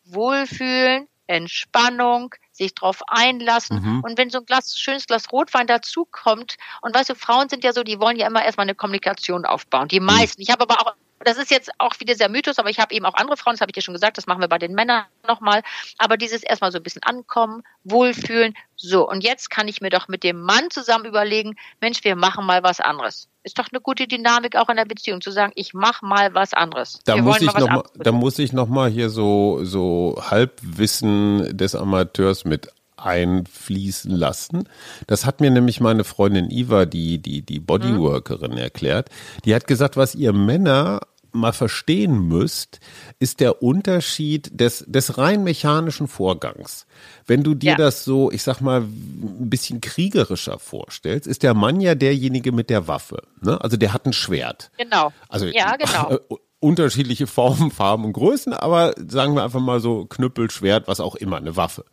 Wohlfühlen, 0.06 1.06
Entspannung, 1.26 2.34
sich 2.52 2.74
drauf 2.74 3.02
einlassen. 3.06 3.82
Mhm. 3.82 4.00
Und 4.00 4.16
wenn 4.18 4.30
so 4.30 4.38
ein 4.38 4.46
Glas, 4.46 4.78
schönes 4.78 5.06
Glas 5.06 5.30
Rotwein 5.30 5.66
dazukommt, 5.66 6.56
und 6.80 6.94
weißt 6.94 7.10
du, 7.10 7.14
Frauen 7.14 7.50
sind 7.50 7.64
ja 7.64 7.72
so, 7.74 7.82
die 7.82 8.00
wollen 8.00 8.16
ja 8.16 8.26
immer 8.26 8.42
erstmal 8.42 8.64
eine 8.64 8.74
Kommunikation 8.74 9.44
aufbauen. 9.44 9.84
Mhm. 9.84 9.88
Die 9.88 10.00
meisten. 10.00 10.40
Ich 10.40 10.50
habe 10.50 10.62
aber 10.62 10.80
auch, 10.80 10.94
das 11.24 11.36
ist 11.36 11.50
jetzt 11.50 11.70
auch 11.78 11.98
wieder 12.00 12.14
sehr 12.14 12.28
Mythos, 12.28 12.58
aber 12.58 12.70
ich 12.70 12.78
habe 12.78 12.94
eben 12.94 13.04
auch 13.04 13.14
andere 13.14 13.36
Frauen, 13.36 13.54
das 13.54 13.60
habe 13.60 13.70
ich 13.70 13.74
dir 13.74 13.82
schon 13.82 13.94
gesagt, 13.94 14.18
das 14.18 14.26
machen 14.26 14.40
wir 14.40 14.48
bei 14.48 14.58
den 14.58 14.74
Männern 14.74 15.04
nochmal. 15.26 15.62
Aber 15.98 16.16
dieses 16.16 16.42
erstmal 16.42 16.72
so 16.72 16.78
ein 16.78 16.82
bisschen 16.82 17.02
ankommen, 17.02 17.62
wohlfühlen. 17.84 18.54
So, 18.76 19.08
und 19.08 19.24
jetzt 19.24 19.50
kann 19.50 19.68
ich 19.68 19.80
mir 19.80 19.90
doch 19.90 20.08
mit 20.08 20.22
dem 20.22 20.40
Mann 20.40 20.70
zusammen 20.70 21.04
überlegen, 21.04 21.56
Mensch, 21.80 22.04
wir 22.04 22.16
machen 22.16 22.46
mal 22.46 22.62
was 22.62 22.80
anderes. 22.80 23.28
Ist 23.42 23.58
doch 23.58 23.68
eine 23.72 23.80
gute 23.80 24.06
Dynamik 24.06 24.56
auch 24.56 24.68
in 24.68 24.76
der 24.76 24.84
Beziehung, 24.84 25.20
zu 25.20 25.30
sagen, 25.30 25.52
ich 25.54 25.74
mach 25.74 26.02
mal 26.02 26.34
was 26.34 26.54
anderes. 26.54 27.00
Da 27.04 27.14
wir 27.14 27.22
muss 27.22 27.40
ich 27.40 27.52
noch 27.54 27.68
mal, 27.68 27.82
da 27.94 28.12
muss 28.12 28.38
ich 28.38 28.52
noch 28.52 28.68
mal 28.68 28.90
hier 28.90 29.10
so 29.10 29.64
so 29.64 30.20
Halbwissen 30.20 31.56
des 31.56 31.74
Amateurs 31.74 32.44
mit 32.44 32.68
einfließen 32.98 34.10
lassen. 34.10 34.68
Das 35.06 35.24
hat 35.26 35.40
mir 35.40 35.50
nämlich 35.50 35.80
meine 35.80 36.04
Freundin 36.04 36.50
Iva, 36.50 36.84
die 36.86 37.18
die 37.18 37.42
die 37.42 37.60
Bodyworkerin 37.60 38.56
erklärt. 38.56 39.08
Die 39.44 39.54
hat 39.54 39.66
gesagt, 39.66 39.96
was 39.96 40.14
ihr 40.14 40.32
Männer 40.32 41.00
mal 41.32 41.52
verstehen 41.52 42.26
müsst, 42.26 42.80
ist 43.18 43.40
der 43.40 43.62
Unterschied 43.62 44.50
des, 44.58 44.84
des 44.88 45.18
rein 45.18 45.44
mechanischen 45.44 46.08
Vorgangs. 46.08 46.86
Wenn 47.26 47.42
du 47.42 47.54
dir 47.54 47.72
Ja. 47.72 47.76
das 47.76 48.04
so, 48.04 48.32
ich 48.32 48.42
sag 48.42 48.60
mal, 48.62 48.80
ein 48.80 49.50
bisschen 49.50 49.80
kriegerischer 49.82 50.58
vorstellst, 50.58 51.26
ist 51.26 51.42
der 51.42 51.52
Mann 51.52 51.80
ja 51.82 51.94
derjenige 51.94 52.50
mit 52.50 52.70
der 52.70 52.88
Waffe. 52.88 53.22
Ne? 53.42 53.60
Also 53.60 53.76
der 53.76 53.92
hat 53.92 54.06
ein 54.06 54.14
Schwert. 54.14 54.70
Genau. 54.78 55.12
Also 55.28 55.46
ja, 55.46 55.76
genau. 55.78 56.18
unterschiedliche 56.60 57.26
Formen, 57.26 57.70
Farben 57.70 58.04
und 58.06 58.14
Größen, 58.14 58.54
aber 58.54 58.94
sagen 59.06 59.34
wir 59.34 59.44
einfach 59.44 59.60
mal 59.60 59.80
so 59.80 60.06
Knüppel, 60.06 60.50
Schwert, 60.50 60.88
was 60.88 60.98
auch 60.98 61.14
immer, 61.14 61.36
eine 61.36 61.56
Waffe. 61.56 61.84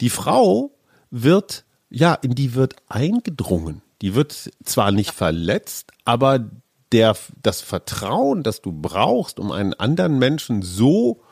Die 0.00 0.10
Frau 0.10 0.72
wird, 1.10 1.64
ja, 1.90 2.14
in 2.14 2.34
die 2.34 2.54
wird 2.54 2.76
eingedrungen. 2.88 3.82
Die 4.00 4.14
wird 4.14 4.50
zwar 4.64 4.90
nicht 4.90 5.12
verletzt, 5.12 5.92
aber 6.04 6.50
der, 6.92 7.16
das 7.42 7.60
Vertrauen, 7.60 8.42
das 8.42 8.60
du 8.60 8.72
brauchst, 8.72 9.38
um 9.38 9.52
einen 9.52 9.74
anderen 9.74 10.18
Menschen 10.18 10.62
so 10.62 11.22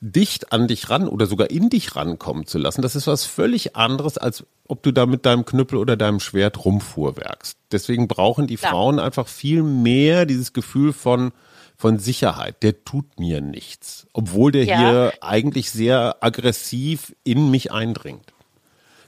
dicht 0.00 0.52
an 0.52 0.68
dich 0.68 0.90
ran 0.90 1.08
oder 1.08 1.26
sogar 1.26 1.50
in 1.50 1.70
dich 1.70 1.96
rankommen 1.96 2.46
zu 2.46 2.58
lassen, 2.58 2.82
das 2.82 2.94
ist 2.94 3.06
was 3.06 3.24
völlig 3.24 3.74
anderes, 3.76 4.18
als 4.18 4.44
ob 4.66 4.82
du 4.82 4.92
da 4.92 5.06
mit 5.06 5.24
deinem 5.24 5.44
Knüppel 5.44 5.78
oder 5.78 5.96
deinem 5.96 6.20
Schwert 6.20 6.64
rumfuhrwerkst. 6.64 7.56
Deswegen 7.72 8.08
brauchen 8.08 8.46
die 8.46 8.56
Klar. 8.56 8.72
Frauen 8.72 8.98
einfach 8.98 9.28
viel 9.28 9.62
mehr 9.62 10.26
dieses 10.26 10.52
Gefühl 10.52 10.92
von, 10.92 11.32
von 11.76 11.98
Sicherheit. 11.98 12.62
Der 12.62 12.84
tut 12.84 13.18
mir 13.18 13.40
nichts. 13.40 14.06
Obwohl 14.12 14.52
der 14.52 14.64
Ja. 14.64 14.78
hier 14.78 15.12
eigentlich 15.20 15.70
sehr 15.70 16.16
aggressiv 16.20 17.14
in 17.24 17.50
mich 17.50 17.72
eindringt. 17.72 18.32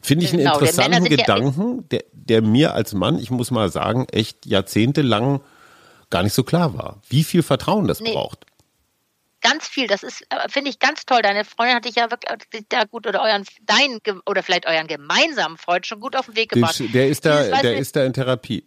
Finde 0.03 0.25
ich 0.25 0.33
einen 0.33 0.41
Genau, 0.43 0.59
denn 0.59 0.69
interessanten 0.69 1.03
sind 1.03 1.11
ja- 1.13 1.17
Gedanken, 1.17 1.89
der, 1.89 2.05
der 2.13 2.43
mir 2.43 2.75
als 2.75 2.93
Mann, 2.95 3.19
ich 3.19 3.31
muss 3.31 3.51
mal 3.51 3.71
sagen, 3.71 4.07
echt 4.11 4.47
jahrzehntelang 4.47 5.41
gar 6.11 6.23
nicht 6.23 6.35
so 6.35 6.45
klar 6.45 6.75
war. 6.75 7.01
Wie 7.09 7.25
viel 7.25 7.43
Vertrauen 7.43 7.89
das 7.89 8.01
Nee. 8.01 8.13
braucht. 8.13 8.47
Ganz 9.43 9.69
viel, 9.69 9.87
das 9.87 10.03
ist, 10.03 10.23
äh, 10.31 10.49
finde 10.49 10.71
ich 10.71 10.79
ganz 10.79 11.07
toll. 11.07 11.23
Deine 11.23 11.45
Freundin 11.45 11.77
hat 11.77 11.85
dich 11.85 11.97
ja 11.97 12.11
wirklich 12.11 12.31
äh, 12.53 12.63
da 12.69 12.85
gut 12.85 13.07
oder 13.07 13.23
euren, 13.23 13.45
deinen, 13.63 14.01
oder 14.27 14.43
vielleicht 14.43 14.67
euren 14.67 14.87
gemeinsamen 14.87 15.57
Freund 15.57 15.87
schon 15.87 16.01
gut 16.01 16.17
auf 16.17 16.27
den 16.27 16.37
Weg 16.37 16.51
gebracht. 16.51 16.83
der 16.93 17.09
ist 17.09 17.25
da, 17.25 17.43
Dieses, 17.45 17.61
der 17.63 17.77
ist 17.77 17.97
da 17.97 18.05
in 18.05 18.13
Therapie. 18.13 18.65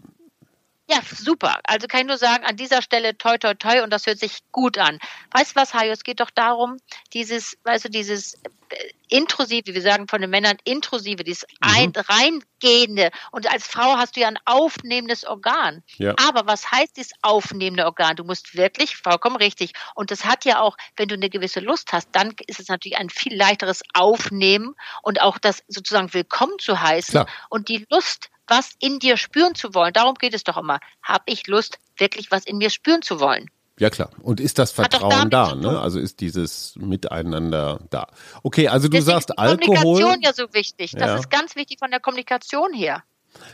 Ja, 0.89 1.01
super. 1.03 1.59
Also 1.65 1.87
kann 1.87 2.01
ich 2.01 2.07
nur 2.07 2.17
sagen, 2.17 2.43
an 2.45 2.55
dieser 2.55 2.81
Stelle 2.81 3.15
toi 3.15 3.37
toi 3.37 3.53
toi 3.53 3.83
und 3.83 3.91
das 3.91 4.07
hört 4.07 4.17
sich 4.17 4.39
gut 4.51 4.79
an. 4.79 4.97
Weißt 5.31 5.51
du 5.51 5.59
was, 5.59 5.75
Hajo? 5.75 5.91
Es 5.91 6.03
geht 6.03 6.19
doch 6.19 6.31
darum, 6.31 6.77
dieses, 7.13 7.57
weißt 7.63 7.85
du, 7.85 7.89
dieses 7.89 8.33
äh, 8.33 8.91
intrusive, 9.07 9.73
wir 9.73 9.81
sagen 9.83 10.07
von 10.07 10.21
den 10.21 10.31
Männern 10.31 10.57
intrusive, 10.63 11.23
dieses 11.23 11.45
ein, 11.61 11.93
reingehende. 11.95 13.11
Und 13.31 13.51
als 13.51 13.67
Frau 13.67 13.97
hast 13.97 14.15
du 14.15 14.21
ja 14.21 14.29
ein 14.29 14.39
aufnehmendes 14.45 15.25
Organ. 15.25 15.83
Ja. 15.97 16.15
Aber 16.27 16.47
was 16.47 16.71
heißt 16.71 16.97
dieses 16.97 17.13
aufnehmende 17.21 17.85
Organ? 17.85 18.15
Du 18.15 18.23
musst 18.23 18.55
wirklich, 18.55 18.97
vollkommen 18.97 19.35
richtig. 19.35 19.73
Und 19.93 20.09
das 20.09 20.25
hat 20.25 20.43
ja 20.43 20.59
auch, 20.59 20.75
wenn 20.95 21.07
du 21.07 21.13
eine 21.15 21.29
gewisse 21.29 21.59
Lust 21.59 21.93
hast, 21.93 22.09
dann 22.13 22.33
ist 22.47 22.59
es 22.59 22.67
natürlich 22.67 22.97
ein 22.97 23.11
viel 23.11 23.35
leichteres 23.35 23.83
Aufnehmen 23.93 24.73
und 25.03 25.21
auch 25.21 25.37
das 25.37 25.63
sozusagen 25.67 26.11
willkommen 26.15 26.57
zu 26.57 26.81
heißen. 26.81 27.11
Klar. 27.11 27.27
Und 27.49 27.69
die 27.69 27.85
Lust, 27.91 28.31
was 28.49 28.71
in 28.79 28.99
dir 28.99 29.17
spüren 29.17 29.55
zu 29.55 29.73
wollen, 29.73 29.93
darum 29.93 30.15
geht 30.15 30.33
es 30.33 30.43
doch 30.43 30.57
immer. 30.57 30.79
Habe 31.01 31.23
ich 31.27 31.47
Lust, 31.47 31.79
wirklich 31.97 32.31
was 32.31 32.45
in 32.45 32.57
mir 32.57 32.69
spüren 32.69 33.01
zu 33.01 33.19
wollen? 33.19 33.49
Ja 33.79 33.89
klar. 33.89 34.09
Und 34.21 34.41
ist 34.41 34.59
das 34.59 34.71
Vertrauen 34.71 35.29
da? 35.29 35.55
Ne? 35.55 35.79
Also 35.79 35.99
ist 35.99 36.19
dieses 36.19 36.75
Miteinander 36.77 37.79
da? 37.89 38.07
Okay, 38.43 38.67
also 38.67 38.87
du 38.89 38.97
Deswegen 38.97 39.05
sagst 39.05 39.29
ist 39.29 39.35
die 39.35 39.41
Alkohol. 39.41 39.75
Kommunikation 39.77 40.21
ja 40.21 40.33
so 40.33 40.53
wichtig. 40.53 40.91
Das 40.91 41.01
Ja. 41.07 41.15
ist 41.15 41.29
ganz 41.29 41.55
wichtig 41.55 41.79
von 41.79 41.89
der 41.89 42.01
Kommunikation 42.01 42.73
her. 42.73 43.03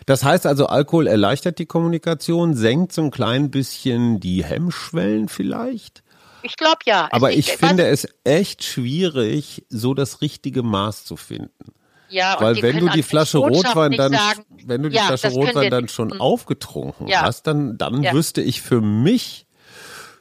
Das 0.08 0.24
heißt 0.24 0.46
also, 0.48 0.68
Alkohol 0.68 1.06
erleichtert 1.08 1.60
die 1.60 1.66
Kommunikation, 1.68 2.56
senkt 2.56 2.94
so 2.94 3.04
ein 3.04 3.12
klein 3.12 3.52
bisschen 3.52 4.20
die 4.20 4.44
Hemmschwellen 4.44 5.28
vielleicht. 5.28 6.02
Ich 6.44 6.56
glaube 6.58 6.80
ja. 6.86 7.08
Aber 7.12 7.32
ich 7.32 7.48
liegt- 7.48 7.60
finde 7.60 7.86
es 7.88 8.08
echt 8.24 8.64
schwierig, 8.64 9.66
so 9.70 9.94
das 9.94 10.22
richtige 10.22 10.64
Maß 10.64 11.04
zu 11.06 11.18
finden. 11.18 11.74
Ja, 12.10 12.38
Weil 12.40 12.62
wenn 12.62 12.80
du 12.80 12.90
die 12.90 13.04
Flasche 13.04 13.38
Rotwein 13.40 13.90
nicht 13.92 14.00
dann, 14.00 14.14
sagen, 14.14 14.46
wenn 14.66 14.84
du 14.84 14.90
die 14.90 14.96
ja, 14.96 15.04
Flasche 15.08 15.30
Rotwein 15.32 15.70
dann 15.72 15.84
nicht. 15.84 15.94
schon 15.94 16.10
Mhm. 16.10 16.22
aufgetrunken 16.22 17.08
Ja. 17.08 17.22
hast, 17.24 17.44
dann, 17.48 17.78
dann 17.78 18.04
Ja. 18.04 18.14
wüsste 18.14 18.42
ich 18.42 18.62
für 18.62 18.82
mich, 18.82 19.46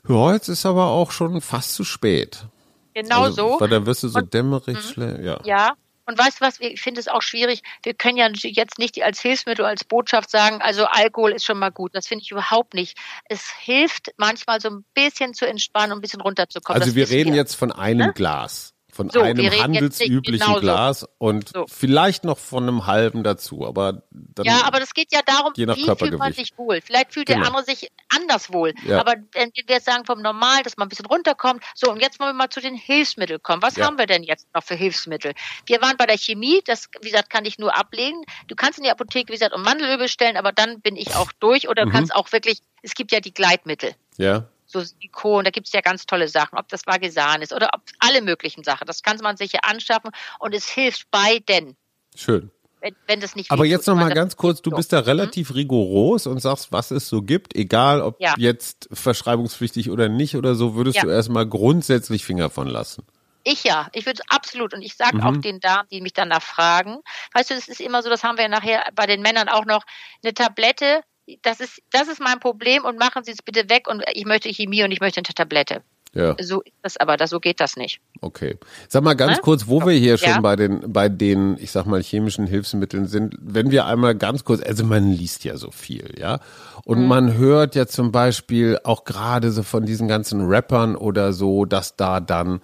ja, 0.09 0.33
jetzt 0.33 0.49
ist 0.49 0.67
aber 0.67 0.87
auch 0.89 1.11
schon 1.11 1.41
fast 1.41 1.75
zu 1.75 1.85
spät. 1.85 2.45
Genau 2.95 3.23
also, 3.23 3.55
so. 3.55 3.61
Weil 3.61 3.69
dann 3.69 3.87
wirst 3.87 4.03
du 4.03 4.09
so 4.09 4.19
Und- 4.19 4.33
dämmerig 4.35 4.79
schlecht. 4.81 5.21
Ja. 5.23 5.41
Ja. 5.45 5.73
Und 6.07 6.19
weißt 6.19 6.39
du 6.43 6.45
was, 6.45 6.61
ich 6.61 6.83
finde 6.83 7.01
es 7.01 7.09
auch 7.09 7.23
schwierig. 7.23 7.63
Wir 7.83 7.95
können 7.95 8.19
ja 8.19 8.29
jetzt 8.31 8.79
nicht 8.79 9.03
als 9.03 9.21
Hilfsmittel, 9.23 9.65
als 9.65 9.85
Botschaft 9.85 10.29
sagen, 10.31 10.61
also 10.61 10.85
Alkohol 10.85 11.33
ist 11.33 11.47
schon 11.47 11.59
mal 11.59 11.71
gut. 11.71 11.95
Das 11.95 12.07
finde 12.07 12.23
ich 12.23 12.31
überhaupt 12.31 12.75
nicht. 12.75 12.99
Es 13.25 13.49
hilft 13.59 14.13
manchmal 14.19 14.61
so 14.61 14.69
ein 14.69 14.85
bisschen 14.93 15.33
zu 15.33 15.47
entspannen 15.49 15.93
und 15.93 15.99
ein 15.99 16.01
bisschen 16.03 16.21
runterzukommen. 16.21 16.83
Also 16.83 16.91
Das 16.93 16.95
wir 16.97 17.09
reden 17.09 17.31
wir. 17.31 17.39
jetzt 17.39 17.55
von 17.55 17.73
einem 17.73 18.09
Ne? 18.09 18.13
Glas. 18.13 18.74
Von 18.95 19.11
So, 19.11 19.21
einem 19.23 19.51
handelsüblichen 19.51 20.39
genau 20.39 20.55
so. 20.55 20.61
Glas 20.61 21.07
und 21.19 21.49
So. 21.49 21.67
vielleicht 21.69 22.23
noch 22.23 22.39
von 22.39 22.63
einem 22.63 22.87
halben 22.87 23.25
dazu, 23.25 23.67
aber 23.67 24.03
dann 24.13 24.47
Ja, 24.47 24.61
aber 24.65 24.79
das 24.79 24.95
geht 24.95 25.13
ja 25.13 25.21
darum, 25.27 25.53
Je 25.57 25.67
nach 25.67 25.77
wie 25.77 25.85
fühlt 25.97 26.17
man 26.17 26.33
sich 26.33 26.57
wohl. 26.57 26.81
Vielleicht 26.81 27.13
fühlt 27.13 27.27
Genau. 27.27 27.41
der 27.41 27.49
andere 27.49 27.65
sich 27.65 27.91
anders 28.15 28.53
wohl. 28.53 28.73
Ja. 28.87 29.01
Aber 29.01 29.15
wenn 29.33 29.51
wir 29.55 29.65
jetzt 29.67 29.87
sagen 29.87 30.05
vom 30.05 30.23
Normal, 30.23 30.63
dass 30.63 30.77
man 30.77 30.87
ein 30.87 30.89
bisschen 30.91 31.07
runterkommt. 31.07 31.65
So, 31.75 31.91
und 31.91 32.01
jetzt 32.01 32.21
wollen 32.21 32.31
wir 32.31 32.35
mal 32.35 32.51
zu 32.51 32.61
den 32.61 32.77
Hilfsmitteln 32.77 33.43
kommen. 33.43 33.63
Was 33.63 33.77
Ja. 33.77 33.87
haben 33.87 33.99
wir 33.99 34.07
denn 34.07 34.23
jetzt 34.23 34.47
noch 34.55 34.63
für 34.63 34.77
Hilfsmittel? 34.77 35.33
Wir 35.67 35.83
waren 35.83 35.97
bei 35.97 36.07
der 36.07 36.17
Chemie, 36.19 36.63
das, 36.65 36.89
wie 37.03 37.11
gesagt, 37.11 37.31
kann 37.31 37.45
ich 37.45 37.59
nur 37.59 37.77
ablehnen. 37.77 38.23
Du 38.47 38.55
kannst 38.55 38.79
in 38.79 38.85
die 38.85 38.91
Apotheke, 38.91 39.29
wie 39.33 39.37
gesagt, 39.37 39.55
um 39.55 39.63
Mandelöl 39.63 39.99
bestellen, 39.99 40.37
aber 40.37 40.53
dann 40.53 40.81
bin 40.81 40.95
ich 40.95 41.17
auch 41.17 41.33
durch. 41.41 41.69
Oder 41.69 41.83
du 41.83 41.89
Mhm. 41.89 41.93
kannst 41.93 42.15
auch 42.15 42.31
wirklich, 42.31 42.61
es 42.83 42.95
gibt 42.95 43.11
ja 43.11 43.19
die 43.21 43.35
Gleitmittel. 43.35 43.95
ja. 44.19 44.45
So 44.75 44.81
Silikon, 44.81 45.45
da 45.45 45.51
gibt 45.53 45.69
es 45.69 45.73
ja 45.73 45.81
ganz 45.81 46.05
tolle 46.05 46.27
Sachen, 46.27 46.59
ob 46.59 46.67
das 46.69 46.85
Vagisan 46.85 47.43
ist 47.43 47.53
oder 47.53 47.71
ob 47.73 47.83
alle 48.01 48.21
möglichen 48.23 48.65
Sachen. 48.65 48.87
Das 48.89 49.05
kann 49.05 49.17
man 49.23 49.37
sich 49.37 49.53
ja 49.53 49.61
anschaffen 49.63 50.11
und 50.41 50.53
es 50.53 50.69
hilft 50.69 51.09
beiden, 51.13 51.77
Schön. 52.17 52.51
wenn, 52.81 52.97
wenn 53.07 53.21
das 53.21 53.37
nicht 53.37 53.53
Aber 53.53 53.65
jetzt 53.65 53.87
noch 53.87 53.95
mal 53.95 54.07
Man- 54.07 54.15
ganz 54.15 54.37
kurz, 54.37 54.63
du 54.63 54.73
bist 54.73 54.93
da 54.93 54.99
relativ 54.99 55.55
rigoros 55.55 56.27
und 56.27 56.41
sagst, 56.41 56.73
was 56.73 56.91
es 56.91 57.09
so 57.09 57.23
gibt, 57.23 57.55
egal 57.55 58.03
ob 58.03 58.21
Ja. 58.21 58.35
jetzt 58.37 58.89
verschreibungspflichtig 58.93 59.91
oder 59.91 60.09
nicht 60.09 60.35
oder 60.35 60.57
so, 60.57 60.75
würdest 60.75 60.97
Ja. 60.97 61.03
du 61.05 61.11
erstmal 61.11 61.47
grundsätzlich 61.47 62.25
Finger 62.25 62.51
von 62.51 62.67
lassen. 62.67 63.07
Ich 63.45 63.63
ja, 63.63 63.87
ich 63.93 64.07
würde 64.07 64.23
absolut. 64.29 64.75
Und 64.75 64.83
ich 64.83 64.97
sage 64.97 65.19
Mhm. 65.19 65.23
auch 65.23 65.37
den 65.37 65.61
Damen, 65.61 65.87
die 65.93 66.01
mich 66.01 66.15
danach 66.15 66.43
fragen, 66.43 66.97
weißt 67.35 67.51
du, 67.51 67.55
es 67.55 67.69
ist 67.69 67.81
immer 67.81 68.03
so, 68.03 68.09
das 68.11 68.25
haben 68.25 68.39
wir 68.39 68.43
ja 68.45 68.49
nachher 68.49 68.85
bei 68.95 69.07
den 69.07 69.23
Männern 69.23 69.49
auch 69.49 69.67
noch, 69.67 69.85
eine 70.25 70.35
Tablette, 70.35 71.03
das 71.43 71.61
ist, 71.61 71.83
das 71.91 72.09
ist 72.09 72.21
mein 72.21 72.41
Problem 72.41 72.85
und 72.85 72.99
machen 72.99 73.25
Sie 73.25 73.33
es 73.33 73.43
bitte 73.43 73.69
weg 73.69 73.89
und 73.89 74.03
ich 74.13 74.25
möchte 74.25 74.53
Chemie 74.53 74.85
und 74.85 74.93
ich 74.93 75.01
möchte 75.01 75.19
eine 75.19 75.35
Tablette. 75.35 75.83
Ja, 76.15 76.37
So 76.41 76.61
ist 76.63 76.73
das 76.83 76.97
aber, 76.97 77.17
das, 77.17 77.31
so 77.31 77.41
geht 77.41 77.61
das 77.61 77.77
nicht. 77.77 78.01
okay. 78.21 78.57
Sag 78.89 79.03
mal 79.03 79.15
ganz 79.15 79.37
Ne? 79.39 79.43
kurz, 79.43 79.67
wo 79.67 79.85
wir 79.85 79.93
hier 79.95 80.17
schon 80.17 80.29
Ja. 80.29 80.41
bei 80.41 80.55
den, 80.57 80.93
bei 80.93 81.09
den, 81.09 81.57
ich 81.59 81.73
sag 81.73 81.87
mal, 81.87 82.01
chemischen 82.03 82.47
Hilfsmitteln 82.47 83.07
sind, 83.07 83.35
wenn 83.41 83.71
wir 83.71 83.87
einmal 83.87 84.15
ganz 84.15 84.45
kurz, 84.45 84.63
also 84.63 84.85
man 84.85 85.11
liest 85.11 85.45
ja 85.45 85.57
so 85.57 85.71
viel, 85.71 86.15
ja. 86.19 86.39
Und 86.85 87.01
Mhm. 87.03 87.09
man 87.09 87.35
hört 87.37 87.75
ja 87.75 87.87
zum 87.87 88.13
Beispiel 88.13 88.79
auch 88.85 89.05
gerade 89.05 89.51
so 89.51 89.63
von 89.63 89.85
diesen 89.87 90.07
ganzen 90.07 90.43
Rappern 90.47 90.95
oder 90.97 91.33
so, 91.33 91.65
dass 91.65 91.97
da 91.97 92.21
dann 92.21 92.61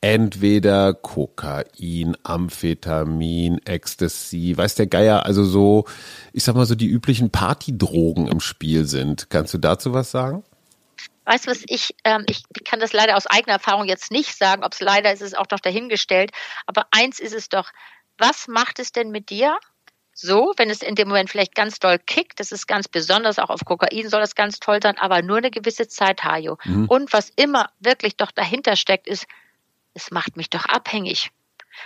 entweder 0.00 0.94
Kokain, 0.94 2.16
Amphetamin, 2.22 3.58
Ecstasy, 3.64 4.54
weiß 4.56 4.74
der 4.74 4.86
Geier, 4.86 5.24
also 5.26 5.44
so, 5.44 5.84
ich 6.32 6.44
sag 6.44 6.54
mal 6.54 6.66
so 6.66 6.74
die 6.74 6.86
üblichen 6.88 7.30
Partydrogen 7.30 8.28
im 8.28 8.40
Spiel 8.40 8.84
sind. 8.86 9.28
Kannst 9.30 9.54
du 9.54 9.58
dazu 9.58 9.92
was 9.92 10.10
sagen? 10.10 10.42
Weißt 11.24 11.46
du 11.46 11.50
was, 11.50 11.62
ich, 11.66 11.94
ähm, 12.04 12.24
ich 12.28 12.42
kann 12.64 12.80
das 12.80 12.92
leider 12.92 13.16
aus 13.16 13.26
eigener 13.26 13.54
Erfahrung 13.54 13.86
jetzt 13.86 14.10
nicht 14.10 14.36
sagen, 14.36 14.64
ob 14.64 14.72
es 14.72 14.80
leider 14.80 15.12
ist, 15.12 15.22
ist 15.22 15.38
auch 15.38 15.46
noch 15.50 15.60
dahingestellt. 15.60 16.32
Aber 16.66 16.86
eins 16.90 17.20
ist 17.20 17.34
es 17.34 17.48
doch, 17.48 17.70
was 18.18 18.48
macht 18.48 18.78
es 18.78 18.92
denn 18.92 19.10
mit 19.10 19.30
dir? 19.30 19.56
So, 20.14 20.52
wenn 20.56 20.68
es 20.68 20.82
in 20.82 20.94
dem 20.94 21.08
Moment 21.08 21.30
vielleicht 21.30 21.54
ganz 21.54 21.78
doll 21.78 21.98
kickt, 21.98 22.38
das 22.38 22.52
ist 22.52 22.66
ganz 22.66 22.86
besonders, 22.86 23.38
auch 23.38 23.48
auf 23.50 23.64
Kokain 23.64 24.08
soll 24.08 24.20
das 24.20 24.34
ganz 24.34 24.60
toll 24.60 24.78
sein, 24.82 24.98
aber 24.98 25.22
nur 25.22 25.38
eine 25.38 25.50
gewisse 25.50 25.88
Zeit, 25.88 26.22
Hajo. 26.22 26.58
Und 26.88 27.12
was 27.14 27.30
immer 27.36 27.70
wirklich 27.80 28.16
doch 28.16 28.30
dahinter 28.30 28.76
steckt, 28.76 29.06
ist, 29.06 29.26
es 29.94 30.10
macht 30.10 30.36
mich 30.36 30.50
doch 30.50 30.66
abhängig. 30.66 31.30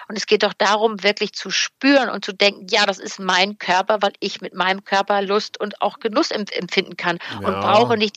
Und 0.09 0.17
es 0.17 0.27
geht 0.27 0.43
doch 0.43 0.53
darum, 0.55 1.05
wirklich 1.05 1.33
zu 1.35 1.51
spüren 1.51 2.11
und 2.11 2.25
zu 2.25 2.33
denken, 2.33 2.67
ja, 2.69 2.85
das 2.87 2.99
ist 2.99 3.21
mein 3.21 3.59
Körper, 3.59 4.03
weil 4.03 4.13
ich 4.19 4.41
mit 4.41 4.53
meinem 4.55 4.85
Körper 4.85 5.23
Lust 5.23 5.61
und 5.61 5.81
auch 5.81 6.01
Genuss 6.01 6.33
empf- 6.33 6.53
empfinden 6.53 6.97
kann 6.97 7.19
Ja. 7.41 7.47
und 7.49 7.61
brauche 7.61 7.97
nicht 7.97 8.17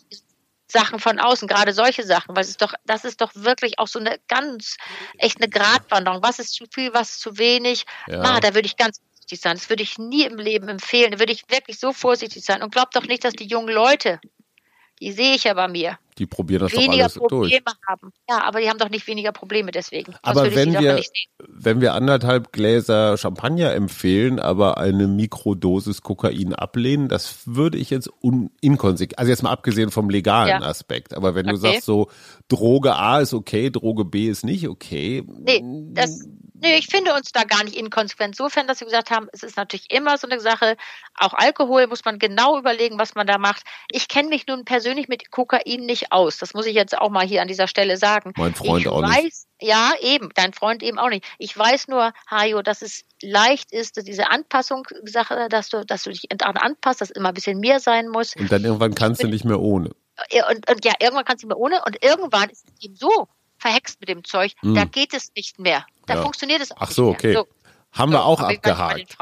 Sachen 0.71 0.99
von 0.99 1.19
außen, 1.19 1.47
gerade 1.47 1.73
solche 1.73 2.03
Sachen, 2.03 2.35
weil 2.35 2.43
es 2.43 2.49
ist 2.49 2.61
doch, 2.61 2.73
das 2.85 3.03
ist 3.03 3.21
doch 3.21 3.31
wirklich 3.33 3.79
auch 3.79 3.87
so 3.87 3.99
eine 3.99 4.19
ganz, 4.27 4.77
echt 5.17 5.41
eine 5.41 5.49
Gratwanderung. 5.49 6.21
Was 6.21 6.39
ist 6.39 6.53
zu 6.53 6.65
viel, 6.71 6.93
was 6.93 7.11
ist 7.11 7.21
zu 7.21 7.37
wenig? 7.37 7.85
Ja. 8.07 8.21
Ah, 8.21 8.39
da 8.39 8.53
würde 8.53 8.67
ich 8.67 8.77
ganz 8.77 8.99
vorsichtig 8.99 9.41
sein. 9.41 9.55
Das 9.55 9.69
würde 9.69 9.83
ich 9.83 9.97
nie 9.97 10.25
im 10.25 10.37
Leben 10.37 10.67
empfehlen. 10.69 11.11
Da 11.11 11.19
würde 11.19 11.33
ich 11.33 11.49
wirklich 11.49 11.79
so 11.79 11.91
vorsichtig 11.91 12.43
sein. 12.43 12.61
Und 12.61 12.71
glaubt 12.71 12.95
doch 12.95 13.05
nicht, 13.05 13.23
dass 13.23 13.33
die 13.33 13.47
jungen 13.47 13.73
Leute, 13.73 14.19
die 15.01 15.11
sehe 15.11 15.35
ich 15.35 15.45
ja 15.45 15.53
bei 15.53 15.67
mir, 15.67 15.97
Die 16.17 16.25
probieren 16.25 16.61
das 16.61 16.73
doch 16.73 16.81
weniger 16.81 17.03
alles 17.03 17.13
durch. 17.13 17.29
Probleme 17.29 17.77
haben. 17.87 18.11
Ja, 18.29 18.43
aber 18.43 18.59
die 18.59 18.69
haben 18.69 18.77
doch 18.77 18.89
nicht 18.89 19.07
weniger 19.07 19.31
Probleme 19.31 19.71
deswegen. 19.71 20.11
Sonst 20.11 20.19
Aber 20.23 20.53
wenn 20.55 20.73
wir, 20.73 21.01
wenn 21.47 21.79
wir 21.81 21.93
anderthalb 21.93 22.51
Gläser 22.51 23.17
Champagner 23.17 23.73
empfehlen, 23.73 24.39
aber 24.39 24.77
eine 24.77 25.07
Mikrodosis 25.07 26.01
Kokain 26.01 26.53
ablehnen, 26.53 27.07
das 27.07 27.43
würde 27.45 27.77
ich 27.77 27.89
jetzt 27.89 28.09
inkonsequent, 28.61 29.17
also 29.19 29.29
jetzt 29.29 29.43
mal 29.43 29.51
abgesehen 29.51 29.91
vom 29.91 30.09
legalen 30.09 30.61
Ja. 30.61 30.67
Aspekt. 30.67 31.13
Aber 31.13 31.35
wenn 31.35 31.45
du 31.47 31.53
Okay. 31.53 31.61
sagst 31.73 31.85
so, 31.85 32.09
Droge 32.49 32.95
A 32.95 33.19
ist 33.21 33.33
okay, 33.33 33.69
Droge 33.69 34.03
B 34.05 34.27
ist 34.27 34.43
nicht 34.43 34.67
okay. 34.67 35.23
Nee, 35.27 35.63
das, 35.93 36.27
nee, 36.61 36.77
ich 36.77 36.87
finde 36.87 37.13
uns 37.13 37.31
da 37.31 37.43
gar 37.43 37.63
nicht 37.63 37.75
inkonsequent. 37.75 38.35
Insofern, 38.35 38.67
dass 38.67 38.79
wir 38.79 38.85
gesagt 38.85 39.11
haben, 39.11 39.27
es 39.31 39.43
ist 39.43 39.57
natürlich 39.57 39.91
immer 39.91 40.17
so 40.17 40.27
eine 40.27 40.39
Sache, 40.39 40.77
auch 41.15 41.33
Alkohol 41.33 41.87
muss 41.87 42.05
man 42.05 42.19
genau 42.19 42.57
überlegen, 42.57 42.99
was 42.99 43.15
man 43.15 43.27
da 43.27 43.37
macht. 43.37 43.63
Ich 43.91 44.07
kenne 44.07 44.29
mich 44.29 44.47
nun 44.47 44.65
persönlich 44.65 45.07
mit 45.07 45.31
Kokain 45.31 45.85
nicht 45.85 46.11
aus. 46.11 46.37
Das 46.37 46.53
muss 46.53 46.65
ich 46.65 46.75
jetzt 46.75 46.97
auch 46.97 47.09
mal 47.09 47.25
hier 47.25 47.41
an 47.41 47.47
dieser 47.47 47.67
Stelle 47.67 47.97
sagen. 47.97 48.33
Mein 48.37 48.53
Freund 48.53 48.81
ich 48.81 48.87
auch 48.87 49.01
nicht. 49.01 49.25
weiß, 49.25 49.47
Ja, 49.61 49.93
eben, 50.01 50.29
dein 50.35 50.53
Freund 50.53 50.83
eben 50.83 50.99
auch 50.99 51.09
nicht. 51.09 51.25
Ich 51.37 51.57
weiß 51.57 51.87
nur, 51.87 52.13
Hajo, 52.29 52.61
dass 52.61 52.81
es 52.81 53.05
leicht 53.21 53.71
ist, 53.71 53.97
dass 53.97 54.03
diese 54.03 54.29
Anpassungssache, 54.29 55.47
dass 55.49 55.69
du, 55.69 55.85
dass 55.85 56.03
du 56.03 56.11
dich 56.11 56.27
daran 56.29 56.57
anpasst, 56.57 57.01
dass 57.01 57.09
immer 57.09 57.29
ein 57.29 57.35
bisschen 57.35 57.59
mehr 57.59 57.79
sein 57.79 58.07
muss. 58.07 58.35
Und 58.35 58.51
dann 58.51 58.63
irgendwann 58.63 58.95
kannst 58.95 59.23
du 59.23 59.27
nicht 59.27 59.45
mehr 59.45 59.59
ohne. 59.59 59.91
Und, 60.49 60.69
und 60.69 60.85
ja, 60.85 60.93
irgendwann 60.99 61.25
kannst 61.25 61.43
du 61.43 61.47
nicht 61.47 61.55
mehr 61.55 61.59
ohne 61.59 61.81
und 61.85 62.03
irgendwann 62.03 62.49
ist 62.49 62.65
es 62.65 62.83
eben 62.83 62.95
so 62.95 63.27
verhext 63.59 63.99
mit 63.99 64.09
dem 64.09 64.23
Zeug, 64.23 64.53
Hm. 64.61 64.73
da 64.75 64.85
geht 64.85 65.13
es 65.13 65.31
nicht 65.35 65.59
mehr. 65.59 65.85
Da 66.05 66.15
Ja. 66.15 66.21
funktioniert 66.21 66.61
es 66.61 66.71
auch 66.71 66.77
Ach 66.79 66.87
nicht 66.87 66.95
so, 66.95 67.03
mehr. 67.05 67.11
okay. 67.13 67.33
So, 67.33 67.47
Haben 67.91 68.11
so, 68.11 68.17
wir 68.17 68.25
auch 68.25 68.39
abgehakt. 68.39 69.17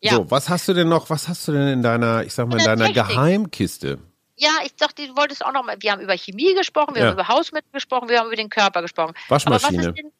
Ja. 0.00 0.12
So, 0.12 0.30
was 0.30 0.48
hast 0.48 0.68
du 0.68 0.74
denn 0.74 0.88
noch, 0.88 1.10
was 1.10 1.28
hast 1.28 1.46
du 1.48 1.52
denn 1.52 1.68
in 1.68 1.82
deiner, 1.82 2.22
ich 2.24 2.32
sag 2.34 2.46
mal, 2.48 2.58
in 2.58 2.64
deiner 2.64 2.86
Technik. 2.86 3.08
Geheimkiste? 3.08 3.98
Ja, 4.36 4.50
ich 4.64 4.74
dachte, 4.76 5.06
du 5.08 5.16
wolltest 5.16 5.44
auch 5.44 5.52
noch 5.52 5.64
mal, 5.64 5.76
wir 5.80 5.90
haben 5.90 6.00
über 6.00 6.16
Chemie 6.16 6.54
gesprochen, 6.54 6.94
wir 6.94 7.02
Ja. 7.02 7.08
haben 7.08 7.14
über 7.14 7.26
Hausmittel 7.28 7.70
gesprochen, 7.72 8.08
wir 8.08 8.20
haben 8.20 8.28
über 8.28 8.36
den 8.36 8.48
Körper 8.50 8.82
gesprochen. 8.82 9.14
Waschmaschine. 9.28 9.68
Aber 9.80 9.88
was 9.88 9.96
ist 9.96 9.96
denn, 9.98 10.12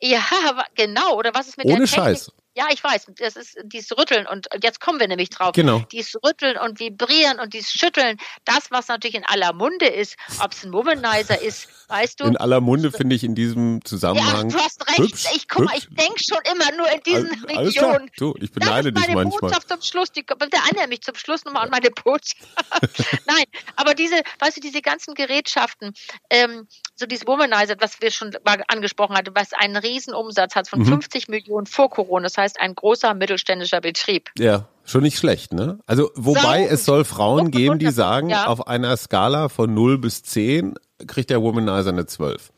ja, 0.00 0.20
genau, 0.74 1.14
oder 1.16 1.34
was 1.34 1.48
ist 1.48 1.58
mit 1.58 1.66
Ohne 1.66 1.80
der 1.80 1.86
Technik? 1.86 2.04
Scheiß. 2.04 2.32
Ja, 2.56 2.66
ich 2.72 2.82
weiß, 2.82 3.06
das 3.18 3.36
ist 3.36 3.58
dieses 3.64 3.96
Rütteln 3.98 4.26
und 4.26 4.46
jetzt 4.62 4.80
kommen 4.80 4.98
wir 4.98 5.08
nämlich 5.08 5.28
drauf. 5.28 5.52
Genau. 5.52 5.80
Dieses 5.92 6.16
Rütteln 6.24 6.56
und 6.56 6.80
Vibrieren 6.80 7.38
und 7.38 7.52
dieses 7.52 7.70
Schütteln, 7.70 8.16
das, 8.46 8.70
was 8.70 8.88
natürlich 8.88 9.14
in 9.16 9.24
aller 9.26 9.52
Munde 9.52 9.86
ist, 9.86 10.16
ob 10.42 10.52
es 10.52 10.64
ein 10.64 10.72
Womanizer 10.72 11.40
ist, 11.40 11.68
weißt 11.88 12.20
du. 12.20 12.24
In 12.24 12.36
aller 12.38 12.62
Munde 12.62 12.90
finde 12.92 13.14
ich 13.14 13.24
in 13.24 13.34
diesem 13.34 13.84
Zusammenhang. 13.84 14.48
Ja, 14.50 14.56
du 14.56 14.64
hast 14.64 14.88
recht. 14.88 14.98
Hübsch, 14.98 15.26
ich 15.34 15.48
guck 15.48 15.66
mal, 15.66 15.76
ich 15.76 15.86
denke 15.90 16.18
schon 16.26 16.38
immer 16.50 16.74
nur 16.78 16.90
in 16.90 17.00
diesen 17.02 17.28
Alles- 17.44 17.56
alles 17.58 17.74
klar. 17.74 17.90
Regionen. 17.92 18.10
Du, 18.16 18.34
ich 18.40 18.50
Das 18.50 18.50
beneide 18.52 18.92
dich 18.92 19.06
meine 19.06 19.22
manchmal. 19.24 19.40
Botschaft 19.50 19.68
zum 19.68 19.82
Schluss. 19.82 20.10
Die, 20.12 20.22
bitte 20.22 20.56
erinnere 20.56 20.88
mich 20.88 21.02
zum 21.02 21.14
Schluss 21.14 21.44
nochmal 21.44 21.64
an 21.64 21.70
meine 21.70 21.90
Botschaft. 21.90 22.36
Nein, 23.26 23.44
aber 23.76 23.92
diese, 23.94 24.16
weißt 24.38 24.56
du, 24.56 24.60
diese 24.62 24.80
ganzen 24.80 25.12
Gerätschaften, 25.14 25.92
ähm, 26.30 26.66
so 26.94 27.04
dieses 27.04 27.26
Womanizer, 27.26 27.74
was 27.80 28.00
wir 28.00 28.10
schon 28.10 28.34
mal 28.44 28.62
angesprochen 28.68 29.14
hatten, 29.14 29.34
was 29.34 29.52
einen 29.52 29.76
Riesenumsatz 29.76 30.54
hat 30.54 30.66
Mhm. 30.66 30.70
von 30.70 30.84
50 30.86 31.28
Millionen 31.28 31.66
vor 31.66 31.90
Corona, 31.90 32.22
das 32.24 32.38
heißt 32.38 32.45
ein 32.54 32.74
großer 32.74 33.14
mittelständischer 33.14 33.80
Betrieb. 33.80 34.30
Ja, 34.38 34.68
schon 34.84 35.02
nicht 35.02 35.18
schlecht, 35.18 35.52
ne? 35.52 35.78
Also, 35.86 36.10
wobei 36.14 36.64
Sau- 36.66 36.72
es 36.74 36.84
soll 36.84 37.04
Frauen 37.04 37.50
geben, 37.50 37.78
die 37.80 37.90
sagen, 37.90 38.30
Ja. 38.30 38.46
auf 38.46 38.66
einer 38.68 38.96
Skala 38.96 39.48
von 39.48 39.74
0 39.74 39.98
bis 39.98 40.22
10 40.22 40.74
kriegt 41.06 41.30
der 41.30 41.42
Womanizer 41.42 41.90
eine 41.90 42.06
12. 42.06 42.52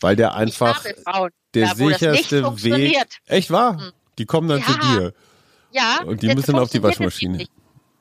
Weil 0.00 0.16
der 0.16 0.34
einfach 0.34 0.82
der 1.54 1.74
nicht 1.74 1.76
sicherste 1.76 2.62
Weg. 2.62 2.96
Echt 3.26 3.50
wahr? 3.50 3.92
Die 4.18 4.26
kommen 4.26 4.48
dann 4.48 4.60
Ja. 4.60 4.66
zu 4.66 4.78
dir. 4.78 5.14
Ja, 5.72 6.00
Und 6.04 6.22
die 6.22 6.34
müssen 6.34 6.56
auf 6.56 6.70
die 6.70 6.82
Waschmaschine. 6.82 7.46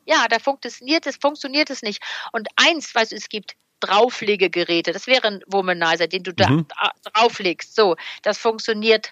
Ja, 0.05 0.25
da 0.29 0.37
funktioniert 0.39 1.07
es, 1.07 1.15
funktioniert 1.15 1.69
es 1.69 1.81
nicht. 1.81 2.03
Und 2.33 2.47
eins, 2.55 2.93
du, 3.13 3.15
es 3.15 3.29
gibt 3.29 3.53
Drauflegegeräte. 3.79 4.91
Das 4.91 5.07
wäre 5.07 5.27
ein 5.27 5.39
Womanizer, 5.47 6.07
den 6.07 6.23
du 6.23 6.33
da 6.33 6.49
Mhm. 6.49 6.65
da 6.69 6.91
drauflegst. 7.11 7.75
So, 7.75 7.95
das 8.21 8.37
funktioniert. 8.37 9.11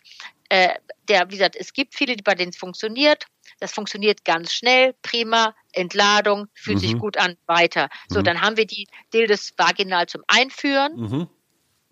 Äh, 0.52 0.74
der, 1.08 1.30
wie 1.30 1.36
gesagt, 1.36 1.56
es 1.56 1.72
gibt 1.72 1.96
viele, 1.96 2.18
die 2.18 2.24
bei 2.24 2.36
denen 2.36 2.50
es 2.50 2.58
funktioniert. 2.58 3.26
Das 3.62 3.72
funktioniert 3.72 4.26
ganz 4.26 4.52
schnell, 4.52 4.94
prima, 5.02 5.56
Entladung, 5.72 6.48
fühlt 6.54 6.82
sich 6.82 6.96
Mhm. 6.96 7.00
gut 7.00 7.18
an, 7.18 7.38
weiter. 7.46 7.88
So, 8.10 8.20
Mhm. 8.20 8.24
dann 8.26 8.42
haben 8.42 8.58
wir 8.58 8.66
die 8.66 8.86
Dildes 9.14 9.54
vaginal 9.56 10.08
zum 10.08 10.24
Einführen. 10.28 10.98
Mhm. 10.98 11.28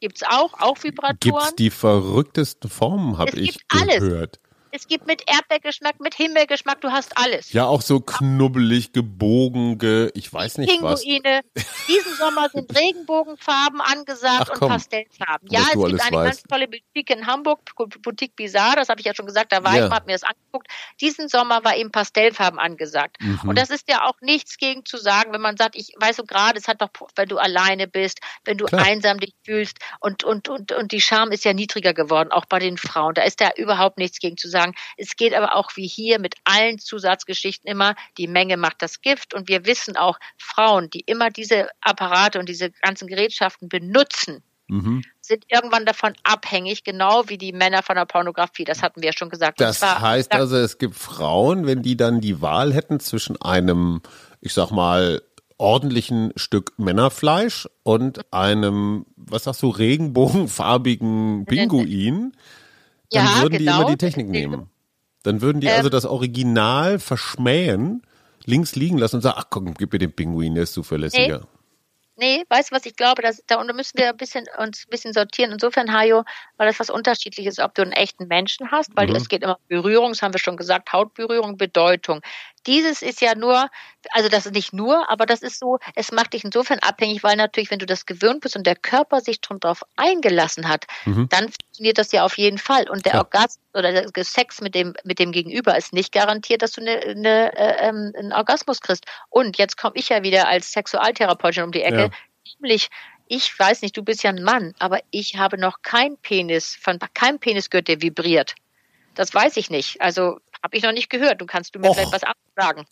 Gibt's 0.02 0.24
auch, 0.24 0.54
auch 0.60 0.84
Vibratoren. 0.84 1.18
Gibt's 1.20 1.56
die 1.56 1.70
verrücktesten 1.70 2.70
Formen, 2.70 3.18
habe 3.18 3.32
Es 3.32 3.38
ich 3.38 3.54
gibt 3.54 3.66
alles. 3.70 4.30
Es 4.72 4.88
gibt 4.88 5.08
mit 5.08 5.24
Erdbeergeschmack, 5.28 6.00
mit 6.00 6.14
Himbeergeschmack, 6.16 6.82
du 6.82 6.92
hast 6.92 7.18
alles. 7.18 7.52
Ja, 7.54 7.66
auch 7.66 7.82
so 7.82 8.00
knubbelig, 8.00 8.92
gebogen, 8.94 9.78
ge, 9.80 10.12
ich 10.14 10.32
weiß 10.32 10.60
nicht 10.60 10.82
was. 10.82 11.02
Pinguine. 11.04 11.42
Diesen 11.88 12.14
Sommer 12.16 12.50
sind 12.50 12.70
Regenbogenfarben 12.78 13.82
angesagt 13.82 14.50
Ach, 14.52 14.54
komm. 14.54 14.68
und 14.68 14.74
Pastellfarben. 14.78 15.50
Ja, 15.52 15.62
es 15.62 15.72
gibt 15.72 15.86
eine 15.86 15.94
weißt. 16.00 16.12
ganz 16.12 16.44
tolle 16.44 16.68
Boutique 16.68 17.10
in 17.10 17.26
Hamburg, 17.26 17.60
Boutique 18.02 18.36
Bizarre, 18.36 18.76
das 18.76 18.90
habe 18.90 19.00
ich 19.02 19.06
ja 19.08 19.16
schon 19.16 19.26
gesagt, 19.26 19.52
da 19.52 19.64
war 19.64 19.76
Ja. 19.76 19.88
ich 19.88 19.92
habe 19.92 20.06
mir 20.06 20.14
das 20.14 20.24
angeguckt. 20.24 20.68
Diesen 21.02 21.30
Sommer 21.30 21.64
war 21.64 21.76
eben 21.76 21.92
Pastellfarben 21.92 22.60
angesagt. 22.60 23.18
Mhm. 23.22 23.40
Und 23.48 23.58
das 23.58 23.72
ist 23.72 23.90
ja 23.90 24.06
auch 24.06 24.22
nichts 24.22 24.58
gegen 24.58 24.86
zu 24.86 24.98
sagen, 24.98 25.34
wenn 25.34 25.42
man 25.42 25.58
sagt, 25.58 25.76
ich 25.76 25.94
weiß 26.00 26.18
so 26.18 26.24
gerade, 26.24 26.60
es 26.60 26.68
hat 26.68 26.82
doch, 26.82 26.90
wenn 27.16 27.28
du 27.28 27.38
alleine 27.38 27.88
bist, 27.88 28.20
wenn 28.46 28.58
du 28.58 28.66
Klar. 28.66 28.86
einsam 28.86 29.20
dich 29.20 29.34
fühlst 29.44 29.78
und, 30.00 30.24
und, 30.24 30.48
und, 30.48 30.72
und 30.74 30.92
die 30.92 31.02
Scham 31.02 31.32
ist 31.32 31.44
ja 31.44 31.54
niedriger 31.54 31.94
geworden, 31.94 32.32
auch 32.32 32.46
bei 32.46 32.60
den 32.60 32.78
Frauen. 32.78 33.16
Da 33.16 33.24
ist 33.24 33.42
da 33.42 33.50
überhaupt 33.58 33.98
nichts 33.98 34.20
gegen 34.20 34.38
zu 34.38 34.48
sagen. 34.48 34.59
Es 34.98 35.16
geht 35.16 35.34
aber 35.34 35.56
auch 35.56 35.72
wie 35.76 35.88
hier 35.88 36.20
mit 36.20 36.36
allen 36.44 36.80
Zusatzgeschichten 36.80 37.70
immer, 37.70 37.96
die 38.18 38.28
Menge 38.28 38.58
macht 38.58 38.82
das 38.82 39.02
Gift 39.02 39.34
und 39.34 39.48
wir 39.48 39.66
wissen 39.66 39.98
auch, 39.98 40.20
Frauen, 40.38 40.90
die 40.90 41.02
immer 41.02 41.30
diese 41.30 41.70
Apparate 41.82 42.40
und 42.40 42.48
diese 42.50 42.72
ganzen 42.82 43.08
Gerätschaften 43.08 43.70
benutzen, 43.70 44.44
Mhm. 44.72 45.02
sind 45.20 45.46
irgendwann 45.48 45.86
davon 45.86 46.14
abhängig, 46.24 46.84
genau 46.84 47.24
wie 47.28 47.40
die 47.40 47.54
Männer 47.54 47.82
von 47.82 47.96
der 47.96 48.06
Pornografie. 48.06 48.66
Das 48.66 48.84
hatten 48.84 49.02
wir 49.02 49.08
ja 49.10 49.18
schon 49.18 49.32
gesagt. 49.32 49.60
Das 49.60 49.80
zwar- 49.80 50.00
heißt 50.00 50.32
also, 50.32 50.58
es 50.58 50.78
gibt 50.78 50.94
Frauen, 50.96 51.66
wenn 51.66 51.82
die 51.82 51.98
dann 51.98 52.22
die 52.22 52.40
Wahl 52.42 52.72
hätten 52.72 53.00
zwischen 53.00 53.42
einem, 53.42 54.02
ich 54.42 54.54
sag 54.54 54.70
mal, 54.70 55.24
ordentlichen 55.58 56.32
Stück 56.36 56.74
Männerfleisch 56.78 57.68
und 57.84 58.32
einem, 58.32 59.06
was 59.16 59.46
sagst 59.46 59.64
du, 59.64 59.70
regenbogenfarbigen 59.70 61.46
Pinguin, 61.46 62.34
dann 63.12 63.26
Ja, 63.26 63.42
würden 63.42 63.58
die 63.58 63.66
genau. 63.66 63.82
immer 63.82 63.92
die 63.92 63.98
Technik 63.98 64.30
nehmen. 64.30 64.70
Dann 65.24 65.42
würden 65.42 65.60
die 65.62 65.68
Ähm. 65.68 65.78
also 65.78 65.90
das 65.90 66.06
Original 66.06 67.00
verschmähen, 67.00 68.04
links 68.46 68.76
liegen 68.76 68.98
lassen 68.98 69.18
und 69.18 69.22
sagen, 69.22 69.38
ach 69.40 69.48
komm, 69.50 69.74
gib 69.74 69.92
mir 69.94 70.00
den 70.00 70.14
Pinguin, 70.14 70.56
der 70.56 70.64
ist 70.64 70.74
zuverlässiger. 70.74 71.48
Nee, 72.22 72.44
weißt 72.50 72.72
du, 72.72 72.76
was 72.76 72.86
ich 72.86 72.98
glaube? 72.98 73.22
Dass, 73.22 73.42
da, 73.48 73.62
und 73.62 73.68
da 73.70 73.74
müssen 73.74 73.98
wir 73.98 74.10
ein 74.10 74.18
bisschen, 74.18 74.46
uns 74.58 74.86
ein 74.86 74.90
bisschen 74.90 75.14
sortieren. 75.14 75.54
Insofern, 75.54 75.94
Hajo, 75.94 76.26
weil 76.58 76.68
das 76.68 76.78
was 76.78 76.90
unterschiedliches 76.90 77.58
ist, 77.58 77.64
ob 77.64 77.74
du 77.76 77.82
einen 77.82 77.94
echten 77.94 78.28
Menschen 78.28 78.72
hast, 78.72 78.92
weil 78.98 79.08
Mhm. 79.08 79.16
es 79.16 79.30
geht 79.30 79.42
immer 79.42 79.56
um 79.58 79.64
Berührung, 79.70 80.12
das 80.12 80.22
haben 80.22 80.34
wir 80.34 80.40
schon 80.40 80.58
gesagt, 80.58 80.92
Hautberührung, 80.92 81.56
Bedeutung. 81.56 82.20
Dieses 82.68 83.02
ist 83.02 83.22
ja 83.22 83.36
nur, 83.36 83.70
also 84.12 84.30
das 84.30 84.46
ist 84.46 84.54
nicht 84.54 84.74
nur, 84.74 85.10
aber 85.10 85.26
das 85.26 85.42
ist 85.42 85.60
so, 85.60 85.80
es 85.96 86.12
macht 86.12 86.34
dich 86.34 86.44
insofern 86.44 86.80
abhängig, 86.80 87.24
weil 87.24 87.36
natürlich, 87.36 87.72
wenn 87.72 87.80
du 87.80 87.86
das 87.86 88.06
gewöhnt 88.06 88.42
bist 88.42 88.56
und 88.56 88.66
der 88.68 88.76
Körper 88.76 89.22
sich 89.22 89.40
schon 89.46 89.60
darauf 89.60 89.84
eingelassen 89.96 90.68
hat, 90.68 90.86
Mhm. 91.06 91.30
dann 91.30 91.50
funktioniert 91.50 91.98
das 91.98 92.12
ja 92.12 92.26
auf 92.26 92.38
jeden 92.38 92.58
Fall. 92.58 92.90
Und 92.90 93.06
der 93.06 93.12
Klar. 93.14 93.24
Orgasmus 93.26 93.64
oder 93.74 94.10
der 94.10 94.24
Sex 94.24 94.62
mit 94.62 94.76
dem, 94.76 94.94
mit 95.04 95.20
dem 95.20 95.32
Gegenüber 95.32 95.78
ist 95.78 95.94
nicht 95.94 96.12
garantiert, 96.12 96.62
dass 96.62 96.74
du 96.74 96.82
eine, 96.82 97.00
eine, 97.00 97.58
äh, 97.58 97.88
ähm, 97.88 98.14
einen 98.18 98.34
Orgasmus 98.34 98.82
kriegst. 98.82 99.06
Und 99.30 99.58
jetzt 99.58 99.78
komme 99.78 99.96
ich 99.96 100.10
ja 100.10 100.24
wieder 100.24 100.48
als 100.48 100.72
Sexualtherapeutin 100.72 101.64
um 101.64 101.72
die 101.72 101.84
Ecke. 101.84 102.02
Ja. 102.02 102.10
Nämlich, 102.60 102.90
ich 103.28 103.58
weiß 103.58 103.82
nicht, 103.84 103.96
du 103.96 104.04
bist 104.04 104.24
ja 104.24 104.32
ein 104.32 104.44
Mann, 104.44 104.74
aber 104.80 105.00
ich 105.12 105.38
habe 105.38 105.58
noch 105.58 105.82
kein 105.84 106.18
Penis, 106.18 106.76
von 106.76 107.00
keinem 107.14 107.40
Penis 107.40 107.70
gehört, 107.70 107.88
der 107.88 108.02
vibriert. 108.02 108.56
Das 109.16 109.34
weiß 109.34 109.58
ich 109.58 109.70
nicht. 109.70 110.02
Also 110.02 110.40
habe 110.64 110.78
ich 110.78 110.84
noch 110.84 110.92
nicht 110.92 111.10
gehört. 111.10 111.42
Du 111.42 111.46
kannst 111.46 111.76
du 111.76 111.80
mir 111.80 111.90
Och. 111.90 111.96
vielleicht 111.96 112.14
was 112.14 112.24
anderes 112.24 112.54
sagen. 112.56 112.86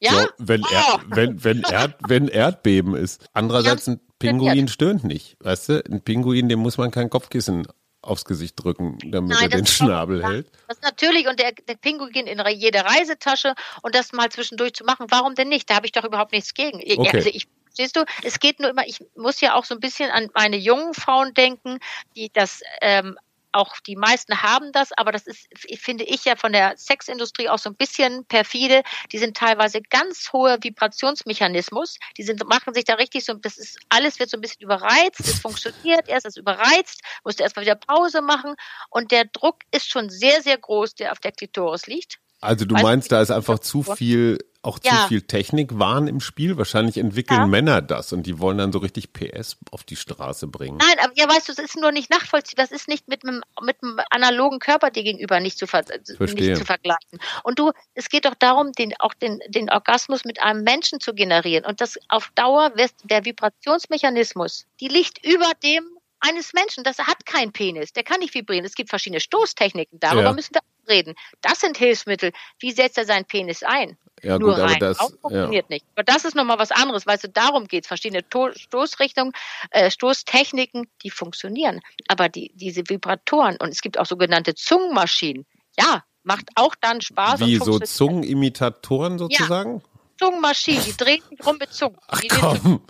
Ja? 0.00 0.12
So, 0.12 0.26
wenn, 0.38 0.62
er, 0.62 0.84
Oh. 0.94 0.98
wenn, 1.08 1.42
wenn, 1.44 1.62
Erd, 1.70 1.96
wenn 2.06 2.28
Erdbeben 2.28 2.94
ist. 2.94 3.26
Andererseits, 3.32 3.88
ein 3.88 4.00
Pinguin 4.18 4.68
stöhnt 4.68 5.04
nicht. 5.04 5.36
Weißt 5.40 5.68
du, 5.68 5.84
ein 5.90 6.02
Pinguin, 6.02 6.48
dem 6.48 6.60
muss 6.60 6.78
man 6.78 6.90
kein 6.90 7.10
Kopfkissen 7.10 7.66
aufs 8.00 8.24
Gesicht 8.24 8.54
drücken, 8.62 8.96
damit 9.10 9.30
Nein, 9.32 9.50
er 9.50 9.58
den 9.58 9.66
Schnabel 9.66 10.24
hält. 10.24 10.50
Das 10.68 10.78
ist 10.78 10.84
natürlich, 10.84 11.26
und 11.26 11.38
der, 11.40 11.52
der 11.52 11.74
Pinguin 11.74 12.26
in 12.26 12.40
jede 12.56 12.84
Reisetasche 12.84 13.54
und 13.82 13.94
das 13.94 14.12
mal 14.12 14.28
zwischendurch 14.30 14.74
zu 14.74 14.84
machen, 14.84 15.06
warum 15.10 15.34
denn 15.34 15.48
nicht? 15.48 15.68
Da 15.68 15.74
habe 15.74 15.86
ich 15.86 15.92
doch 15.92 16.04
überhaupt 16.04 16.32
nichts 16.32 16.54
gegen. 16.54 16.80
Ja, 16.80 16.96
Okay. 16.96 17.16
Also 17.16 17.30
ich, 17.32 17.48
siehst 17.70 17.96
du, 17.96 18.04
es 18.22 18.38
geht 18.38 18.60
nur 18.60 18.70
immer, 18.70 18.86
ich 18.86 19.00
muss 19.16 19.40
ja 19.40 19.54
auch 19.54 19.64
so 19.64 19.74
ein 19.74 19.80
bisschen 19.80 20.10
an 20.10 20.30
meine 20.34 20.56
jungen 20.56 20.94
Frauen 20.94 21.34
denken, 21.34 21.78
die 22.16 22.30
das 22.32 22.60
ähm, 22.80 23.18
auch 23.58 23.74
die 23.86 23.96
meisten 23.96 24.42
haben 24.42 24.72
das, 24.72 24.92
aber 24.92 25.12
das 25.12 25.26
ist, 25.26 25.48
finde 25.80 26.04
ich 26.04 26.24
ja 26.24 26.36
von 26.36 26.52
der 26.52 26.76
Sexindustrie 26.76 27.48
auch 27.48 27.58
so 27.58 27.70
ein 27.70 27.76
bisschen 27.76 28.24
perfide. 28.26 28.82
Die 29.12 29.18
sind 29.18 29.36
teilweise 29.36 29.82
ganz 29.82 30.32
hohe 30.32 30.58
Vibrationsmechanismus. 30.62 31.98
Die 32.16 32.22
sind, 32.22 32.48
machen 32.48 32.72
sich 32.72 32.84
da 32.84 32.94
richtig 32.94 33.24
so, 33.24 33.34
das 33.34 33.58
ist, 33.58 33.78
alles 33.88 34.18
wird 34.18 34.30
so 34.30 34.38
ein 34.38 34.40
bisschen 34.40 34.62
überreizt. 34.62 35.20
Es 35.20 35.40
funktioniert 35.40 36.08
erst, 36.08 36.26
es 36.26 36.36
ist 36.36 36.38
überreizt, 36.38 37.02
musst 37.24 37.40
du 37.40 37.42
erstmal 37.42 37.64
wieder 37.64 37.74
Pause 37.74 38.22
machen. 38.22 38.54
Und 38.90 39.10
der 39.10 39.24
Druck 39.24 39.56
ist 39.72 39.90
schon 39.90 40.08
sehr, 40.08 40.42
sehr 40.42 40.56
groß, 40.56 40.94
der 40.94 41.12
auf 41.12 41.18
der 41.18 41.32
Klitoris 41.32 41.86
liegt. 41.86 42.18
Also 42.40 42.64
du 42.64 42.74
meinst, 42.74 43.10
da 43.10 43.20
ist 43.20 43.32
einfach 43.32 43.58
zu 43.58 43.82
viel, 43.82 44.38
auch 44.62 44.78
zu 44.80 44.88
Ja. 44.88 45.06
viel 45.06 45.22
Technikwahn 45.22 46.08
im 46.08 46.20
Spiel? 46.20 46.56
Wahrscheinlich 46.58 46.98
entwickeln 46.98 47.40
Ja. 47.40 47.46
Männer 47.46 47.80
das 47.80 48.12
und 48.12 48.24
die 48.24 48.38
wollen 48.38 48.58
dann 48.58 48.72
so 48.72 48.78
richtig 48.80 49.12
PS 49.12 49.56
auf 49.70 49.84
die 49.84 49.96
Straße 49.96 50.46
bringen. 50.48 50.78
Nein, 50.78 50.98
aber 51.04 51.12
ja, 51.16 51.28
weißt 51.28 51.48
du, 51.48 51.52
es 51.52 51.58
ist 51.58 51.76
nur 51.76 51.92
nicht 51.92 52.10
nachvollziehbar. 52.10 52.64
Das 52.66 52.72
ist 52.72 52.88
nicht 52.88 53.06
mit 53.08 53.22
einem, 53.24 53.42
mit 53.62 53.76
einem 53.82 53.98
analogen 54.10 54.58
Körper 54.58 54.90
dir 54.90 55.04
gegenüber 55.04 55.38
nicht 55.40 55.58
zu, 55.58 55.66
ver 55.66 55.84
Verstehe. 56.16 56.48
nicht 56.50 56.58
zu 56.58 56.64
vergleichen. 56.64 57.18
Und 57.44 57.58
du, 57.58 57.70
es 57.94 58.08
geht 58.08 58.24
doch 58.24 58.34
darum, 58.34 58.72
den, 58.72 58.94
auch 58.98 59.14
den, 59.14 59.38
den 59.48 59.70
Orgasmus 59.70 60.24
mit 60.24 60.42
einem 60.42 60.64
Menschen 60.64 61.00
zu 61.00 61.14
generieren. 61.14 61.64
Und 61.64 61.80
das 61.80 61.96
auf 62.08 62.30
Dauer 62.34 62.72
wird 62.76 62.90
der 63.04 63.24
Vibrationsmechanismus, 63.24 64.66
die 64.80 64.88
liegt 64.88 65.24
über 65.24 65.50
dem 65.62 65.84
eines 66.20 66.52
Menschen. 66.52 66.82
Das 66.82 66.98
hat 66.98 67.24
keinen 67.26 67.52
Penis. 67.52 67.92
Der 67.92 68.02
kann 68.02 68.18
nicht 68.18 68.34
vibrieren. 68.34 68.64
Es 68.64 68.74
gibt 68.74 68.90
verschiedene 68.90 69.20
Stoßtechniken. 69.20 70.00
Darüber 70.00 70.22
Ja. 70.24 70.32
müssen 70.32 70.52
wir 70.54 70.60
reden. 70.88 71.14
Das 71.40 71.60
sind 71.60 71.76
Hilfsmittel. 71.76 72.32
Wie 72.58 72.72
setzt 72.72 72.98
er 72.98 73.04
seinen 73.04 73.24
Penis 73.24 73.62
ein? 73.62 73.96
Ja 74.22 74.38
nur 74.38 74.50
gut, 74.54 74.58
aber 74.60 74.72
rein. 74.72 74.80
das, 74.80 74.98
Auch 74.98 75.10
ja. 75.10 75.16
funktioniert 75.20 75.70
nicht. 75.70 75.86
Aber 75.94 76.02
das 76.02 76.24
ist 76.24 76.34
nochmal 76.34 76.58
was 76.58 76.72
anderes, 76.72 77.06
weißt 77.06 77.24
du, 77.24 77.28
darum 77.28 77.66
geht's. 77.68 77.86
Verschiedene 77.86 78.28
to 78.28 78.50
Stoßrichtungen, 78.52 79.32
äh, 79.70 79.90
Stoßtechniken, 79.90 80.88
die 81.02 81.10
funktionieren. 81.10 81.80
Aber 82.08 82.28
die, 82.28 82.50
diese 82.54 82.82
Vibratoren 82.88 83.56
und 83.60 83.68
es 83.68 83.80
gibt 83.80 83.98
auch 83.98 84.06
sogenannte 84.06 84.54
Zungenmaschinen. 84.56 85.46
Ja, 85.78 86.02
macht 86.24 86.46
auch 86.56 86.74
dann 86.80 87.00
Spaß. 87.00 87.38
Wie 87.40 87.56
so 87.58 87.64
funktioniert. 87.64 87.88
Zungenimitatoren 87.90 89.18
sozusagen? 89.18 89.82
Zungenmaschinen, 90.18 90.82
die 90.84 90.96
drehen 90.96 91.22
sich 91.30 91.46
rum 91.46 91.56
mit 91.60 91.72
Zungen. 91.72 91.96
Ach 92.08 92.20
Die 92.20 92.28
sind- 92.28 92.40
komm, 92.40 92.80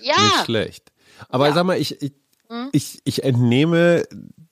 nicht 0.00 0.08
Ja, 0.18 0.44
schlecht. 0.44 0.92
Aber 1.30 1.48
Ja. 1.48 1.54
sag 1.54 1.64
mal, 1.64 1.78
ich, 1.80 2.02
ich, 2.02 2.12
Hm? 2.50 2.68
ich, 2.72 3.00
ich 3.04 3.22
entnehme 3.24 4.04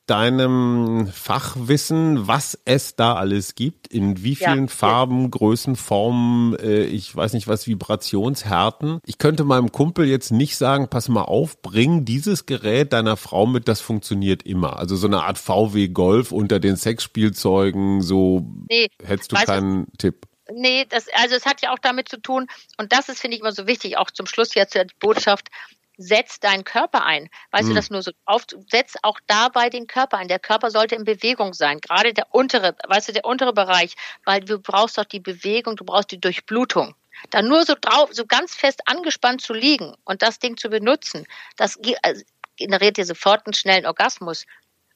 deinem 0.07 1.07
Fachwissen, 1.13 2.27
was 2.27 2.59
es 2.65 2.97
da 2.97 3.15
alles 3.15 3.55
gibt, 3.55 3.87
in 3.87 4.23
wie 4.25 4.35
vielen 4.35 4.67
ja. 4.67 4.73
Farben, 4.73 5.31
Größen, 5.31 5.77
Formen, 5.77 6.57
äh, 6.59 6.83
ich 6.83 7.15
weiß 7.15 7.33
nicht 7.35 7.47
was, 7.47 7.67
Vibrationshärten. 7.67 9.01
Ich 9.07 9.19
könnte 9.19 9.45
meinem 9.45 9.71
Kumpel 9.71 10.07
jetzt 10.07 10.33
nicht 10.33 10.57
sagen, 10.57 10.89
pass 10.89 11.09
mal 11.09 11.23
auf, 11.23 11.63
bring 11.63 12.05
dieses 12.05 12.47
Gerät 12.47 12.93
deiner 12.93 13.17
Frau 13.17 13.47
mit, 13.47 13.69
das 13.69 13.81
funktioniert 13.81 14.43
immer. 14.43 14.79
Also 14.79 14.97
so 14.97 15.07
eine 15.07 15.23
Art 15.23 15.39
VW 15.39 15.89
Golf 15.89 16.33
unter 16.33 16.59
den 16.59 16.77
Sexspielzeugen, 16.77 18.03
so 18.03 18.47
nee, 18.69 18.89
hättest 19.03 19.33
du 19.33 19.37
keinen 19.37 19.87
du, 19.87 19.97
Tipp. 19.99 20.27
Nee, 20.53 20.85
das, 20.89 21.07
also 21.15 21.37
es 21.37 21.47
hat 21.47 21.63
ja 21.63 21.73
auch 21.73 21.79
damit 21.79 22.09
zu 22.09 22.21
tun, 22.21 22.49
und 22.77 22.93
das 22.93 23.09
ist, 23.09 23.21
finde 23.21 23.37
ich, 23.37 23.41
immer 23.41 23.53
so 23.53 23.67
wichtig, 23.69 23.97
auch 23.97 24.11
zum 24.11 24.27
Schluss 24.27 24.55
jetzt 24.55 24.75
die 24.75 24.83
Botschaft, 24.99 25.49
setz 25.97 26.41
deinen 26.41 26.65
Körper 26.65 27.05
ein. 27.05 27.29
Weißt 27.51 27.65
mhm. 27.65 27.71
du, 27.71 27.75
das 27.75 27.91
nur 27.91 28.03
so 28.03 28.13
auf, 28.25 28.45
setz 28.71 28.95
auch 29.03 29.19
dabei 29.27 29.71
den 29.71 29.87
Körper 29.87 30.19
ein. 30.19 30.29
Der 30.29 30.39
Körper 30.39 30.71
sollte 30.71 30.95
in 30.95 31.05
Bewegung 31.05 31.55
sein. 31.55 31.81
Gerade 31.81 32.15
der 32.15 32.35
untere, 32.35 32.77
weißt 32.87 33.09
du, 33.09 33.13
der 33.13 33.25
untere 33.25 33.53
Bereich, 33.53 33.95
weil 34.25 34.41
du 34.41 34.59
brauchst 34.59 34.99
doch 34.99 35.05
die 35.05 35.21
Bewegung, 35.21 35.77
du 35.77 35.85
brauchst 35.85 36.11
die 36.11 36.21
Durchblutung. 36.21 36.95
Da 37.31 37.43
nur 37.43 37.65
so 37.65 37.75
drauf, 37.81 38.11
so 38.13 38.27
ganz 38.27 38.55
fest 38.55 38.81
angespannt 38.87 39.43
zu 39.43 39.53
liegen 39.53 39.95
und 40.05 40.23
das 40.23 40.39
Ding 40.39 40.57
zu 40.57 40.71
benutzen, 40.71 41.27
das 41.57 41.79
also, 42.03 42.23
generiert 42.57 42.97
dir 42.97 43.05
sofort 43.05 43.47
einen 43.47 43.55
schnellen 43.55 43.87
Orgasmus. 43.87 44.47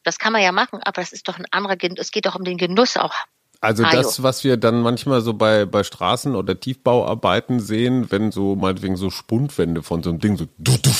Das 0.03 0.19
kann 0.19 0.33
man 0.33 0.43
ja 0.43 0.53
machen, 0.53 0.81
aber 0.83 1.01
das 1.03 1.13
ist 1.13 1.29
doch 1.29 1.39
ein 1.39 1.47
anderer, 1.51 1.77
es 1.97 2.11
geht 2.11 2.27
doch 2.27 2.35
um 2.35 2.45
den 2.45 2.59
Genuss 2.59 2.97
auch. 2.97 3.15
Also 3.61 3.85
ah, 3.85 3.91
das, 3.91 4.23
was 4.23 4.45
wir 4.45 4.57
dann 4.57 4.83
manchmal 4.83 5.21
so 5.23 5.35
bei, 5.35 5.65
bei 5.65 5.83
Straßen 5.83 6.35
oder 6.35 6.59
Tiefbauarbeiten 6.59 7.61
sehen, 7.61 8.11
wenn 8.11 8.31
so 8.31 8.55
meinetwegen 8.55 8.97
so 8.97 9.11
Spundwände 9.11 9.83
von 9.83 10.03
so 10.03 10.11
einem 10.11 10.21
Ding 10.21 10.37
so 10.37 10.47
du, 10.59 10.77
du, 10.77 10.91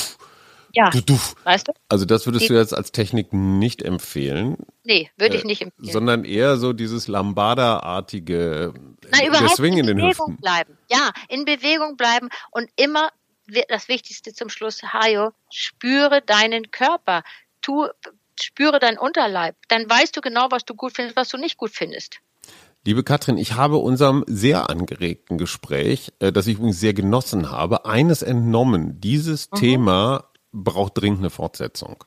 ja, 0.73 0.89
du, 0.89 1.01
du. 1.01 1.19
weißt 1.43 1.67
du? 1.67 1.73
Also 1.89 2.05
das 2.05 2.25
würdest 2.25 2.45
Die, 2.45 2.49
du 2.49 2.55
jetzt 2.55 2.73
als 2.73 2.91
Technik 2.91 3.33
nicht 3.33 3.81
empfehlen. 3.81 4.57
Nee, 4.83 5.09
würde 5.17 5.35
ich 5.35 5.43
äh, 5.43 5.47
nicht 5.47 5.61
empfehlen. 5.61 5.91
Sondern 5.91 6.23
eher 6.23 6.57
so 6.57 6.73
dieses 6.73 7.07
Lambada-artige 7.07 8.73
Nein, 9.11 9.27
überhaupt 9.27 9.55
Swing 9.55 9.73
in, 9.73 9.87
in 9.87 9.97
Bewegung 9.97 10.09
Hüften. 10.09 10.37
bleiben. 10.37 10.77
Ja, 10.89 11.11
in 11.29 11.45
Bewegung 11.45 11.97
bleiben 11.97 12.29
und 12.51 12.69
immer 12.75 13.09
das 13.69 13.87
Wichtigste 13.87 14.33
zum 14.33 14.49
Schluss, 14.49 14.83
Hajo, 14.83 15.31
spüre 15.49 16.21
deinen 16.21 16.69
Körper. 16.69 17.23
Tu, 17.61 17.87
spüre 18.39 18.79
deinen 18.79 18.97
Unterleib. 18.97 19.55
Dann 19.69 19.89
weißt 19.89 20.15
du 20.15 20.21
genau, 20.21 20.47
was 20.51 20.65
du 20.65 20.75
gut 20.75 20.93
findest, 20.95 21.15
was 21.15 21.29
du 21.29 21.37
nicht 21.37 21.57
gut 21.57 21.71
findest. 21.71 22.19
Liebe 22.87 23.03
Katrin, 23.03 23.37
ich 23.37 23.55
habe 23.55 23.75
unserem 23.79 24.23
sehr 24.27 24.69
angeregten 24.69 25.37
Gespräch, 25.37 26.13
äh, 26.19 26.31
das 26.31 26.47
ich 26.47 26.55
übrigens 26.55 26.79
sehr 26.79 26.93
genossen 26.93 27.51
habe, 27.51 27.85
eines 27.85 28.21
entnommen. 28.21 29.01
Dieses 29.01 29.51
mhm. 29.51 29.57
Thema 29.57 30.23
braucht 30.53 30.97
dringend 30.97 31.19
eine 31.19 31.29
Fortsetzung. 31.29 32.05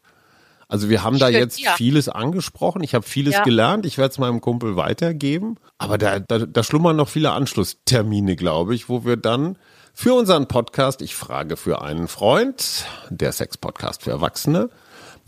Also 0.68 0.88
wir 0.88 1.04
haben 1.04 1.18
da 1.18 1.28
jetzt 1.28 1.60
ja. 1.60 1.72
vieles 1.72 2.08
angesprochen. 2.08 2.82
Ich 2.82 2.94
habe 2.94 3.04
vieles 3.06 3.34
ja. 3.34 3.42
gelernt. 3.42 3.84
Ich 3.84 3.98
werde 3.98 4.12
es 4.12 4.18
meinem 4.18 4.40
Kumpel 4.40 4.76
weitergeben. 4.76 5.56
Aber 5.76 5.98
da, 5.98 6.18
da, 6.18 6.38
da 6.38 6.62
schlummern 6.62 6.96
noch 6.96 7.10
viele 7.10 7.32
Anschlusstermine, 7.32 8.34
glaube 8.34 8.74
ich, 8.74 8.88
wo 8.88 9.04
wir 9.04 9.18
dann 9.18 9.58
für 9.92 10.14
unseren 10.14 10.48
Podcast, 10.48 11.02
ich 11.02 11.14
frage 11.14 11.58
für 11.58 11.82
einen 11.82 12.08
Freund, 12.08 12.86
der 13.10 13.32
Sex-Podcast 13.32 14.04
für 14.04 14.12
Erwachsene, 14.12 14.70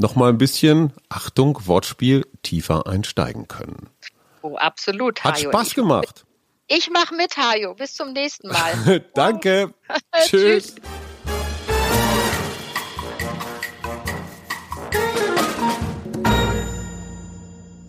noch 0.01 0.17
mal 0.17 0.31
ein 0.31 0.39
bisschen, 0.39 0.95
Achtung, 1.11 1.59
Wortspiel, 1.67 2.25
tiefer 2.43 2.87
einsteigen 2.87 3.49
können. 3.49 3.92
Oh, 4.43 4.57
absolut. 4.57 5.23
Hat 5.25 5.37
Hajo. 5.39 5.51
Spaß 5.51 5.69
ich, 5.69 5.75
gemacht. 5.75 6.25
Ich 6.69 6.91
mache 6.91 7.15
mit, 7.15 7.37
Hajo. 7.37 7.75
Bis 7.75 7.95
zum 7.95 8.13
nächsten 8.13 8.49
Mal. 8.49 9.05
Danke. 9.15 9.75
Tschüss. 10.25 10.75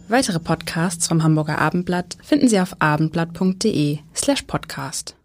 Weitere 0.09 0.39
Podcasts 0.39 1.07
vom 1.07 1.23
Hamburger 1.23 1.57
Abendblatt 1.57 2.17
finden 2.21 2.47
Sie 2.47 2.59
auf 2.59 2.75
abendblatt.de 2.79 3.97
slash 4.13 4.43
podcast. 4.43 5.15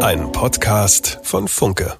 Ein 0.00 0.32
Podcast 0.32 1.20
von 1.22 1.46
Funke. 1.46 1.98